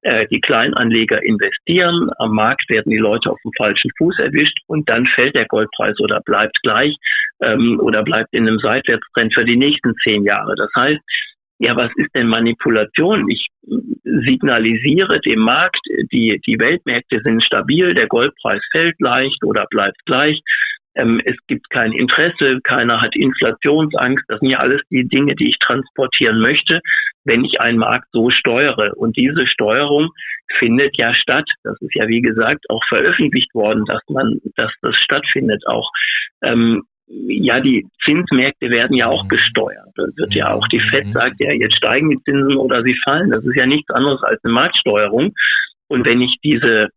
äh, 0.01 0.27
die 0.27 0.41
Kleinanleger 0.41 1.23
investieren, 1.23 2.10
am 2.19 2.34
Markt 2.34 2.69
werden 2.69 2.91
die 2.91 2.97
Leute 2.97 3.32
auf 3.32 3.39
dem 3.43 3.51
falschen 3.58 3.91
Fuß 3.97 4.19
erwischt 4.19 4.58
und 4.67 4.88
dann 4.89 5.08
fällt 5.08 5.36
der 5.36 5.47
Goldpreis 5.47 5.99
oder 5.99 6.21
bleibt 6.21 6.58
gleich 6.62 6.95
ähm, 7.41 7.80
oder 7.82 8.03
bleibt 8.03 8.34
in 8.34 8.47
einem 8.47 8.60
Seitwärtstrend 8.60 9.34
für 9.34 9.45
die 9.45 9.58
nächsten 9.58 9.95
zehn 10.03 10.23
Jahre. 10.23 10.56
Das 10.56 10.69
heißt, 10.75 11.01
ja, 11.60 11.75
was 11.75 11.91
ist 11.95 12.13
denn 12.13 12.27
Manipulation? 12.27 13.27
Ich 13.30 13.47
signalisiere 14.03 15.19
dem 15.21 15.39
Markt, 15.39 15.82
die, 16.12 16.39
die 16.45 16.60
Weltmärkte 16.60 17.19
sind 17.23 17.43
stabil, 17.43 17.95
der 17.95 18.08
Goldpreis 18.08 18.62
fällt 18.71 18.99
leicht 18.99 19.43
oder 19.43 19.65
bleibt 19.69 19.97
gleich. 20.06 20.39
Ähm, 20.97 21.21
es 21.23 21.36
gibt 21.47 21.69
kein 21.69 21.93
Interesse, 21.93 22.60
keiner 22.63 23.01
hat 23.01 23.15
Inflationsangst. 23.15 24.25
Das 24.27 24.39
sind 24.39 24.49
ja 24.49 24.60
alles 24.60 24.81
die 24.89 25.07
Dinge, 25.07 25.36
die 25.36 25.49
ich 25.49 25.60
transportieren 25.60 26.39
möchte, 26.39 26.81
wenn 27.23 27.45
ich 27.45 27.62
einen 27.62 27.77
Markt 27.77 28.07
so 28.12 28.29
steuere. 28.29 28.93
Und 28.97 29.15
diese 29.15 29.45
Steuerung 29.47 30.10
findet 30.57 30.97
ja 30.97 31.13
statt. 31.13 31.45
Das 31.63 31.79
ist 31.81 31.95
ja, 31.95 32.07
wie 32.07 32.21
gesagt, 32.21 32.65
auch 32.69 32.83
veröffentlicht 32.89 33.53
worden, 33.53 33.86
dass 33.86 34.01
man, 34.10 34.39
dass 34.55 34.71
das 34.81 34.95
stattfindet 34.95 35.63
auch. 35.67 35.89
Ähm, 36.41 36.83
ja, 37.07 37.60
die 37.62 37.86
Zinsmärkte 38.03 38.69
werden 38.69 38.95
ja 38.95 39.07
auch 39.07 39.27
gesteuert. 39.27 39.88
Das 39.95 40.10
wird 40.17 40.33
ja 40.33 40.51
auch 40.53 40.67
die 40.67 40.79
FED 40.79 41.05
mhm. 41.05 41.12
sagt 41.12 41.36
ja, 41.39 41.51
jetzt 41.51 41.77
steigen 41.77 42.10
die 42.10 42.21
Zinsen 42.23 42.57
oder 42.57 42.83
sie 42.83 42.97
fallen. 43.03 43.29
Das 43.29 43.45
ist 43.45 43.55
ja 43.55 43.65
nichts 43.65 43.89
anderes 43.91 44.21
als 44.23 44.43
eine 44.43 44.53
Marktsteuerung. 44.53 45.33
Und 45.88 46.05
wenn 46.05 46.21
ich 46.21 46.36
diese, 46.43 46.89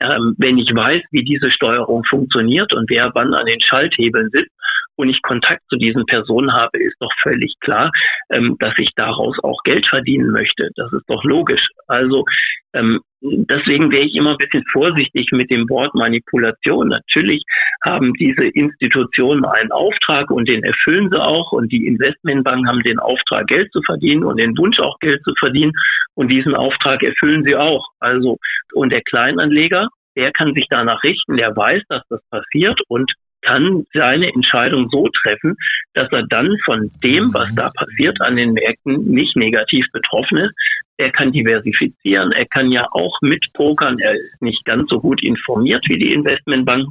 ähm, 0.00 0.34
wenn 0.38 0.58
ich 0.58 0.74
weiß, 0.74 1.02
wie 1.10 1.24
diese 1.24 1.50
Steuerung 1.50 2.04
funktioniert 2.04 2.72
und 2.72 2.88
wer 2.88 3.10
wann 3.14 3.34
an 3.34 3.46
den 3.46 3.60
Schalthebeln 3.60 4.30
sitzt 4.30 4.52
und 4.96 5.08
ich 5.08 5.22
Kontakt 5.22 5.62
zu 5.68 5.76
diesen 5.76 6.04
Personen 6.06 6.52
habe, 6.52 6.78
ist 6.78 6.96
doch 7.00 7.12
völlig 7.22 7.54
klar, 7.60 7.90
ähm, 8.30 8.56
dass 8.58 8.74
ich 8.78 8.90
daraus 8.96 9.36
auch 9.42 9.62
Geld 9.64 9.86
verdienen 9.86 10.30
möchte. 10.30 10.70
Das 10.76 10.92
ist 10.92 11.04
doch 11.08 11.24
logisch. 11.24 11.66
Also 11.86 12.24
ähm, 12.72 13.00
deswegen 13.20 13.90
wäre 13.90 14.04
ich 14.04 14.14
immer 14.14 14.32
ein 14.32 14.36
bisschen 14.38 14.64
vorsichtig 14.72 15.28
mit 15.32 15.50
dem 15.50 15.68
Wort 15.68 15.94
Manipulation. 15.94 16.88
Natürlich 16.88 17.42
haben 17.84 18.12
diese 18.14 18.44
Institutionen 18.44 19.44
einen 19.44 19.72
Auftrag 19.72 20.30
und 20.30 20.48
den 20.48 20.62
erfüllen 20.62 21.10
sie 21.10 21.20
auch 21.20 21.52
und 21.52 21.72
die 21.72 21.86
Investmentbanken 21.86 22.68
haben 22.68 22.82
den 22.82 22.98
Auftrag, 22.98 23.46
Geld 23.46 23.70
zu 23.72 23.82
verdienen 23.82 24.24
und 24.24 24.38
den 24.38 24.56
Wunsch 24.56 24.78
auch 24.78 24.98
Geld 25.00 25.22
zu 25.24 25.32
verdienen 25.38 25.72
und 26.14 26.28
diesen 26.28 26.54
Auftrag 26.54 27.02
erfüllen 27.02 27.44
sie 27.44 27.56
auch. 27.56 27.86
Also, 27.98 28.38
und 28.72 28.90
der 28.90 29.02
Kleinanleger, 29.02 29.88
der 30.16 30.32
kann 30.32 30.54
sich 30.54 30.66
danach 30.70 31.02
richten, 31.02 31.36
der 31.36 31.56
weiß, 31.56 31.82
dass 31.88 32.02
das 32.08 32.20
passiert 32.30 32.80
und 32.88 33.12
kann 33.42 33.84
seine 33.92 34.32
Entscheidung 34.32 34.88
so 34.90 35.08
treffen, 35.22 35.56
dass 35.94 36.10
er 36.12 36.26
dann 36.28 36.56
von 36.64 36.90
dem, 37.02 37.32
was 37.34 37.54
da 37.54 37.70
passiert 37.70 38.20
an 38.20 38.36
den 38.36 38.52
Märkten, 38.52 39.04
nicht 39.04 39.36
negativ 39.36 39.86
betroffen 39.92 40.38
ist. 40.38 40.54
Er 40.96 41.10
kann 41.10 41.32
diversifizieren, 41.32 42.32
er 42.32 42.46
kann 42.46 42.70
ja 42.70 42.86
auch 42.92 43.16
mitpokern, 43.22 43.98
er 43.98 44.14
ist 44.14 44.42
nicht 44.42 44.64
ganz 44.64 44.90
so 44.90 45.00
gut 45.00 45.22
informiert 45.22 45.88
wie 45.88 45.98
die 45.98 46.12
Investmentbanken, 46.12 46.90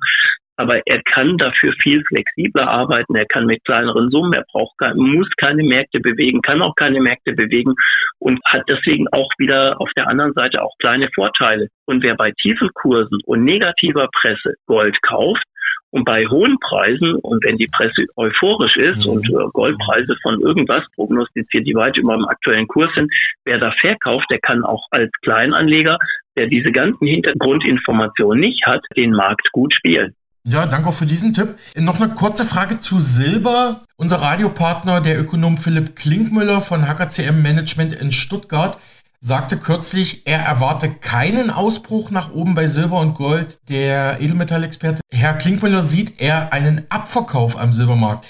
aber 0.60 0.86
er 0.88 1.02
kann 1.04 1.38
dafür 1.38 1.74
viel 1.82 2.04
flexibler 2.04 2.68
arbeiten, 2.68 3.16
er 3.16 3.26
kann 3.26 3.46
mit 3.46 3.64
kleineren 3.64 4.10
Summen, 4.10 4.34
er 4.34 4.44
braucht 4.52 4.76
muss 4.96 5.30
keine 5.38 5.64
Märkte 5.64 6.02
bewegen, 6.02 6.42
kann 6.42 6.62
auch 6.62 6.76
keine 6.76 7.00
Märkte 7.00 7.32
bewegen 7.32 7.76
und 8.18 8.42
hat 8.44 8.64
deswegen 8.68 9.08
auch 9.14 9.30
wieder 9.38 9.80
auf 9.80 9.90
der 9.96 10.10
anderen 10.10 10.34
Seite 10.34 10.62
auch 10.62 10.76
kleine 10.80 11.08
Vorteile. 11.16 11.70
Und 11.86 12.04
wer 12.04 12.16
bei 12.16 12.34
tiefen 12.42 12.70
Kursen 12.74 13.20
und 13.26 13.46
negativer 13.46 14.10
Presse 14.12 14.56
Gold 14.66 15.02
kauft, 15.02 15.46
Und 15.92 16.06
bei 16.06 16.26
hohen 16.28 16.58
Preisen 16.60 17.16
und 17.16 17.44
wenn 17.44 17.58
die 17.58 17.68
Presse 17.68 18.06
euphorisch 18.16 18.78
ist 18.78 19.06
mhm. 19.06 19.12
und 19.12 19.30
äh, 19.30 19.48
Goldpreise 19.54 20.16
von 20.22 20.40
irgendwas 20.42 20.84
prognostiziert, 20.96 21.66
die 21.66 21.76
weit 21.76 21.98
über 21.98 22.16
dem 22.16 22.26
aktuellen 22.26 22.68
Kurs 22.68 22.90
sind, 22.94 23.12
wer 23.46 23.58
da 23.58 23.72
verkauft, 23.80 24.28
der 24.30 24.40
kann 24.40 24.64
auch 24.64 24.86
als 24.92 25.12
Kleinanleger, 25.24 25.98
der 26.36 26.48
diese 26.48 26.72
ganzen 26.72 27.08
Hintergrundinformationen 27.08 28.40
nicht 28.40 28.66
hat, 28.66 28.84
den 28.96 29.12
Markt 29.12 29.52
gut 29.52 29.74
spielen. 29.74 30.14
Ja, 30.46 30.66
danke 30.66 30.90
auch 30.90 30.94
für 30.94 31.06
diesen 31.06 31.34
Tipp. 31.34 31.56
Noch 31.76 32.00
eine 32.00 32.14
kurze 32.16 32.46
Frage 32.46 32.80
zu 32.80 33.00
Silber. 33.00 33.82
Unser 33.98 34.18
Radiopartner, 34.18 35.02
der 35.02 35.20
Ökonom 35.20 35.58
Philipp 35.58 35.96
Klinkmüller 35.96 36.62
von 36.62 36.88
HKCM 36.88 37.42
Management 37.42 37.94
in 37.94 38.12
Stuttgart, 38.12 38.78
sagte 39.22 39.58
kürzlich, 39.58 40.26
er 40.26 40.40
erwarte 40.40 40.88
keinen 41.02 41.50
Ausbruch 41.50 42.12
nach 42.12 42.34
oben 42.34 42.56
bei 42.56 42.68
Silber 42.68 43.00
und 43.00 43.16
Gold. 43.16 43.60
Der 43.70 44.18
Edelmetallexperte 44.22 45.02
Herr 45.12 45.34
Klinkmüller 45.34 45.82
sieht 45.82 46.22
eher 46.22 46.54
einen 46.54 46.86
Abverkauf 46.90 47.60
am 47.60 47.72
Silbermarkt. 47.72 48.26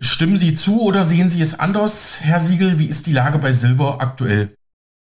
Stimmen 0.00 0.36
Sie 0.36 0.54
zu 0.54 0.80
oder 0.80 1.02
sehen 1.02 1.28
Sie 1.28 1.42
es 1.42 1.60
anders, 1.60 2.20
Herr 2.22 2.38
Siegel? 2.38 2.78
Wie 2.78 2.88
ist 2.88 3.06
die 3.06 3.12
Lage 3.12 3.38
bei 3.38 3.52
Silber 3.52 3.98
aktuell? 4.00 4.54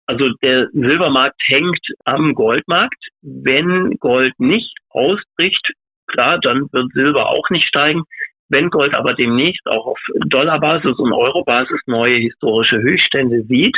Also 0.07 0.29
der 0.43 0.69
Silbermarkt 0.73 1.41
hängt 1.47 1.87
am 2.05 2.35
Goldmarkt. 2.35 2.99
Wenn 3.23 3.97
Gold 4.01 4.35
nicht 4.39 4.77
ausbricht, 4.91 5.73
klar, 6.09 6.41
dann 6.41 6.67
wird 6.73 6.93
Silber 6.93 7.29
auch 7.29 7.49
nicht 7.51 7.69
steigen. 7.69 8.03
Wenn 8.49 8.71
Gold 8.71 8.93
aber 8.93 9.15
demnächst 9.15 9.67
auch 9.67 9.87
auf 9.87 9.99
Dollarbasis 10.27 10.99
und 10.99 11.13
Eurobasis 11.13 11.81
neue 11.87 12.19
historische 12.19 12.77
Höchststände 12.77 13.45
sieht, 13.45 13.77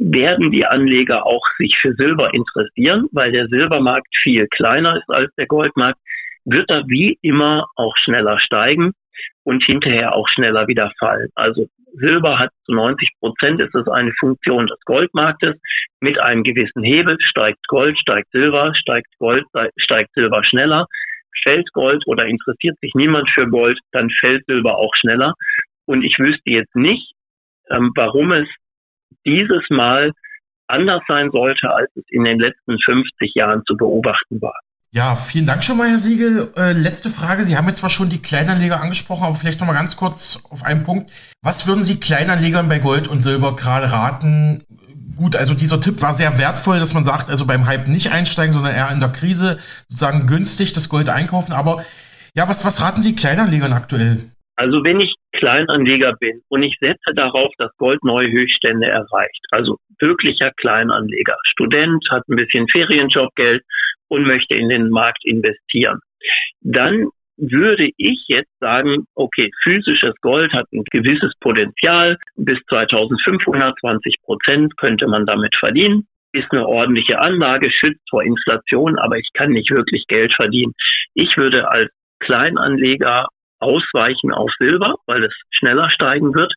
werden 0.00 0.50
die 0.50 0.64
Anleger 0.64 1.26
auch 1.26 1.44
sich 1.58 1.76
für 1.80 1.92
Silber 1.92 2.32
interessieren, 2.32 3.06
weil 3.12 3.32
der 3.32 3.48
Silbermarkt 3.48 4.08
viel 4.22 4.48
kleiner 4.48 4.96
ist 4.96 5.10
als 5.10 5.32
der 5.36 5.46
Goldmarkt, 5.46 5.98
wird 6.46 6.70
er 6.70 6.84
wie 6.88 7.18
immer 7.20 7.66
auch 7.76 7.94
schneller 7.98 8.40
steigen 8.40 8.92
und 9.44 9.62
hinterher 9.62 10.14
auch 10.14 10.26
schneller 10.28 10.66
wieder 10.68 10.90
fallen. 10.98 11.28
Also 11.34 11.66
Silber 11.92 12.38
hat 12.38 12.50
zu 12.64 12.72
90 12.72 13.10
Prozent 13.20 13.60
ist 13.60 13.74
es 13.74 13.86
eine 13.88 14.12
Funktion 14.18 14.66
des 14.66 14.80
Goldmarktes. 14.86 15.56
Mit 16.00 16.18
einem 16.18 16.44
gewissen 16.44 16.82
Hebel 16.82 17.18
steigt 17.20 17.66
Gold, 17.68 17.98
steigt 17.98 18.30
Silber, 18.30 18.72
steigt 18.74 19.08
Gold, 19.18 19.44
steigt 19.76 20.14
Silber 20.14 20.42
schneller. 20.44 20.86
Fällt 21.42 21.70
Gold 21.72 22.02
oder 22.06 22.24
interessiert 22.24 22.78
sich 22.80 22.94
niemand 22.94 23.28
für 23.30 23.46
Gold, 23.48 23.78
dann 23.92 24.08
fällt 24.18 24.46
Silber 24.46 24.78
auch 24.78 24.94
schneller. 24.94 25.34
Und 25.86 26.04
ich 26.04 26.18
wüsste 26.18 26.50
jetzt 26.50 26.74
nicht, 26.74 27.12
ähm, 27.70 27.92
warum 27.94 28.32
es 28.32 28.48
dieses 29.26 29.62
Mal 29.70 30.12
anders 30.68 31.02
sein 31.08 31.30
sollte, 31.32 31.70
als 31.70 31.90
es 31.96 32.04
in 32.10 32.24
den 32.24 32.38
letzten 32.38 32.78
50 32.78 33.34
Jahren 33.34 33.62
zu 33.66 33.76
beobachten 33.76 34.40
war. 34.40 34.58
Ja, 34.92 35.14
vielen 35.14 35.46
Dank 35.46 35.62
schon 35.62 35.76
mal, 35.76 35.88
Herr 35.88 35.98
Siegel. 35.98 36.48
Äh, 36.56 36.72
letzte 36.72 37.10
Frage. 37.10 37.44
Sie 37.44 37.56
haben 37.56 37.68
jetzt 37.68 37.78
zwar 37.78 37.90
schon 37.90 38.10
die 38.10 38.20
Kleinanleger 38.20 38.80
angesprochen, 38.80 39.24
aber 39.24 39.36
vielleicht 39.36 39.60
noch 39.60 39.68
mal 39.68 39.72
ganz 39.72 39.96
kurz 39.96 40.42
auf 40.50 40.64
einen 40.64 40.82
Punkt. 40.82 41.12
Was 41.42 41.68
würden 41.68 41.84
Sie 41.84 42.00
Kleinanlegern 42.00 42.68
bei 42.68 42.80
Gold 42.80 43.06
und 43.06 43.20
Silber 43.20 43.54
gerade 43.54 43.92
raten? 43.92 44.64
Gut, 45.14 45.36
also 45.36 45.54
dieser 45.54 45.80
Tipp 45.80 46.02
war 46.02 46.14
sehr 46.14 46.38
wertvoll, 46.38 46.80
dass 46.80 46.92
man 46.92 47.04
sagt, 47.04 47.30
also 47.30 47.46
beim 47.46 47.66
Hype 47.66 47.86
nicht 47.86 48.10
einsteigen, 48.10 48.52
sondern 48.52 48.74
eher 48.74 48.90
in 48.90 48.98
der 48.98 49.10
Krise 49.10 49.58
sozusagen 49.88 50.26
günstig 50.26 50.72
das 50.72 50.88
Gold 50.88 51.08
einkaufen. 51.08 51.52
Aber 51.52 51.84
ja, 52.34 52.48
was, 52.48 52.64
was 52.64 52.80
raten 52.80 53.02
Sie 53.02 53.14
Kleinanlegern 53.14 53.72
aktuell? 53.72 54.29
Also 54.60 54.84
wenn 54.84 55.00
ich 55.00 55.14
Kleinanleger 55.32 56.16
bin 56.20 56.42
und 56.50 56.62
ich 56.62 56.76
setze 56.80 57.14
darauf, 57.14 57.50
dass 57.56 57.74
Gold 57.78 58.04
neue 58.04 58.30
Höchststände 58.30 58.88
erreicht, 58.88 59.40
also 59.52 59.78
wirklicher 60.00 60.50
Kleinanleger, 60.58 61.34
Student, 61.44 62.04
hat 62.10 62.28
ein 62.28 62.36
bisschen 62.36 62.68
Ferienjobgeld 62.68 63.62
und 64.08 64.26
möchte 64.26 64.56
in 64.56 64.68
den 64.68 64.90
Markt 64.90 65.24
investieren, 65.24 66.00
dann 66.60 67.06
würde 67.38 67.88
ich 67.96 68.22
jetzt 68.28 68.52
sagen, 68.60 69.06
okay, 69.14 69.50
physisches 69.62 70.14
Gold 70.20 70.52
hat 70.52 70.66
ein 70.74 70.84
gewisses 70.90 71.32
Potenzial, 71.40 72.18
bis 72.36 72.58
2520 72.68 74.16
Prozent 74.22 74.76
könnte 74.76 75.06
man 75.06 75.24
damit 75.24 75.56
verdienen, 75.58 76.06
ist 76.32 76.52
eine 76.52 76.68
ordentliche 76.68 77.18
Anlage, 77.18 77.70
schützt 77.70 78.06
vor 78.10 78.22
Inflation, 78.22 78.98
aber 78.98 79.16
ich 79.16 79.30
kann 79.32 79.52
nicht 79.52 79.70
wirklich 79.70 80.04
Geld 80.06 80.34
verdienen. 80.34 80.74
Ich 81.14 81.38
würde 81.38 81.66
als 81.70 81.90
Kleinanleger 82.18 83.26
ausweichen 83.60 84.32
auf 84.32 84.50
Silber, 84.58 84.96
weil 85.06 85.24
es 85.24 85.34
schneller 85.50 85.90
steigen 85.90 86.34
wird, 86.34 86.52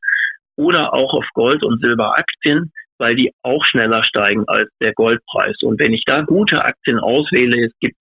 oder 0.56 0.94
auch 0.94 1.14
auf 1.14 1.26
Gold- 1.34 1.64
und 1.64 1.82
Silberaktien, 1.82 2.72
weil 2.98 3.16
die 3.16 3.32
auch 3.42 3.64
schneller 3.66 4.04
steigen 4.04 4.44
als 4.48 4.70
der 4.80 4.94
Goldpreis. 4.94 5.58
Und 5.64 5.80
wenn 5.80 5.94
ich 5.94 6.04
da 6.06 6.22
gute 6.22 6.64
Aktien 6.64 7.00
auswähle, 7.00 7.66
es 7.66 7.74
gibt 7.80 7.98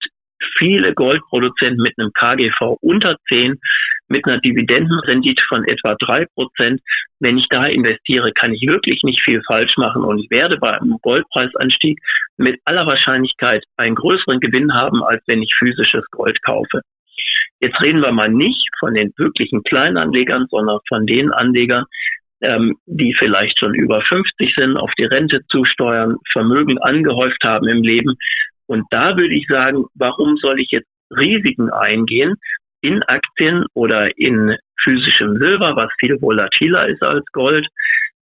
viele 0.59 0.92
Goldproduzenten 0.94 1.82
mit 1.82 1.94
einem 1.98 2.12
KGV 2.12 2.76
unter 2.80 3.16
10, 3.28 3.59
mit 4.09 4.26
einer 4.26 4.40
Dividendenrendite 4.40 5.42
von 5.48 5.66
etwa 5.66 5.94
drei 5.98 6.26
Prozent. 6.34 6.80
Wenn 7.20 7.38
ich 7.38 7.46
da 7.48 7.66
investiere, 7.66 8.32
kann 8.32 8.53
ich 8.53 8.62
wirklich 8.62 9.03
nicht 9.03 9.22
viel 9.22 9.40
falsch 9.46 9.76
machen 9.76 10.05
und 10.05 10.18
ich 10.18 10.30
werde 10.30 10.59
bei 10.59 10.78
einem 10.78 10.98
Goldpreisanstieg 11.00 11.98
mit 12.36 12.61
aller 12.64 12.86
Wahrscheinlichkeit 12.86 13.64
einen 13.76 13.94
größeren 13.94 14.40
Gewinn 14.40 14.74
haben, 14.74 15.03
als 15.03 15.22
wenn 15.26 15.42
ich 15.42 15.55
physisches 15.59 16.05
Gold 16.11 16.42
kaufe. 16.42 16.82
Jetzt 17.63 17.81
reden 17.81 18.03
wir 18.03 18.11
mal 18.11 18.29
nicht 18.29 18.69
von 18.81 18.95
den 18.95 19.13
wirklichen 19.17 19.63
Kleinanlegern, 19.63 20.47
sondern 20.51 20.81
von 20.89 21.07
den 21.07 21.31
Anlegern, 21.31 21.85
ähm, 22.41 22.77
die 22.87 23.15
vielleicht 23.17 23.61
schon 23.61 23.73
über 23.73 24.03
50 24.03 24.53
sind, 24.57 24.77
auf 24.77 24.91
die 24.99 25.05
Rente 25.05 25.43
zusteuern, 25.49 26.17
Vermögen 26.33 26.79
angehäuft 26.79 27.43
haben 27.45 27.69
im 27.69 27.85
Leben. 27.85 28.17
Und 28.67 28.85
da 28.91 29.17
würde 29.17 29.33
ich 29.33 29.47
sagen, 29.47 29.85
warum 29.95 30.37
soll 30.39 30.59
ich 30.59 30.73
jetzt 30.73 30.89
Risiken 31.17 31.71
eingehen 31.71 32.35
in 32.81 33.01
Aktien 33.05 33.65
oder 33.75 34.19
in 34.19 34.57
physischem 34.83 35.37
Silber, 35.37 35.77
was 35.77 35.91
viel 36.01 36.21
volatiler 36.21 36.89
ist 36.89 37.03
als 37.03 37.25
Gold, 37.27 37.69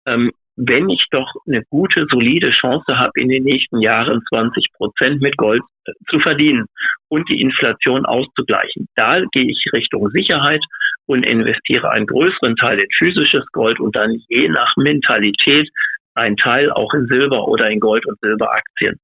ähm, 0.07 0.31
wenn 0.57 0.89
ich 0.89 1.05
doch 1.11 1.31
eine 1.47 1.63
gute, 1.69 2.05
solide 2.09 2.49
Chance 2.51 2.97
habe, 2.97 3.11
in 3.15 3.29
den 3.29 3.43
nächsten 3.43 3.79
Jahren 3.79 4.21
20 4.27 4.73
Prozent 4.73 5.21
mit 5.21 5.37
Gold 5.37 5.61
äh, 5.85 5.91
zu 6.09 6.19
verdienen 6.19 6.65
und 7.09 7.29
die 7.29 7.41
Inflation 7.41 8.05
auszugleichen. 8.05 8.87
Da 8.95 9.21
gehe 9.31 9.49
ich 9.49 9.63
Richtung 9.71 10.09
Sicherheit 10.09 10.63
und 11.05 11.23
investiere 11.23 11.89
einen 11.91 12.07
größeren 12.07 12.55
Teil 12.55 12.79
in 12.79 12.87
physisches 12.97 13.45
Gold 13.51 13.79
und 13.79 13.95
dann 13.95 14.17
je 14.27 14.49
nach 14.49 14.75
Mentalität 14.75 15.69
ein 16.15 16.35
Teil 16.35 16.71
auch 16.71 16.93
in 16.93 17.05
Silber 17.05 17.47
oder 17.47 17.69
in 17.69 17.79
Gold- 17.79 18.07
und 18.07 18.19
Silberaktien. 18.19 18.99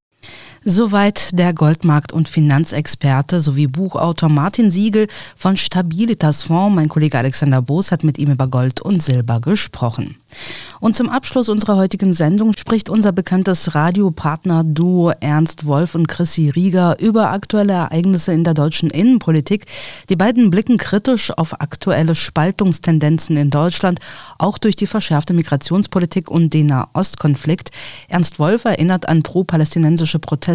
Soweit 0.65 1.37
der 1.37 1.53
Goldmarkt- 1.53 2.13
und 2.13 2.29
Finanzexperte 2.29 3.41
sowie 3.41 3.67
Buchautor 3.67 4.29
Martin 4.29 4.71
Siegel 4.71 5.07
von 5.35 5.57
Stabilitas 5.57 6.43
Fonds. 6.43 6.73
Mein 6.73 6.87
Kollege 6.87 7.17
Alexander 7.17 7.61
Boos 7.61 7.91
hat 7.91 8.05
mit 8.05 8.17
ihm 8.17 8.31
über 8.31 8.47
Gold 8.47 8.79
und 8.79 9.03
Silber 9.03 9.41
gesprochen. 9.41 10.15
Und 10.79 10.95
zum 10.95 11.09
Abschluss 11.09 11.49
unserer 11.49 11.75
heutigen 11.75 12.13
Sendung 12.13 12.53
spricht 12.57 12.89
unser 12.89 13.11
bekanntes 13.11 13.75
Radiopartner-Duo 13.75 15.11
Ernst 15.19 15.65
Wolf 15.65 15.95
und 15.95 16.07
Chrissy 16.07 16.49
Rieger 16.49 16.97
über 16.99 17.31
aktuelle 17.31 17.73
Ereignisse 17.73 18.31
in 18.31 18.45
der 18.45 18.53
deutschen 18.53 18.89
Innenpolitik. 18.89 19.65
Die 20.09 20.15
beiden 20.15 20.49
blicken 20.49 20.77
kritisch 20.77 21.31
auf 21.37 21.59
aktuelle 21.61 22.15
Spaltungstendenzen 22.15 23.35
in 23.35 23.49
Deutschland, 23.49 23.99
auch 24.37 24.57
durch 24.57 24.75
die 24.77 24.87
verschärfte 24.87 25.33
Migrationspolitik 25.33 26.31
und 26.31 26.53
den 26.53 26.67
Nahostkonflikt. 26.67 27.71
Ernst 28.07 28.39
Wolf 28.39 28.65
erinnert 28.65 29.07
an 29.09 29.23
pro-palästinensische 29.23 30.19
Proteste, 30.19 30.52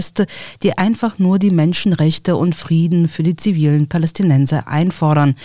die 0.63 0.77
einfach 0.79 1.19
nur 1.19 1.39
die 1.39 1.51
Menschenrechte 1.51 2.37
und 2.37 2.55
Frieden 2.55 3.09
für 3.09 3.23
die 3.23 3.37
zivilen 3.37 3.89
Palästinenser 3.89 4.67
einfordern. 4.67 5.37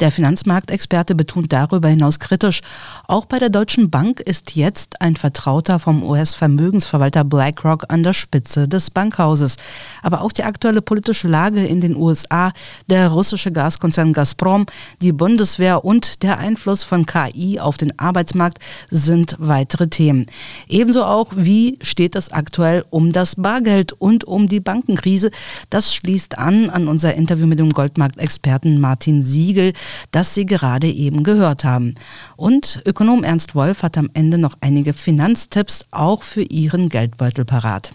Der 0.00 0.12
Finanzmarktexperte 0.12 1.14
betont 1.14 1.52
darüber 1.52 1.88
hinaus 1.88 2.18
kritisch, 2.18 2.60
auch 3.08 3.26
bei 3.26 3.38
der 3.38 3.50
Deutschen 3.50 3.72
Deutschen 3.72 3.90
Bank 3.90 4.20
ist 4.20 4.54
jetzt 4.54 5.00
ein 5.00 5.16
Vertrauter 5.16 5.78
vom 5.78 6.04
US-Vermögensverwalter 6.04 7.24
BlackRock 7.24 7.86
an 7.88 8.02
der 8.02 8.12
Spitze 8.12 8.68
des 8.68 8.90
Bankhauses. 8.90 9.56
Aber 10.02 10.20
auch 10.20 10.30
die 10.30 10.44
aktuelle 10.44 10.82
politische 10.82 11.26
Lage 11.26 11.64
in 11.64 11.80
den 11.80 11.96
USA, 11.96 12.52
der 12.90 13.08
russische 13.08 13.50
Gaskonzern 13.50 14.12
Gazprom, 14.12 14.66
die 15.00 15.12
Bundeswehr 15.12 15.84
und 15.84 16.22
der 16.22 16.38
Einfluss 16.38 16.84
von 16.84 17.06
KI 17.06 17.60
auf 17.60 17.76
den 17.78 17.98
Arbeitsmarkt 17.98 18.58
sind 18.90 19.36
weitere 19.38 19.88
Themen. 19.88 20.26
Ebenso 20.68 21.04
auch, 21.04 21.32
wie 21.34 21.78
steht 21.80 22.14
es 22.14 22.30
aktuell 22.30 22.84
um 22.90 23.12
das 23.12 23.36
Bargeld 23.36 23.92
und 24.02 24.24
um 24.24 24.48
die 24.48 24.60
Bankenkrise. 24.60 25.30
Das 25.70 25.94
schließt 25.94 26.36
an 26.36 26.68
an 26.68 26.88
unser 26.88 27.14
Interview 27.14 27.46
mit 27.46 27.60
dem 27.60 27.70
Goldmarktexperten 27.70 28.80
Martin 28.80 29.22
Siegel, 29.22 29.72
das 30.10 30.34
Sie 30.34 30.44
gerade 30.44 30.88
eben 30.88 31.22
gehört 31.22 31.64
haben. 31.64 31.94
Und 32.36 32.82
Ökonom 32.84 33.22
Ernst 33.22 33.54
Wolf 33.54 33.82
hat 33.82 33.96
am 33.96 34.10
Ende 34.12 34.38
noch 34.38 34.56
einige 34.60 34.92
Finanztipps 34.92 35.86
auch 35.92 36.24
für 36.24 36.42
Ihren 36.42 36.88
Geldbeutel 36.88 37.44
parat. 37.44 37.92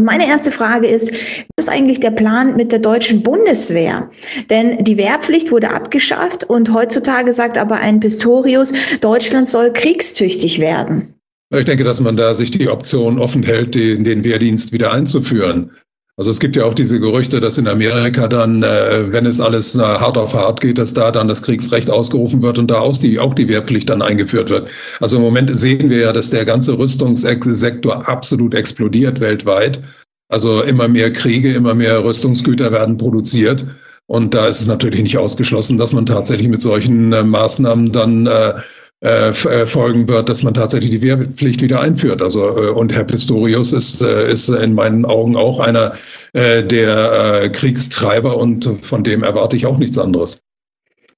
Meine 0.00 0.28
erste 0.28 0.52
Frage 0.52 0.86
ist, 0.86 1.12
was 1.56 1.66
ist 1.66 1.68
eigentlich 1.68 2.00
der 2.00 2.12
Plan 2.12 2.56
mit 2.56 2.70
der 2.70 2.78
deutschen 2.78 3.22
Bundeswehr? 3.22 4.10
Denn 4.48 4.84
die 4.84 4.96
Wehrpflicht 4.96 5.50
wurde 5.50 5.70
abgeschafft 5.72 6.44
und 6.44 6.72
heutzutage 6.72 7.32
sagt 7.32 7.58
aber 7.58 7.76
ein 7.76 8.00
Pistorius, 8.00 8.72
Deutschland 9.00 9.48
soll 9.48 9.72
kriegstüchtig 9.72 10.60
werden. 10.60 11.14
Ich 11.54 11.64
denke, 11.64 11.82
dass 11.82 11.98
man 11.98 12.16
da 12.16 12.34
sich 12.34 12.50
die 12.50 12.68
Option 12.68 13.18
offen 13.18 13.42
hält, 13.42 13.74
den, 13.74 14.04
den 14.04 14.22
Wehrdienst 14.22 14.72
wieder 14.72 14.92
einzuführen. 14.92 15.72
Also 16.18 16.32
es 16.32 16.40
gibt 16.40 16.56
ja 16.56 16.64
auch 16.64 16.74
diese 16.74 16.98
Gerüchte, 16.98 17.38
dass 17.38 17.58
in 17.58 17.68
Amerika 17.68 18.26
dann, 18.26 18.64
äh, 18.64 19.12
wenn 19.12 19.24
es 19.24 19.38
alles 19.38 19.76
äh, 19.76 19.82
hart 19.82 20.18
auf 20.18 20.34
hart 20.34 20.60
geht, 20.60 20.76
dass 20.76 20.92
da 20.92 21.12
dann 21.12 21.28
das 21.28 21.42
Kriegsrecht 21.42 21.88
ausgerufen 21.88 22.42
wird 22.42 22.58
und 22.58 22.68
da 22.68 22.80
auch 22.80 22.96
die, 22.96 23.20
auch 23.20 23.34
die 23.34 23.48
Wehrpflicht 23.48 23.88
dann 23.88 24.02
eingeführt 24.02 24.50
wird. 24.50 24.68
Also 25.00 25.16
im 25.16 25.22
Moment 25.22 25.56
sehen 25.56 25.88
wir 25.90 25.98
ja, 25.98 26.12
dass 26.12 26.30
der 26.30 26.44
ganze 26.44 26.76
Rüstungssektor 26.76 28.08
absolut 28.08 28.52
explodiert 28.52 29.20
weltweit. 29.20 29.80
Also 30.28 30.62
immer 30.62 30.88
mehr 30.88 31.12
Kriege, 31.12 31.54
immer 31.54 31.74
mehr 31.74 32.02
Rüstungsgüter 32.02 32.72
werden 32.72 32.96
produziert. 32.96 33.64
Und 34.06 34.34
da 34.34 34.48
ist 34.48 34.60
es 34.60 34.66
natürlich 34.66 35.00
nicht 35.00 35.18
ausgeschlossen, 35.18 35.78
dass 35.78 35.92
man 35.92 36.04
tatsächlich 36.04 36.48
mit 36.48 36.62
solchen 36.62 37.12
äh, 37.12 37.22
Maßnahmen 37.22 37.92
dann 37.92 38.26
äh, 38.26 38.54
äh, 39.00 39.28
äh, 39.28 39.66
folgen 39.66 40.08
wird, 40.08 40.28
dass 40.28 40.42
man 40.42 40.54
tatsächlich 40.54 40.90
die 40.90 41.02
Wehrpflicht 41.02 41.62
wieder 41.62 41.80
einführt. 41.80 42.20
Also 42.20 42.46
äh, 42.46 42.70
und 42.70 42.92
Herr 42.92 43.04
Pistorius 43.04 43.72
ist, 43.72 44.02
äh, 44.02 44.30
ist 44.30 44.48
in 44.48 44.74
meinen 44.74 45.04
Augen 45.04 45.36
auch 45.36 45.60
einer 45.60 45.94
äh, 46.32 46.64
der 46.64 47.42
äh, 47.42 47.48
Kriegstreiber 47.48 48.36
und 48.36 48.64
von 48.82 49.04
dem 49.04 49.22
erwarte 49.22 49.56
ich 49.56 49.66
auch 49.66 49.78
nichts 49.78 49.98
anderes. 49.98 50.42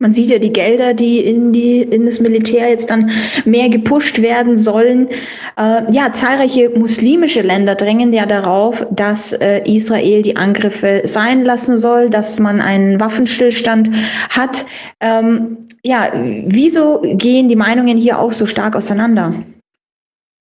Man 0.03 0.15
sieht 0.15 0.31
ja 0.31 0.39
die 0.39 0.55
Gelder, 0.55 0.95
die 0.95 1.19
in, 1.19 1.53
die, 1.53 1.83
in 1.83 2.07
das 2.07 2.21
Militär 2.21 2.71
jetzt 2.71 2.89
dann 2.89 3.11
mehr 3.45 3.69
gepusht 3.69 4.23
werden 4.23 4.57
sollen. 4.57 5.09
Äh, 5.59 5.93
ja, 5.93 6.11
zahlreiche 6.15 6.71
muslimische 6.71 7.43
Länder 7.43 7.75
drängen 7.75 8.11
ja 8.11 8.25
darauf, 8.25 8.87
dass 8.91 9.33
äh, 9.33 9.61
Israel 9.67 10.23
die 10.23 10.39
Angriffe 10.39 11.03
sein 11.05 11.45
lassen 11.45 11.77
soll, 11.77 12.09
dass 12.09 12.39
man 12.39 12.63
einen 12.63 12.99
Waffenstillstand 12.99 13.91
hat. 14.31 14.65
Ähm, 15.01 15.67
ja, 15.83 16.11
wieso 16.47 17.03
gehen 17.03 17.51
die 17.51 17.57
Meinungen 17.57 17.99
hier 17.99 18.21
auch 18.21 18.33
so 18.33 18.47
stark 18.47 18.77
auseinander? 18.77 19.45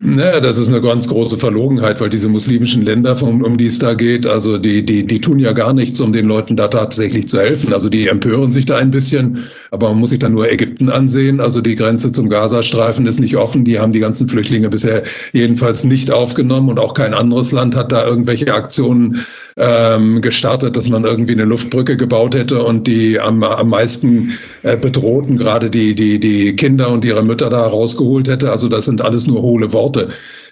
Naja, 0.01 0.39
das 0.39 0.57
ist 0.57 0.69
eine 0.69 0.79
ganz 0.79 1.09
große 1.09 1.37
Verlogenheit, 1.37 1.99
weil 1.99 2.09
diese 2.09 2.29
muslimischen 2.29 2.83
Länder, 2.83 3.21
um, 3.21 3.43
um 3.43 3.57
die 3.57 3.65
es 3.65 3.79
da 3.79 3.93
geht, 3.95 4.25
also 4.25 4.57
die, 4.57 4.85
die, 4.85 5.05
die 5.05 5.19
tun 5.19 5.39
ja 5.39 5.51
gar 5.51 5.73
nichts, 5.73 5.99
um 5.99 6.13
den 6.13 6.25
Leuten 6.25 6.55
da 6.55 6.69
tatsächlich 6.69 7.27
zu 7.27 7.37
helfen. 7.37 7.73
Also 7.73 7.89
die 7.89 8.07
empören 8.07 8.49
sich 8.49 8.65
da 8.65 8.77
ein 8.77 8.91
bisschen, 8.91 9.43
aber 9.71 9.89
man 9.89 9.99
muss 9.99 10.09
sich 10.09 10.19
da 10.19 10.29
nur 10.29 10.51
Ägypten 10.51 10.89
ansehen. 10.89 11.39
Also 11.39 11.61
die 11.61 11.75
Grenze 11.75 12.11
zum 12.11 12.29
Gazastreifen 12.29 13.05
ist 13.05 13.19
nicht 13.19 13.35
offen. 13.35 13.65
Die 13.65 13.79
haben 13.79 13.91
die 13.91 13.99
ganzen 13.99 14.27
Flüchtlinge 14.27 14.69
bisher 14.69 15.03
jedenfalls 15.33 15.83
nicht 15.83 16.11
aufgenommen 16.11 16.69
und 16.69 16.79
auch 16.79 16.93
kein 16.93 17.13
anderes 17.13 17.51
Land 17.51 17.75
hat 17.75 17.91
da 17.91 18.05
irgendwelche 18.05 18.53
Aktionen 18.53 19.25
ähm, 19.57 20.21
gestartet, 20.21 20.75
dass 20.75 20.89
man 20.89 21.03
irgendwie 21.03 21.33
eine 21.33 21.45
Luftbrücke 21.45 21.97
gebaut 21.97 22.33
hätte 22.33 22.63
und 22.63 22.87
die 22.87 23.19
am, 23.19 23.43
am 23.43 23.69
meisten 23.69 24.37
äh, 24.63 24.77
bedrohten, 24.77 25.37
gerade 25.37 25.69
die, 25.69 25.93
die, 25.93 26.19
die 26.19 26.55
Kinder 26.55 26.89
und 26.89 27.05
ihre 27.05 27.23
Mütter 27.23 27.49
da 27.49 27.67
rausgeholt 27.67 28.27
hätte. 28.27 28.51
Also 28.51 28.69
das 28.69 28.85
sind 28.85 29.01
alles 29.01 29.27
nur 29.27 29.41
hohle 29.41 29.71
Worte. 29.73 30.09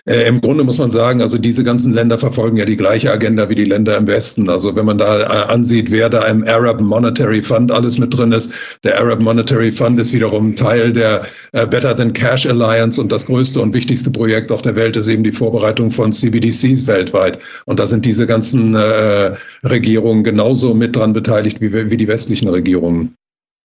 Äh, 0.07 0.25
Im 0.25 0.39
Grunde 0.39 0.63
muss 0.63 0.77
man 0.77 0.89
sagen, 0.89 1.21
also 1.21 1.37
diese 1.37 1.65
ganzen 1.65 1.93
Länder 1.93 2.17
verfolgen 2.17 2.55
ja 2.55 2.63
die 2.63 2.77
gleiche 2.77 3.11
Agenda 3.11 3.49
wie 3.49 3.55
die 3.55 3.65
Länder 3.65 3.97
im 3.97 4.07
Westen. 4.07 4.47
Also 4.47 4.73
wenn 4.73 4.85
man 4.85 4.97
da 4.97 5.21
äh, 5.21 5.51
ansieht, 5.51 5.91
wer 5.91 6.09
da 6.09 6.25
im 6.27 6.47
Arab 6.47 6.79
Monetary 6.79 7.41
Fund 7.41 7.73
alles 7.73 7.97
mit 7.97 8.17
drin 8.17 8.31
ist, 8.31 8.53
der 8.85 9.01
Arab 9.01 9.19
Monetary 9.19 9.69
Fund 9.69 9.99
ist 9.99 10.13
wiederum 10.13 10.55
Teil 10.55 10.93
der 10.93 11.25
äh, 11.51 11.67
Better 11.67 11.95
Than 11.95 12.13
Cash 12.13 12.45
Alliance 12.45 13.01
und 13.01 13.11
das 13.11 13.25
größte 13.25 13.59
und 13.59 13.73
wichtigste 13.73 14.09
Projekt 14.09 14.49
auf 14.49 14.61
der 14.61 14.77
Welt 14.77 14.95
ist 14.95 15.09
eben 15.09 15.25
die 15.25 15.31
Vorbereitung 15.31 15.91
von 15.91 16.13
CBDCs 16.13 16.87
weltweit. 16.87 17.39
Und 17.65 17.79
da 17.79 17.85
sind 17.85 18.05
diese 18.05 18.25
ganzen 18.25 18.75
äh, 18.75 19.33
Regierungen 19.65 20.23
genauso 20.23 20.73
mit 20.73 20.95
dran 20.95 21.11
beteiligt 21.11 21.59
wie, 21.59 21.73
wie 21.73 21.97
die 21.97 22.07
westlichen 22.07 22.47
Regierungen. 22.47 23.13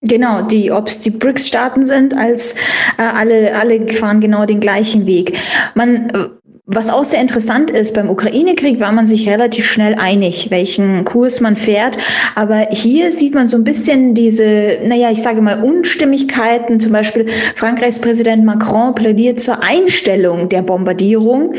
Genau, 0.02 0.42
die, 0.42 0.72
ob 0.72 0.88
es 0.88 0.98
die 0.98 1.10
BRICS-Staaten 1.10 1.84
sind, 1.84 2.16
als 2.16 2.56
äh, 2.98 3.02
alle, 3.02 3.54
alle 3.56 3.86
fahren 3.88 4.20
genau 4.20 4.44
den 4.44 4.58
gleichen 4.58 5.06
Weg. 5.06 5.38
Man, 5.76 6.10
äh, 6.10 6.28
was 6.66 6.90
auch 6.90 7.04
sehr 7.04 7.20
interessant 7.20 7.70
ist, 7.70 7.94
beim 7.94 8.10
Ukraine-Krieg 8.10 8.80
war 8.80 8.90
man 8.90 9.06
sich 9.06 9.28
relativ 9.28 9.70
schnell 9.70 9.94
einig, 9.94 10.50
welchen 10.50 11.04
Kurs 11.04 11.40
man 11.40 11.54
fährt. 11.54 11.98
Aber 12.34 12.66
hier 12.70 13.12
sieht 13.12 13.34
man 13.34 13.46
so 13.46 13.56
ein 13.56 13.64
bisschen 13.64 14.14
diese, 14.14 14.78
naja, 14.84 15.10
ich 15.10 15.22
sage 15.22 15.40
mal, 15.40 15.62
Unstimmigkeiten. 15.62 16.80
Zum 16.80 16.92
Beispiel 16.92 17.28
Frankreichs 17.54 18.00
Präsident 18.00 18.44
Macron 18.44 18.94
plädiert 18.96 19.38
zur 19.38 19.62
Einstellung 19.62 20.48
der 20.48 20.62
Bombardierung. 20.62 21.54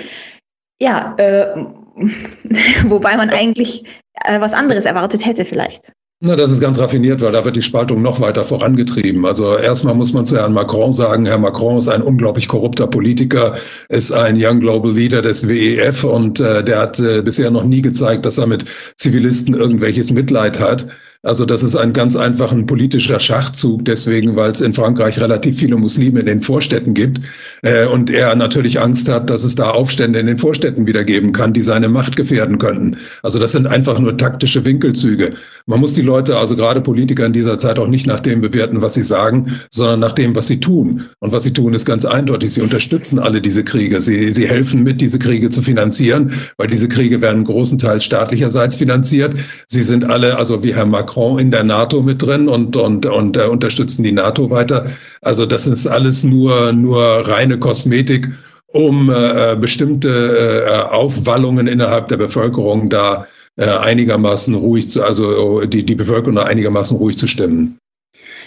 Ja, 0.81 1.15
äh, 1.17 1.47
wobei 2.89 3.15
man 3.15 3.29
eigentlich 3.29 3.85
äh, 4.25 4.41
was 4.41 4.53
anderes 4.53 4.85
erwartet 4.85 5.25
hätte 5.25 5.45
vielleicht. 5.45 5.93
Na, 6.25 6.37
das 6.37 6.51
ist 6.51 6.61
ganz 6.61 6.79
raffiniert, 6.79 7.19
weil 7.19 7.33
da 7.33 7.43
wird 7.43 7.57
die 7.57 7.61
Spaltung 7.61 8.01
noch 8.01 8.21
weiter 8.21 8.45
vorangetrieben. 8.45 9.25
Also 9.25 9.57
erstmal 9.57 9.93
muss 9.93 10.13
man 10.13 10.25
zu 10.25 10.37
Herrn 10.37 10.53
Macron 10.53 10.93
sagen, 10.93 11.25
Herr 11.25 11.37
Macron 11.37 11.77
ist 11.77 11.89
ein 11.89 12.01
unglaublich 12.01 12.47
korrupter 12.47 12.87
Politiker, 12.87 13.57
ist 13.89 14.13
ein 14.13 14.35
Young 14.37 14.61
Global 14.61 14.93
Leader 14.93 15.21
des 15.21 15.45
WEF 15.49 16.05
und 16.05 16.39
äh, 16.39 16.63
der 16.63 16.79
hat 16.79 16.97
äh, 17.01 17.21
bisher 17.21 17.51
noch 17.51 17.65
nie 17.65 17.81
gezeigt, 17.81 18.25
dass 18.25 18.37
er 18.37 18.47
mit 18.47 18.63
Zivilisten 18.95 19.53
irgendwelches 19.53 20.11
Mitleid 20.11 20.61
hat. 20.61 20.87
Also 21.25 21.45
das 21.45 21.63
ist 21.63 21.77
ein 21.77 21.93
ganz 21.93 22.17
einfacher 22.17 22.61
politischer 22.63 23.17
Schachzug, 23.17 23.85
deswegen, 23.85 24.35
weil 24.35 24.51
es 24.51 24.59
in 24.59 24.73
Frankreich 24.73 25.21
relativ 25.21 25.57
viele 25.57 25.77
Muslime 25.77 26.19
in 26.19 26.25
den 26.25 26.41
Vorstädten 26.41 26.93
gibt 26.93 27.21
äh, 27.61 27.85
und 27.85 28.09
er 28.09 28.35
natürlich 28.35 28.81
Angst 28.81 29.07
hat, 29.07 29.29
dass 29.29 29.45
es 29.45 29.55
da 29.55 29.69
Aufstände 29.69 30.19
in 30.19 30.27
den 30.27 30.37
Vorstädten 30.37 30.85
wieder 30.85 31.05
geben 31.05 31.31
kann, 31.31 31.53
die 31.53 31.61
seine 31.61 31.87
Macht 31.87 32.17
gefährden 32.17 32.57
könnten. 32.57 32.97
Also 33.21 33.39
das 33.39 33.53
sind 33.53 33.67
einfach 33.67 33.99
nur 33.99 34.17
taktische 34.17 34.65
Winkelzüge. 34.65 35.29
Man 35.65 35.79
muss 35.79 35.93
die 35.93 36.01
Leute, 36.01 36.37
also 36.37 36.57
gerade 36.57 36.81
Politiker 36.81 37.25
in 37.25 37.31
dieser 37.31 37.57
Zeit 37.57 37.79
auch 37.79 37.87
nicht 37.87 38.05
nach 38.05 38.19
dem 38.19 38.41
bewerten, 38.41 38.81
was 38.81 38.95
sie 38.95 39.01
sagen, 39.01 39.49
sondern 39.69 40.01
nach 40.01 40.11
dem, 40.11 40.35
was 40.35 40.47
sie 40.47 40.59
tun. 40.59 41.05
Und 41.19 41.31
was 41.31 41.43
sie 41.43 41.53
tun, 41.53 41.73
ist 41.73 41.85
ganz 41.85 42.03
eindeutig. 42.03 42.51
Sie 42.51 42.61
unterstützen 42.61 43.17
alle 43.17 43.39
diese 43.39 43.63
Kriege. 43.63 44.01
Sie, 44.01 44.29
sie 44.29 44.45
helfen 44.45 44.83
mit, 44.83 44.99
diese 44.99 45.19
Kriege 45.19 45.49
zu 45.49 45.61
finanzieren, 45.61 46.33
weil 46.57 46.67
diese 46.67 46.89
Kriege 46.89 47.21
werden 47.21 47.45
großenteils 47.45 48.03
staatlicherseits 48.03 48.75
finanziert. 48.75 49.35
Sie 49.67 49.83
sind 49.83 50.03
alle, 50.03 50.37
also 50.37 50.61
wie 50.65 50.75
Herr 50.75 50.85
Macron 50.85 51.12
Macron 51.13 51.39
in 51.39 51.51
der 51.51 51.63
NATO 51.63 52.01
mit 52.01 52.21
drin 52.21 52.49
und, 52.49 52.75
und, 52.75 53.05
und 53.05 53.37
äh, 53.37 53.45
unterstützen 53.45 54.03
die 54.03 54.11
NATO 54.11 54.49
weiter. 54.49 54.85
Also 55.21 55.45
das 55.45 55.67
ist 55.67 55.85
alles 55.87 56.23
nur, 56.23 56.73
nur 56.73 57.03
reine 57.27 57.59
Kosmetik, 57.59 58.29
um 58.67 59.11
äh, 59.11 59.55
bestimmte 59.59 60.65
äh, 60.67 60.93
Aufwallungen 60.93 61.67
innerhalb 61.67 62.07
der 62.07 62.17
Bevölkerung 62.17 62.89
da 62.89 63.27
äh, 63.57 63.65
einigermaßen 63.65 64.55
ruhig 64.55 64.89
zu, 64.89 65.03
also 65.03 65.61
die, 65.61 65.85
die 65.85 65.95
Bevölkerung 65.95 66.35
da 66.35 66.43
einigermaßen 66.43 66.97
ruhig 66.97 67.17
zu 67.17 67.27
stimmen. 67.27 67.77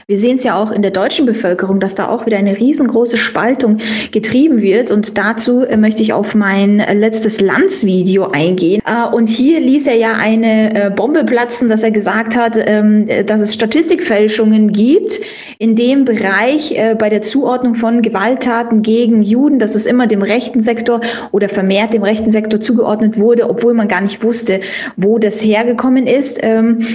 Wir 0.08 0.20
sehen 0.20 0.36
es 0.36 0.44
ja 0.44 0.56
auch 0.62 0.70
in 0.70 0.82
der 0.82 0.92
deutschen 0.92 1.26
Bevölkerung, 1.26 1.80
dass 1.80 1.96
da 1.96 2.06
auch 2.06 2.26
wieder 2.26 2.36
eine 2.36 2.56
riesengroße 2.56 3.16
Spaltung 3.16 3.78
getrieben 4.12 4.62
wird. 4.62 4.92
Und 4.92 5.18
dazu 5.18 5.64
äh, 5.64 5.76
möchte 5.76 6.00
ich 6.00 6.12
auf 6.12 6.36
mein 6.36 6.78
äh, 6.78 6.94
letztes 6.94 7.40
Landsvideo 7.40 8.28
eingehen. 8.28 8.80
Äh, 8.86 9.12
und 9.12 9.28
hier 9.28 9.58
ließ 9.58 9.88
er 9.88 9.96
ja 9.96 10.12
eine 10.12 10.92
Bombe 10.94 11.24
platzen, 11.24 11.68
dass 11.68 11.82
er 11.82 11.90
gesagt 11.90 12.36
hat, 12.36 12.56
ähm, 12.56 13.06
dass 13.26 13.40
es 13.40 13.52
Statistikfälschungen 13.52 14.70
gibt 14.72 15.20
in 15.58 15.74
dem 15.74 16.04
Bereich 16.04 16.78
bei 16.98 17.08
der 17.08 17.22
Zuordnung 17.22 17.74
von 17.74 18.02
Gewalttaten 18.02 18.82
gegen 18.82 19.22
Juden, 19.22 19.58
dass 19.58 19.74
es 19.74 19.86
immer 19.86 20.06
dem 20.06 20.22
rechten 20.22 20.60
Sektor 20.60 21.00
oder 21.32 21.48
vermehrt 21.48 21.94
dem 21.94 22.04
rechten 22.04 22.30
Sektor 22.30 22.60
zugeordnet 22.60 23.18
wurde, 23.18 23.50
obwohl 23.50 23.74
man 23.74 23.88
gar 23.88 24.02
nicht 24.02 24.22
wusste, 24.22 24.60
wo 24.96 25.18
das 25.18 25.44
hergekommen 25.44 26.06
ist. 26.06 26.38
Ähm, 26.42 26.86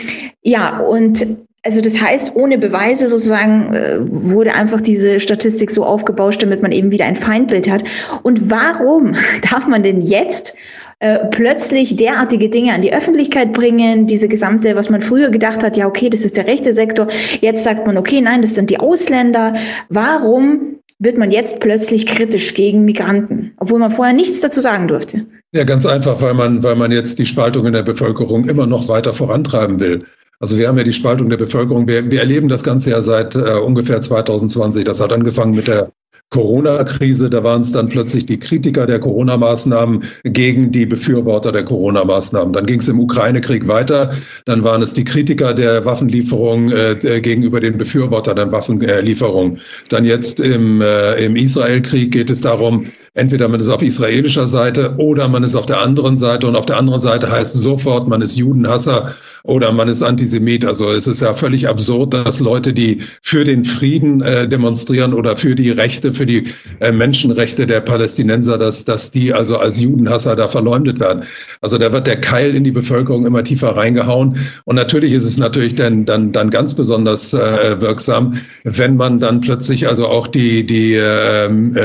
ja, 0.44 0.80
und 0.80 1.26
also 1.64 1.82
das 1.82 2.02
heißt, 2.02 2.36
ohne 2.36 2.58
Beweise 2.58 3.08
sozusagen 3.08 3.74
äh, 3.74 4.00
wurde 4.02 4.56
einfach 4.56 4.82
diese 4.82 5.20
Statistik 5.20 5.70
so 5.70 5.86
aufgebauscht, 5.86 6.42
damit 6.42 6.62
man 6.62 6.72
eben 6.72 6.92
wieder 6.92 7.06
ein 7.06 7.16
Feindbild 7.16 7.70
hat. 7.70 7.84
Und 8.24 8.50
warum 8.50 9.14
darf 9.50 9.68
man 9.68 9.84
denn 9.84 10.02
jetzt 10.02 10.58
äh, 11.00 11.20
plötzlich 11.30 11.96
derartige 11.96 12.50
Dinge 12.50 12.74
an 12.74 12.82
die 12.82 12.94
Öffentlichkeit 12.94 13.54
bringen, 13.54 14.08
diese 14.08 14.28
gesamte, 14.28 14.76
was 14.76 14.90
man 14.90 15.02
früher 15.02 15.30
gedacht 15.30 15.64
hat, 15.64 15.78
ja, 15.78 15.88
okay, 15.88 16.10
das 16.10 16.26
ist 16.26 16.38
der 16.38 16.48
rechte 16.48 16.74
Sektor, 16.74 17.08
jetzt 17.42 17.64
sagt 17.64 17.86
man, 17.86 17.98
okay, 17.98 18.22
nein, 18.22 18.42
das 18.42 18.56
sind 18.56 18.70
die 18.72 18.80
Ausländer. 18.80 19.54
Warum 19.90 20.80
wird 20.98 21.18
man 21.18 21.32
jetzt 21.32 21.60
plötzlich 21.60 22.06
kritisch 22.06 22.54
gegen 22.54 22.86
Migranten, 22.86 23.54
obwohl 23.58 23.80
man 23.80 23.92
vorher 23.92 24.14
nichts 24.14 24.40
dazu 24.40 24.62
sagen 24.62 24.88
durfte? 24.88 25.26
Ja, 25.54 25.64
ganz 25.64 25.86
einfach, 25.86 26.22
weil 26.22 26.34
man, 26.34 26.64
weil 26.64 26.76
man 26.76 26.92
jetzt 26.92 27.20
die 27.20 27.26
Spaltung 27.26 27.66
in 27.66 27.74
der 27.74 27.84
Bevölkerung 27.84 28.48
immer 28.48 28.68
noch 28.68 28.88
weiter 28.88 29.12
vorantreiben 29.12 29.80
will. 29.80 30.00
Also 30.42 30.58
wir 30.58 30.68
haben 30.68 30.78
ja 30.78 30.84
die 30.84 30.94
Spaltung 30.94 31.30
der 31.30 31.38
Bevölkerung. 31.38 31.88
Wir, 31.88 32.10
wir 32.10 32.20
erleben 32.20 32.48
das 32.48 32.64
Ganze 32.64 32.90
ja 32.90 33.02
seit 33.02 33.36
äh, 33.36 33.60
ungefähr 33.64 34.02
2020. 34.02 34.84
Das 34.84 35.00
hat 35.00 35.14
angefangen 35.14 35.56
mit 35.56 35.68
der 35.68 35.92
Corona-Krise, 36.32 37.30
da 37.30 37.44
waren 37.44 37.62
es 37.62 37.74
dann 37.74 37.90
plötzlich 37.90 38.26
die 38.26 38.40
Kritiker 38.40 38.86
der 38.86 39.00
Corona-Maßnahmen 39.00 40.02
gegen 40.24 40.72
die 40.72 40.86
Befürworter 40.86 41.52
der 41.52 41.66
Corona-Maßnahmen. 41.66 42.54
Dann 42.54 42.66
ging 42.66 42.80
es 42.80 42.88
im 42.88 43.02
Ukraine-Krieg 43.02 43.68
weiter, 43.68 44.12
dann 44.46 44.64
waren 44.64 44.82
es 44.82 44.94
die 44.94 45.04
Kritiker 45.04 45.54
der 45.54 45.84
Waffenlieferung 45.84 46.72
äh, 46.72 47.20
gegenüber 47.22 47.60
den 47.60 47.78
Befürwortern 47.78 48.38
der 48.38 48.52
Waffenlieferung. 48.52 49.58
Dann 49.90 50.06
jetzt 50.06 50.40
im, 50.40 50.80
äh, 50.80 51.22
im 51.24 51.36
Israel-Krieg 51.36 52.12
geht 52.12 52.30
es 52.30 52.40
darum, 52.40 52.86
entweder 53.14 53.48
man 53.50 53.60
ist 53.60 53.68
auf 53.68 53.82
israelischer 53.82 54.48
Seite 54.48 54.96
oder 54.98 55.28
man 55.28 55.44
ist 55.44 55.56
auf 55.56 55.66
der 55.66 55.82
anderen 55.82 56.18
Seite 56.18 56.48
und 56.48 56.56
auf 56.56 56.66
der 56.66 56.78
anderen 56.78 57.02
Seite 57.02 57.30
heißt 57.30 57.54
sofort, 57.54 58.08
man 58.08 58.22
ist 58.22 58.36
Judenhasser 58.38 59.14
oder 59.44 59.72
man 59.72 59.88
ist 59.90 60.02
Antisemit. 60.02 60.64
Also 60.66 60.92
es 60.92 61.08
ist 61.08 61.22
ja 61.22 61.34
völlig 61.34 61.68
absurd, 61.68 62.14
dass 62.14 62.40
Leute, 62.40 62.74
die 62.74 63.02
für 63.22 63.44
den 63.44 63.66
Frieden 63.66 64.22
äh, 64.22 64.48
demonstrieren 64.48 65.14
oder 65.14 65.36
für 65.36 65.56
die 65.56 65.72
Rechte, 65.72 66.14
für 66.14 66.26
die 66.26 66.48
äh, 66.80 66.92
Menschenrechte 66.92 67.66
der 67.66 67.82
Palästinenser, 67.82 68.58
dass, 68.58 68.86
dass 68.86 69.12
die 69.12 69.34
also 69.34 69.58
als 69.58 69.80
Judenhasser 69.82 70.36
da 70.36 70.48
verleumdet 70.48 71.00
werden. 71.00 71.24
Also 71.62 71.78
da 71.78 71.92
wird 71.92 72.08
der 72.08 72.22
Keil 72.22 72.56
in 72.56 72.64
die 72.64 72.72
Bevölkerung 72.72 73.26
immer 73.26 73.44
tiefer 73.44 73.76
reingehauen. 73.76 74.38
Und 74.66 74.76
natürlich 74.76 75.14
ist 75.14 75.26
es 75.26 75.38
natürlich 75.38 75.76
dann, 75.76 76.06
dann, 76.06 76.32
dann 76.32 76.50
ganz 76.50 76.74
besonders 76.74 77.34
äh, 77.34 77.82
wirksam, 77.82 78.36
wenn 78.64 78.96
man 78.96 79.20
dann 79.20 79.42
plötzlich 79.42 79.88
also 79.88 80.08
auch 80.08 80.28
die, 80.28 80.66
die 80.66 80.94
ähm, 80.94 81.76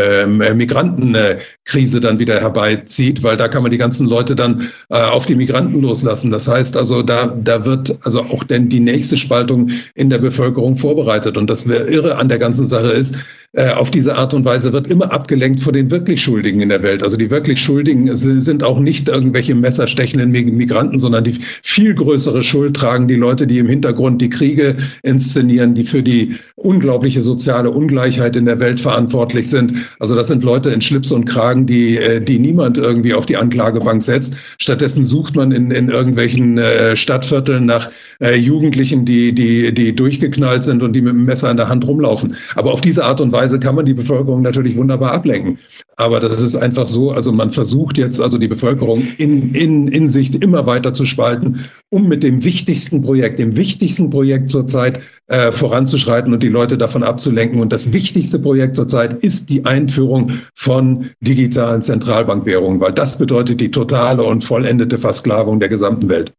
ähm, 1.17 1.41
Migrantenkrise 1.67 2.01
dann 2.01 2.19
wieder 2.19 2.41
herbeizieht, 2.41 3.23
weil 3.23 3.37
da 3.37 3.49
kann 3.49 3.63
man 3.63 3.71
die 3.71 3.79
ganzen 3.79 4.07
Leute 4.07 4.37
dann 4.37 4.69
äh, 4.89 4.97
auf 4.97 5.27
die 5.27 5.35
Migranten 5.35 5.81
loslassen. 5.83 6.31
Das 6.31 6.49
heißt 6.49 6.77
also, 6.77 7.03
da, 7.03 7.27
da 7.27 7.65
wird 7.65 7.99
also 8.03 8.21
auch 8.21 8.45
denn 8.45 8.69
die 8.69 8.81
nächste 8.81 9.17
Spaltung 9.17 9.71
in 9.95 10.11
der 10.11 10.19
Bevölkerung 10.19 10.77
vorbereitet. 10.77 11.37
Und 11.37 11.51
das 11.51 11.67
Irre 11.67 12.17
an 12.17 12.29
der 12.29 12.39
ganzen 12.39 12.67
Sache 12.67 12.93
ist, 12.93 13.17
äh, 13.57 13.71
auf 13.71 13.91
diese 13.91 14.15
Art 14.17 14.35
und 14.35 14.45
Weise 14.45 14.73
wird 14.75 14.87
immer 14.87 15.11
abgelenkt 15.13 15.61
von 15.61 15.73
den 15.73 15.91
wirklich 15.91 16.23
Schuldigen 16.23 16.61
in 16.61 16.69
der 16.69 16.83
Welt. 16.83 17.03
Also 17.03 17.17
die 17.17 17.31
wirklich 17.31 17.59
Schuldigen 17.59 18.15
sind 18.15 18.63
auch 18.63 18.79
nicht 18.79 19.09
irgendwelche 19.09 19.55
messerstechenden 19.55 20.31
Migranten, 20.31 20.99
sondern 20.99 21.25
die 21.25 21.39
viel 21.63 21.95
größere 21.95 22.43
Schuld 22.43 22.77
tragen 22.77 23.09
die 23.09 23.15
Leute, 23.15 23.47
die 23.47 23.59
im 23.59 23.69
Hintergrund 23.69 24.21
die 24.21 24.29
Kriege 24.29 24.77
inszenieren, 25.03 25.75
die 25.75 25.85
für 25.85 26.03
die 26.03 26.37
unglaubliche 26.57 27.23
soziale 27.23 27.71
Ungleichheit 27.71 28.37
in 28.37 28.45
der 28.45 28.61
Welt 28.61 28.79
verantwortlich 28.79 29.49
sind. 29.49 29.73
Also 30.01 30.15
das 30.15 30.29
sind 30.29 30.45
Leute 30.45 30.71
in 30.71 30.83
Schlips 30.83 31.11
und 31.11 31.25
Kragen, 31.25 31.56
die, 31.65 31.97
äh, 31.97 32.21
die 32.21 32.39
niemand 32.39 32.77
irgendwie 32.77 33.15
auf 33.15 33.25
die 33.25 33.39
Anklagebank 33.39 34.03
setzt. 34.03 34.37
Stattdessen 34.59 35.05
sucht 35.05 35.35
man 35.35 35.51
in, 35.53 35.71
in 35.71 35.89
irgendwelchen 35.89 36.59
äh, 36.59 36.95
Stadtvierteln 36.95 37.65
nach 37.65 37.91
Jugendlichen, 38.35 39.05
die, 39.05 39.35
die, 39.35 39.75
die 39.75 39.95
durchgeknallt 39.95 40.65
sind 40.65 40.83
und 40.83 40.95
die 40.95 41.03
mit 41.03 41.13
dem 41.13 41.27
Messer 41.27 41.51
in 41.51 41.59
der 41.59 41.69
Hand 41.69 41.87
rumlaufen. 41.87 42.35
Aber 42.55 42.73
auf 42.73 42.81
diese 42.81 43.05
Art 43.05 43.21
und 43.21 43.31
Weise 43.31 43.47
Weise 43.47 43.61
kann 43.61 43.77
man 43.77 43.85
die 43.85 43.95
Bevölkerung 43.95 44.43
natürlich 44.43 44.77
wunderbar 44.77 45.13
ablenken. 45.13 45.59
Aber 45.97 46.19
das 46.19 46.41
ist 46.41 46.57
einfach 46.57 46.89
so, 46.89 47.13
also 47.13 47.31
man 47.31 47.51
versucht 47.51 47.97
jetzt 47.97 48.21
also 48.21 48.39
die 48.39 48.49
Bevölkerung 48.49 49.03
in, 49.19 49.55
in, 49.55 49.87
in 49.87 50.09
Sicht 50.09 50.35
immer 50.43 50.67
weiter 50.67 50.93
zu 50.93 51.05
spalten, 51.05 51.65
um 51.91 52.09
mit 52.09 52.23
dem 52.23 52.45
wichtigsten 52.45 53.03
Projekt, 53.03 53.39
dem 53.39 53.57
wichtigsten 53.57 54.11
Projekt 54.11 54.49
zurzeit 54.49 55.01
äh, 55.29 55.51
voranzuschreiten 55.51 56.33
und 56.33 56.43
die 56.43 56.49
Leute 56.49 56.79
davon 56.79 57.03
abzulenken. 57.03 57.61
Und 57.61 57.73
das 57.73 57.93
wichtigste 57.93 58.39
Projekt 58.39 58.77
zurzeit 58.77 59.13
ist 59.25 59.51
die 59.51 59.65
Einführung 59.65 60.31
von 60.55 61.11
digitalen 61.21 61.83
Zentralbankwährungen, 61.83 62.81
weil 62.81 62.93
das 62.93 63.19
bedeutet 63.19 63.61
die 63.61 63.71
totale 63.71 64.23
und 64.23 64.45
vollendete 64.45 64.99
Versklavung 64.99 65.59
der 65.59 65.69
gesamten 65.69 66.09
Welt. 66.09 66.33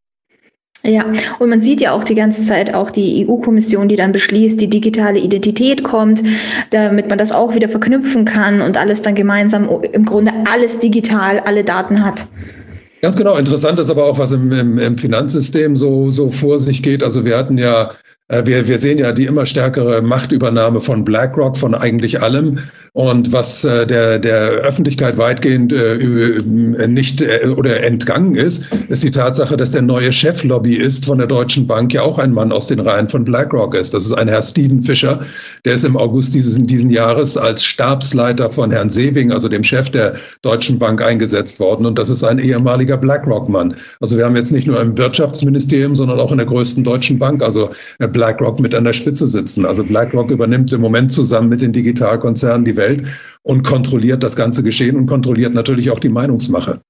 Ja, 0.83 1.05
und 1.39 1.49
man 1.49 1.59
sieht 1.59 1.81
ja 1.81 1.91
auch 1.91 2.03
die 2.03 2.15
ganze 2.15 2.43
Zeit 2.43 2.73
auch 2.73 2.91
die 2.91 3.27
EU-Kommission, 3.27 3.89
die 3.89 3.95
dann 3.95 4.11
beschließt, 4.13 4.61
die 4.61 4.69
digitale 4.69 5.19
Identität 5.19 5.83
kommt, 5.83 6.23
damit 6.69 7.09
man 7.09 7.17
das 7.17 7.31
auch 7.31 7.55
wieder 7.55 7.67
verknüpfen 7.67 8.23
kann 8.23 8.61
und 8.61 8.77
alles 8.77 9.01
dann 9.01 9.15
gemeinsam 9.15 9.67
im 9.91 10.05
Grunde 10.05 10.31
alles 10.49 10.79
digital, 10.79 11.39
alle 11.41 11.63
Daten 11.63 12.05
hat. 12.05 12.27
Ganz 13.01 13.17
genau. 13.17 13.35
Interessant 13.35 13.79
ist 13.79 13.89
aber 13.89 14.05
auch, 14.05 14.17
was 14.17 14.31
im, 14.31 14.51
im, 14.51 14.77
im 14.77 14.97
Finanzsystem 14.97 15.75
so, 15.75 16.09
so 16.09 16.31
vor 16.31 16.57
sich 16.57 16.81
geht. 16.81 17.03
Also 17.03 17.25
wir 17.25 17.37
hatten 17.37 17.57
ja 17.57 17.91
wir, 18.29 18.67
wir 18.67 18.77
sehen 18.77 18.97
ja 18.97 19.13
die 19.13 19.25
immer 19.25 19.45
stärkere 19.45 20.01
Machtübernahme 20.01 20.81
von 20.81 21.05
BlackRock, 21.05 21.57
von 21.57 21.73
eigentlich 21.73 22.21
allem. 22.21 22.59
Und 22.97 23.31
was 23.31 23.63
äh, 23.63 23.85
der, 23.85 24.17
der 24.17 24.49
Öffentlichkeit 24.49 25.19
weitgehend 25.19 25.71
äh, 25.71 25.97
nicht 26.87 27.21
äh, 27.21 27.47
oder 27.55 27.83
entgangen 27.83 28.33
ist, 28.33 28.69
ist 28.89 29.03
die 29.03 29.11
Tatsache, 29.11 29.55
dass 29.55 29.69
der 29.69 29.83
neue 29.83 30.11
Cheflobbyist 30.11 31.05
von 31.05 31.19
der 31.19 31.27
Deutschen 31.27 31.67
Bank 31.67 31.93
ja 31.93 32.01
auch 32.01 32.17
ein 32.17 32.33
Mann 32.33 32.51
aus 32.51 32.65
den 32.65 32.79
Reihen 32.79 33.07
von 33.07 33.23
BlackRock 33.23 33.75
ist. 33.75 33.93
Das 33.93 34.03
ist 34.05 34.13
ein 34.13 34.27
Herr 34.27 34.41
Steven 34.41 34.81
Fischer. 34.81 35.21
Der 35.63 35.75
ist 35.75 35.83
im 35.83 35.95
August 35.95 36.33
dieses, 36.33 36.55
diesen 36.63 36.89
Jahres 36.89 37.37
als 37.37 37.63
Stabsleiter 37.63 38.49
von 38.49 38.71
Herrn 38.71 38.89
Sewing, 38.89 39.31
also 39.31 39.47
dem 39.47 39.63
Chef 39.63 39.91
der 39.91 40.15
Deutschen 40.41 40.79
Bank, 40.79 40.99
eingesetzt 40.99 41.59
worden. 41.59 41.85
Und 41.85 41.99
das 41.99 42.09
ist 42.09 42.23
ein 42.23 42.39
ehemaliger 42.39 42.97
BlackRock-Mann. 42.97 43.75
Also 44.01 44.17
wir 44.17 44.25
haben 44.25 44.35
jetzt 44.35 44.51
nicht 44.51 44.65
nur 44.65 44.81
im 44.81 44.97
Wirtschaftsministerium, 44.97 45.95
sondern 45.95 46.19
auch 46.19 46.31
in 46.31 46.39
der 46.39 46.47
größten 46.47 46.83
deutschen 46.83 47.19
Bank, 47.19 47.43
also 47.43 47.69
äh, 47.99 48.07
BlackRock 48.17 48.59
mit 48.59 48.73
an 48.73 48.83
der 48.83 48.93
Spitze 48.93 49.27
sitzen. 49.27 49.63
Also 49.63 49.83
BlackRock 49.83 50.31
übernimmt 50.31 50.73
im 50.73 50.81
Moment 50.81 51.11
zusammen 51.11 51.49
mit 51.49 51.61
den 51.61 51.71
Digitalkonzernen 51.71 52.65
die 52.65 52.75
Welt 52.75 53.03
und 53.43 53.61
kontrolliert 53.61 54.23
das 54.23 54.35
ganze 54.35 54.63
Geschehen 54.63 54.95
und 54.95 55.05
kontrolliert 55.05 55.53
natürlich 55.53 55.91
auch 55.91 55.99
die 55.99 56.09
Meinungsmache. 56.09 56.81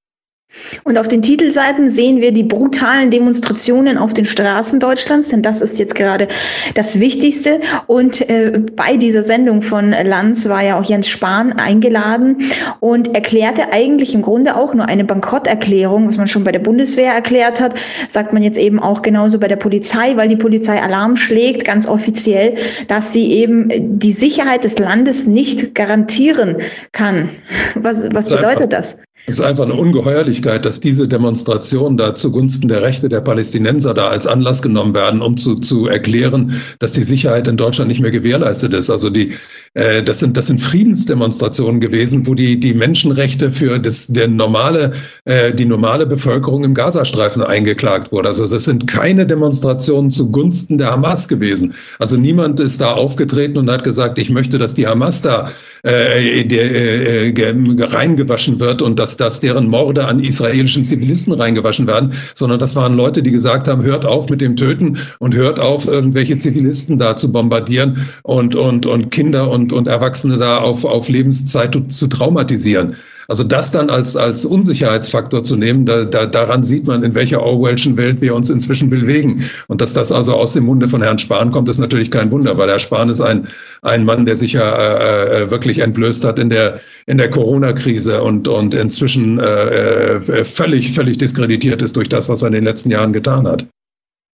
Und 0.83 0.97
auf 0.97 1.07
den 1.07 1.21
Titelseiten 1.21 1.89
sehen 1.89 2.21
wir 2.21 2.31
die 2.31 2.43
brutalen 2.43 3.11
Demonstrationen 3.11 3.97
auf 3.97 4.13
den 4.13 4.25
Straßen 4.25 4.79
Deutschlands, 4.79 5.29
denn 5.29 5.41
das 5.41 5.61
ist 5.61 5.77
jetzt 5.79 5.95
gerade 5.95 6.27
das 6.75 6.99
Wichtigste. 6.99 7.59
Und 7.87 8.27
äh, 8.29 8.61
bei 8.75 8.97
dieser 8.97 9.23
Sendung 9.23 9.61
von 9.61 9.91
Lanz 9.91 10.47
war 10.47 10.63
ja 10.63 10.79
auch 10.79 10.83
Jens 10.83 11.09
Spahn 11.09 11.53
eingeladen 11.53 12.37
und 12.79 13.13
erklärte 13.13 13.73
eigentlich 13.73 14.15
im 14.15 14.21
Grunde 14.21 14.55
auch 14.55 14.73
nur 14.73 14.87
eine 14.87 15.03
Bankrotterklärung, 15.03 16.07
was 16.07 16.17
man 16.17 16.27
schon 16.27 16.43
bei 16.43 16.51
der 16.51 16.59
Bundeswehr 16.59 17.13
erklärt 17.13 17.59
hat, 17.59 17.75
sagt 18.07 18.33
man 18.33 18.41
jetzt 18.41 18.57
eben 18.57 18.79
auch 18.79 19.01
genauso 19.01 19.39
bei 19.39 19.47
der 19.47 19.57
Polizei, 19.57 20.15
weil 20.15 20.29
die 20.29 20.37
Polizei 20.37 20.81
Alarm 20.81 21.17
schlägt, 21.17 21.65
ganz 21.65 21.87
offiziell, 21.87 22.55
dass 22.87 23.13
sie 23.13 23.31
eben 23.33 23.99
die 23.99 24.13
Sicherheit 24.13 24.63
des 24.63 24.79
Landes 24.79 25.27
nicht 25.27 25.75
garantieren 25.75 26.57
kann. 26.93 27.29
Was, 27.75 28.07
was 28.13 28.29
bedeutet 28.29 28.71
das? 28.73 28.97
Es 29.29 29.39
ist 29.39 29.45
einfach 29.45 29.65
eine 29.65 29.73
Ungeheuerlichkeit, 29.73 30.63
dass 30.63 30.79
diese 30.79 31.05
Demonstrationen 31.05 31.97
da 31.97 32.15
zugunsten 32.15 32.69
der 32.69 32.81
Rechte 32.81 33.09
der 33.09 33.19
Palästinenser 33.19 33.93
da 33.93 34.07
als 34.07 34.25
Anlass 34.25 34.61
genommen 34.61 34.93
werden, 34.93 35.21
um 35.21 35.35
zu, 35.35 35.55
zu 35.55 35.87
erklären, 35.87 36.53
dass 36.79 36.93
die 36.93 37.03
Sicherheit 37.03 37.45
in 37.49 37.57
Deutschland 37.57 37.89
nicht 37.89 37.99
mehr 37.99 38.11
gewährleistet 38.11 38.71
ist. 38.71 38.89
Also 38.89 39.09
die, 39.09 39.33
äh, 39.73 40.01
das 40.01 40.19
sind, 40.19 40.37
das 40.37 40.47
sind 40.47 40.61
Friedensdemonstrationen 40.61 41.81
gewesen, 41.81 42.25
wo 42.25 42.35
die, 42.35 42.57
die 42.57 42.73
Menschenrechte 42.73 43.51
für 43.51 43.79
das, 43.79 44.07
der 44.07 44.29
normale, 44.29 44.93
äh, 45.25 45.53
die 45.53 45.65
normale 45.65 46.05
Bevölkerung 46.05 46.63
im 46.63 46.73
Gazastreifen 46.73 47.43
eingeklagt 47.43 48.13
wurde. 48.13 48.29
Also 48.29 48.47
das 48.47 48.63
sind 48.63 48.87
keine 48.87 49.27
Demonstrationen 49.27 50.09
zugunsten 50.09 50.77
der 50.77 50.91
Hamas 50.91 51.27
gewesen. 51.27 51.73
Also 51.99 52.15
niemand 52.15 52.61
ist 52.61 52.79
da 52.79 52.93
aufgetreten 52.93 53.57
und 53.57 53.69
hat 53.69 53.83
gesagt, 53.83 54.19
ich 54.19 54.29
möchte, 54.29 54.57
dass 54.57 54.73
die 54.73 54.87
Hamas 54.87 55.21
da 55.21 55.49
äh, 55.83 56.43
der, 56.45 57.37
äh, 57.37 57.83
reingewaschen 57.83 58.59
wird 58.59 58.81
und 58.81 58.99
dass 58.99 59.17
dass 59.17 59.39
deren 59.39 59.67
Morde 59.67 60.05
an 60.05 60.19
israelischen 60.19 60.85
Zivilisten 60.85 61.33
reingewaschen 61.33 61.87
werden, 61.87 62.13
sondern 62.33 62.59
das 62.59 62.75
waren 62.75 62.95
Leute, 62.95 63.23
die 63.23 63.31
gesagt 63.31 63.67
haben, 63.67 63.83
hört 63.83 64.05
auf 64.05 64.29
mit 64.29 64.41
dem 64.41 64.55
Töten 64.55 64.97
und 65.19 65.35
hört 65.35 65.59
auf, 65.59 65.87
irgendwelche 65.87 66.37
Zivilisten 66.37 66.97
da 66.97 67.15
zu 67.15 67.31
bombardieren 67.31 68.07
und, 68.23 68.55
und, 68.55 68.85
und 68.85 69.11
Kinder 69.11 69.49
und, 69.49 69.73
und 69.73 69.87
Erwachsene 69.87 70.37
da 70.37 70.59
auf, 70.59 70.85
auf 70.85 71.09
Lebenszeit 71.09 71.77
zu 71.87 72.07
traumatisieren. 72.07 72.95
Also 73.27 73.43
das 73.43 73.71
dann 73.71 73.89
als, 73.89 74.15
als 74.15 74.45
Unsicherheitsfaktor 74.45 75.43
zu 75.43 75.55
nehmen, 75.55 75.85
da, 75.85 76.05
da, 76.05 76.25
daran 76.25 76.63
sieht 76.63 76.85
man, 76.85 77.03
in 77.03 77.13
welcher 77.13 77.41
Orwellschen 77.41 77.97
Welt 77.97 78.21
wir 78.21 78.33
uns 78.33 78.49
inzwischen 78.49 78.89
bewegen. 78.89 79.43
Und 79.67 79.81
dass 79.81 79.93
das 79.93 80.11
also 80.11 80.33
aus 80.33 80.53
dem 80.53 80.65
Munde 80.65 80.87
von 80.87 81.01
Herrn 81.01 81.19
Spahn 81.19 81.51
kommt, 81.51 81.67
ist 81.69 81.79
natürlich 81.79 82.11
kein 82.11 82.31
Wunder, 82.31 82.57
weil 82.57 82.69
Herr 82.69 82.79
Spahn 82.79 83.09
ist 83.09 83.21
ein, 83.21 83.47
ein 83.81 84.05
Mann, 84.05 84.25
der 84.25 84.35
sich 84.35 84.53
ja 84.53 84.69
äh, 84.75 85.43
äh 85.43 85.51
wirklich 85.51 85.79
entblößt 85.79 86.23
hat 86.23 86.39
in 86.39 86.49
der, 86.49 86.79
in 87.05 87.17
der 87.17 87.29
Corona-Krise 87.29 88.21
und, 88.21 88.47
und 88.47 88.73
inzwischen 88.73 89.39
äh, 89.39 90.15
äh, 90.15 90.43
völlig, 90.43 90.93
völlig 90.93 91.17
diskreditiert 91.17 91.81
ist 91.81 91.95
durch 91.95 92.09
das, 92.09 92.29
was 92.29 92.41
er 92.41 92.47
in 92.47 92.53
den 92.53 92.63
letzten 92.63 92.91
Jahren 92.91 93.13
getan 93.13 93.47
hat. 93.47 93.65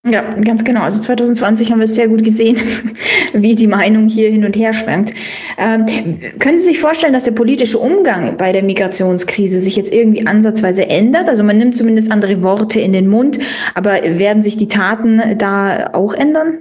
Ja, 0.06 0.34
ganz 0.34 0.64
genau. 0.64 0.82
Also 0.82 1.00
2020 1.00 1.72
haben 1.72 1.78
wir 1.78 1.84
es 1.84 1.94
sehr 1.94 2.08
gut 2.08 2.22
gesehen, 2.22 2.58
wie 3.32 3.54
die 3.54 3.66
Meinung 3.66 4.06
hier 4.06 4.28
hin 4.28 4.44
und 4.44 4.54
her 4.54 4.74
schwankt. 4.74 5.14
Ähm, 5.56 5.86
können 6.38 6.58
Sie 6.58 6.66
sich 6.66 6.78
vorstellen, 6.78 7.14
dass 7.14 7.24
der 7.24 7.32
politische 7.32 7.78
Umgang 7.78 8.36
bei 8.36 8.52
der 8.52 8.62
Migrationskrise 8.62 9.60
sich 9.60 9.76
jetzt 9.76 9.94
irgendwie 9.94 10.26
ansatzweise 10.26 10.90
ändert? 10.90 11.30
Also 11.30 11.42
man 11.42 11.56
nimmt 11.56 11.74
zumindest 11.74 12.12
andere 12.12 12.42
Worte 12.42 12.80
in 12.80 12.92
den 12.92 13.08
Mund, 13.08 13.38
aber 13.74 14.02
werden 14.02 14.42
sich 14.42 14.58
die 14.58 14.66
Taten 14.66 15.38
da 15.38 15.90
auch 15.94 16.12
ändern? 16.12 16.58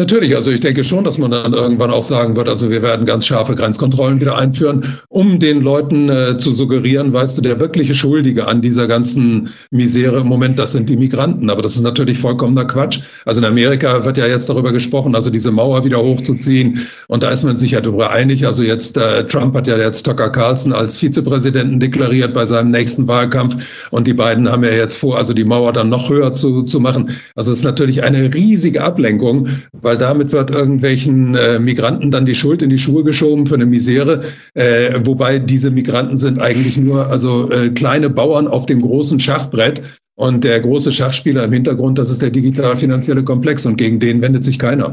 Natürlich, 0.00 0.34
also 0.34 0.50
ich 0.50 0.60
denke 0.60 0.82
schon, 0.82 1.04
dass 1.04 1.18
man 1.18 1.30
dann 1.30 1.52
irgendwann 1.52 1.90
auch 1.90 2.04
sagen 2.04 2.34
wird, 2.34 2.48
also 2.48 2.70
wir 2.70 2.80
werden 2.80 3.04
ganz 3.04 3.26
scharfe 3.26 3.54
Grenzkontrollen 3.54 4.18
wieder 4.18 4.38
einführen, 4.38 4.98
um 5.10 5.38
den 5.38 5.60
Leuten 5.60 6.08
äh, 6.08 6.38
zu 6.38 6.52
suggerieren, 6.52 7.12
weißt 7.12 7.36
du, 7.36 7.42
der 7.42 7.60
wirkliche 7.60 7.94
Schuldige 7.94 8.48
an 8.48 8.62
dieser 8.62 8.88
ganzen 8.88 9.50
Misere 9.70 10.20
im 10.20 10.26
Moment, 10.26 10.58
das 10.58 10.72
sind 10.72 10.88
die 10.88 10.96
Migranten. 10.96 11.50
Aber 11.50 11.60
das 11.60 11.76
ist 11.76 11.82
natürlich 11.82 12.18
vollkommener 12.18 12.64
Quatsch. 12.64 13.00
Also 13.26 13.42
in 13.42 13.44
Amerika 13.44 14.02
wird 14.02 14.16
ja 14.16 14.26
jetzt 14.26 14.48
darüber 14.48 14.72
gesprochen, 14.72 15.14
also 15.14 15.28
diese 15.28 15.52
Mauer 15.52 15.84
wieder 15.84 15.98
hochzuziehen. 16.02 16.80
Und 17.08 17.22
da 17.22 17.30
ist 17.30 17.42
man 17.42 17.58
sich 17.58 17.72
ja 17.72 17.82
darüber 17.82 18.10
einig. 18.10 18.46
Also 18.46 18.62
jetzt, 18.62 18.96
äh, 18.96 19.26
Trump 19.26 19.54
hat 19.54 19.66
ja 19.66 19.76
jetzt 19.76 20.06
Tucker 20.06 20.30
Carlson 20.30 20.72
als 20.72 20.96
Vizepräsidenten 20.96 21.78
deklariert 21.78 22.32
bei 22.32 22.46
seinem 22.46 22.70
nächsten 22.70 23.06
Wahlkampf. 23.06 23.62
Und 23.90 24.06
die 24.06 24.14
beiden 24.14 24.50
haben 24.50 24.64
ja 24.64 24.70
jetzt 24.70 24.96
vor, 24.96 25.18
also 25.18 25.34
die 25.34 25.44
Mauer 25.44 25.74
dann 25.74 25.90
noch 25.90 26.08
höher 26.08 26.32
zu, 26.32 26.62
zu 26.62 26.80
machen. 26.80 27.10
Also 27.34 27.52
es 27.52 27.58
ist 27.58 27.64
natürlich 27.64 28.02
eine 28.02 28.32
riesige 28.32 28.82
Ablenkung, 28.82 29.46
weil 29.72 29.89
damit 29.96 30.32
wird 30.32 30.50
irgendwelchen 30.50 31.34
äh, 31.34 31.58
Migranten 31.58 32.10
dann 32.10 32.26
die 32.26 32.34
Schuld 32.34 32.62
in 32.62 32.70
die 32.70 32.78
Schuhe 32.78 33.04
geschoben 33.04 33.46
für 33.46 33.54
eine 33.54 33.66
Misere, 33.66 34.22
äh, 34.54 35.00
wobei 35.04 35.38
diese 35.38 35.70
Migranten 35.70 36.16
sind 36.16 36.40
eigentlich 36.40 36.76
nur 36.76 37.06
also 37.06 37.50
äh, 37.50 37.70
kleine 37.70 38.10
Bauern 38.10 38.48
auf 38.48 38.66
dem 38.66 38.80
großen 38.80 39.20
Schachbrett. 39.20 39.82
Und 40.16 40.44
der 40.44 40.60
große 40.60 40.92
Schachspieler 40.92 41.44
im 41.44 41.52
Hintergrund, 41.52 41.96
das 41.96 42.10
ist 42.10 42.20
der 42.20 42.28
digital-finanzielle 42.28 43.24
Komplex. 43.24 43.64
Und 43.64 43.76
gegen 43.76 44.00
den 44.00 44.20
wendet 44.20 44.44
sich 44.44 44.58
keiner. 44.58 44.90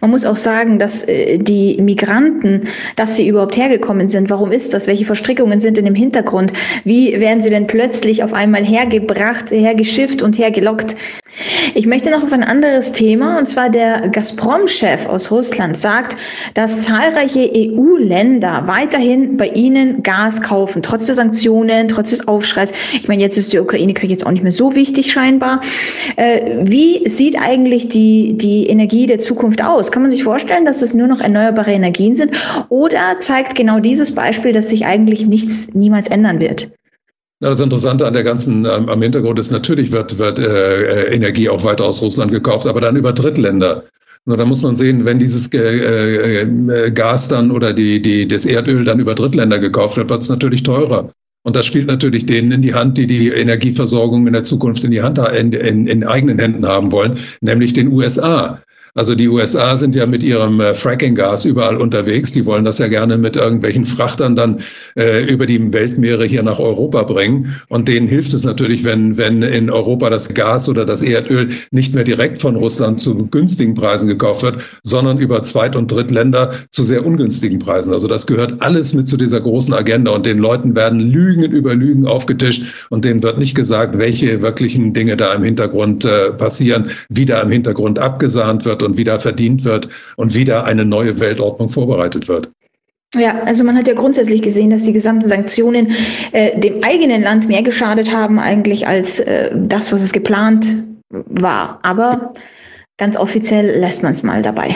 Man 0.00 0.10
muss 0.10 0.24
auch 0.24 0.36
sagen, 0.36 0.78
dass 0.78 1.04
äh, 1.04 1.38
die 1.38 1.76
Migranten, 1.80 2.62
dass 2.96 3.16
sie 3.16 3.28
überhaupt 3.28 3.56
hergekommen 3.56 4.08
sind, 4.08 4.30
warum 4.30 4.52
ist 4.52 4.72
das? 4.74 4.86
Welche 4.86 5.04
Verstrickungen 5.04 5.60
sind 5.60 5.78
in 5.78 5.84
dem 5.84 5.94
Hintergrund? 5.94 6.52
Wie 6.84 7.18
werden 7.20 7.42
sie 7.42 7.50
denn 7.50 7.66
plötzlich 7.66 8.22
auf 8.22 8.32
einmal 8.32 8.64
hergebracht, 8.64 9.50
hergeschifft 9.50 10.22
und 10.22 10.38
hergelockt? 10.38 10.96
Ich 11.74 11.86
möchte 11.86 12.10
noch 12.10 12.22
auf 12.22 12.32
ein 12.32 12.42
anderes 12.42 12.92
Thema, 12.92 13.38
und 13.38 13.46
zwar 13.46 13.68
der 13.68 14.08
Gazprom-Chef 14.08 15.06
aus 15.06 15.30
Russland 15.30 15.76
sagt, 15.76 16.16
dass 16.54 16.80
zahlreiche 16.80 17.50
EU-Länder 17.54 18.62
weiterhin 18.66 19.36
bei 19.36 19.48
ihnen 19.48 20.02
Gas 20.02 20.40
kaufen, 20.40 20.82
trotz 20.82 21.06
der 21.06 21.14
Sanktionen, 21.14 21.88
trotz 21.88 22.10
des 22.10 22.26
Aufschreis. 22.26 22.72
Ich 22.94 23.08
meine, 23.08 23.22
jetzt 23.22 23.36
ist 23.36 23.52
die 23.52 23.58
Ukraine-Krieg 23.58 24.10
jetzt 24.10 24.24
auch 24.24 24.30
nicht 24.30 24.42
mehr 24.42 24.52
so 24.52 24.74
wichtig 24.74 25.12
scheinbar. 25.12 25.60
Äh, 26.16 26.56
wie 26.62 27.06
sieht 27.06 27.36
eigentlich 27.38 27.88
die, 27.88 28.34
die 28.36 28.68
Energie 28.68 29.06
der 29.06 29.18
Zukunft 29.18 29.62
aus? 29.68 29.90
Kann 29.90 30.02
man 30.02 30.10
sich 30.10 30.24
vorstellen, 30.24 30.64
dass 30.64 30.82
es 30.82 30.94
nur 30.94 31.06
noch 31.06 31.20
erneuerbare 31.20 31.72
Energien 31.72 32.14
sind? 32.14 32.32
Oder 32.68 33.18
zeigt 33.18 33.54
genau 33.54 33.80
dieses 33.80 34.14
Beispiel, 34.14 34.52
dass 34.52 34.70
sich 34.70 34.86
eigentlich 34.86 35.26
nichts 35.26 35.74
niemals 35.74 36.08
ändern 36.08 36.40
wird? 36.40 36.70
Das 37.40 37.60
Interessante 37.60 38.06
an 38.06 38.14
der 38.14 38.24
ganzen 38.24 38.64
ähm, 38.64 38.88
am 38.88 39.02
Hintergrund 39.02 39.38
ist, 39.38 39.50
natürlich 39.50 39.92
wird, 39.92 40.16
wird 40.18 40.38
äh, 40.38 40.42
äh, 40.42 41.14
Energie 41.14 41.50
auch 41.50 41.62
weiter 41.64 41.84
aus 41.84 42.00
Russland 42.00 42.32
gekauft, 42.32 42.66
aber 42.66 42.80
dann 42.80 42.96
über 42.96 43.12
Drittländer. 43.12 43.84
Nur 44.24 44.38
da 44.38 44.44
muss 44.46 44.62
man 44.62 44.74
sehen, 44.74 45.04
wenn 45.04 45.18
dieses 45.18 45.52
äh, 45.52 46.40
äh, 46.40 46.90
Gas 46.90 47.28
dann 47.28 47.50
oder 47.50 47.74
die, 47.74 48.00
die, 48.00 48.26
das 48.26 48.46
Erdöl 48.46 48.84
dann 48.84 49.00
über 49.00 49.14
Drittländer 49.14 49.58
gekauft 49.58 49.98
wird, 49.98 50.08
wird 50.08 50.22
es 50.22 50.30
natürlich 50.30 50.62
teurer. 50.62 51.10
Und 51.44 51.54
das 51.54 51.66
spielt 51.66 51.86
natürlich 51.86 52.26
denen 52.26 52.50
in 52.50 52.62
die 52.62 52.74
Hand, 52.74 52.98
die 52.98 53.06
die 53.06 53.28
Energieversorgung 53.28 54.26
in 54.26 54.32
der 54.32 54.42
Zukunft 54.42 54.82
in 54.82 54.90
die 54.90 55.02
Hand 55.02 55.18
in, 55.18 55.52
in, 55.52 55.86
in 55.86 56.02
eigenen 56.02 56.40
Händen 56.40 56.66
haben 56.66 56.90
wollen, 56.90 57.18
nämlich 57.40 57.72
den 57.72 57.86
USA. 57.86 58.60
Also 58.96 59.14
die 59.14 59.28
USA 59.28 59.76
sind 59.76 59.94
ja 59.94 60.06
mit 60.06 60.22
ihrem 60.22 60.58
äh, 60.60 60.74
Fracking-Gas 60.74 61.44
überall 61.44 61.76
unterwegs. 61.76 62.32
Die 62.32 62.46
wollen 62.46 62.64
das 62.64 62.78
ja 62.78 62.88
gerne 62.88 63.18
mit 63.18 63.36
irgendwelchen 63.36 63.84
Frachtern 63.84 64.34
dann 64.34 64.60
äh, 64.98 65.22
über 65.30 65.44
die 65.44 65.72
Weltmeere 65.72 66.24
hier 66.24 66.42
nach 66.42 66.58
Europa 66.58 67.02
bringen. 67.02 67.54
Und 67.68 67.88
denen 67.88 68.08
hilft 68.08 68.32
es 68.32 68.42
natürlich, 68.42 68.84
wenn, 68.84 69.18
wenn 69.18 69.42
in 69.42 69.68
Europa 69.68 70.08
das 70.08 70.32
Gas 70.32 70.66
oder 70.70 70.86
das 70.86 71.02
Erdöl 71.02 71.48
nicht 71.72 71.94
mehr 71.94 72.04
direkt 72.04 72.40
von 72.40 72.56
Russland 72.56 72.98
zu 72.98 73.14
günstigen 73.14 73.74
Preisen 73.74 74.08
gekauft 74.08 74.42
wird, 74.42 74.62
sondern 74.82 75.18
über 75.18 75.42
Zweit- 75.42 75.76
und 75.76 75.90
Drittländer 75.90 76.54
zu 76.70 76.82
sehr 76.82 77.04
ungünstigen 77.04 77.58
Preisen. 77.58 77.92
Also 77.92 78.08
das 78.08 78.26
gehört 78.26 78.62
alles 78.62 78.94
mit 78.94 79.06
zu 79.06 79.18
dieser 79.18 79.42
großen 79.42 79.74
Agenda. 79.74 80.12
Und 80.12 80.24
den 80.24 80.38
Leuten 80.38 80.74
werden 80.74 81.00
Lügen 81.00 81.42
über 81.42 81.74
Lügen 81.74 82.06
aufgetischt 82.06 82.86
und 82.88 83.04
denen 83.04 83.22
wird 83.22 83.38
nicht 83.38 83.54
gesagt, 83.54 83.98
welche 83.98 84.40
wirklichen 84.40 84.94
Dinge 84.94 85.18
da 85.18 85.34
im 85.34 85.44
Hintergrund 85.44 86.06
äh, 86.06 86.32
passieren, 86.32 86.88
wie 87.10 87.26
da 87.26 87.42
im 87.42 87.50
Hintergrund 87.50 87.98
abgesahnt 87.98 88.64
wird 88.64 88.85
und 88.86 88.96
wieder 88.96 89.20
verdient 89.20 89.64
wird 89.64 89.88
und 90.16 90.34
wieder 90.34 90.64
eine 90.64 90.84
neue 90.84 91.20
Weltordnung 91.20 91.68
vorbereitet 91.68 92.28
wird. 92.28 92.50
Ja, 93.14 93.38
also 93.40 93.64
man 93.64 93.76
hat 93.76 93.88
ja 93.88 93.94
grundsätzlich 93.94 94.42
gesehen, 94.42 94.70
dass 94.70 94.84
die 94.84 94.92
gesamten 94.92 95.26
Sanktionen 95.26 95.92
äh, 96.32 96.58
dem 96.58 96.82
eigenen 96.82 97.22
Land 97.22 97.48
mehr 97.48 97.62
geschadet 97.62 98.12
haben 98.12 98.38
eigentlich 98.38 98.86
als 98.86 99.20
äh, 99.20 99.50
das, 99.54 99.92
was 99.92 100.02
es 100.02 100.12
geplant 100.12 100.66
war. 101.10 101.78
Aber 101.82 102.32
ganz 102.98 103.16
offiziell 103.16 103.78
lässt 103.78 104.02
man 104.02 104.12
es 104.12 104.22
mal 104.22 104.42
dabei. 104.42 104.74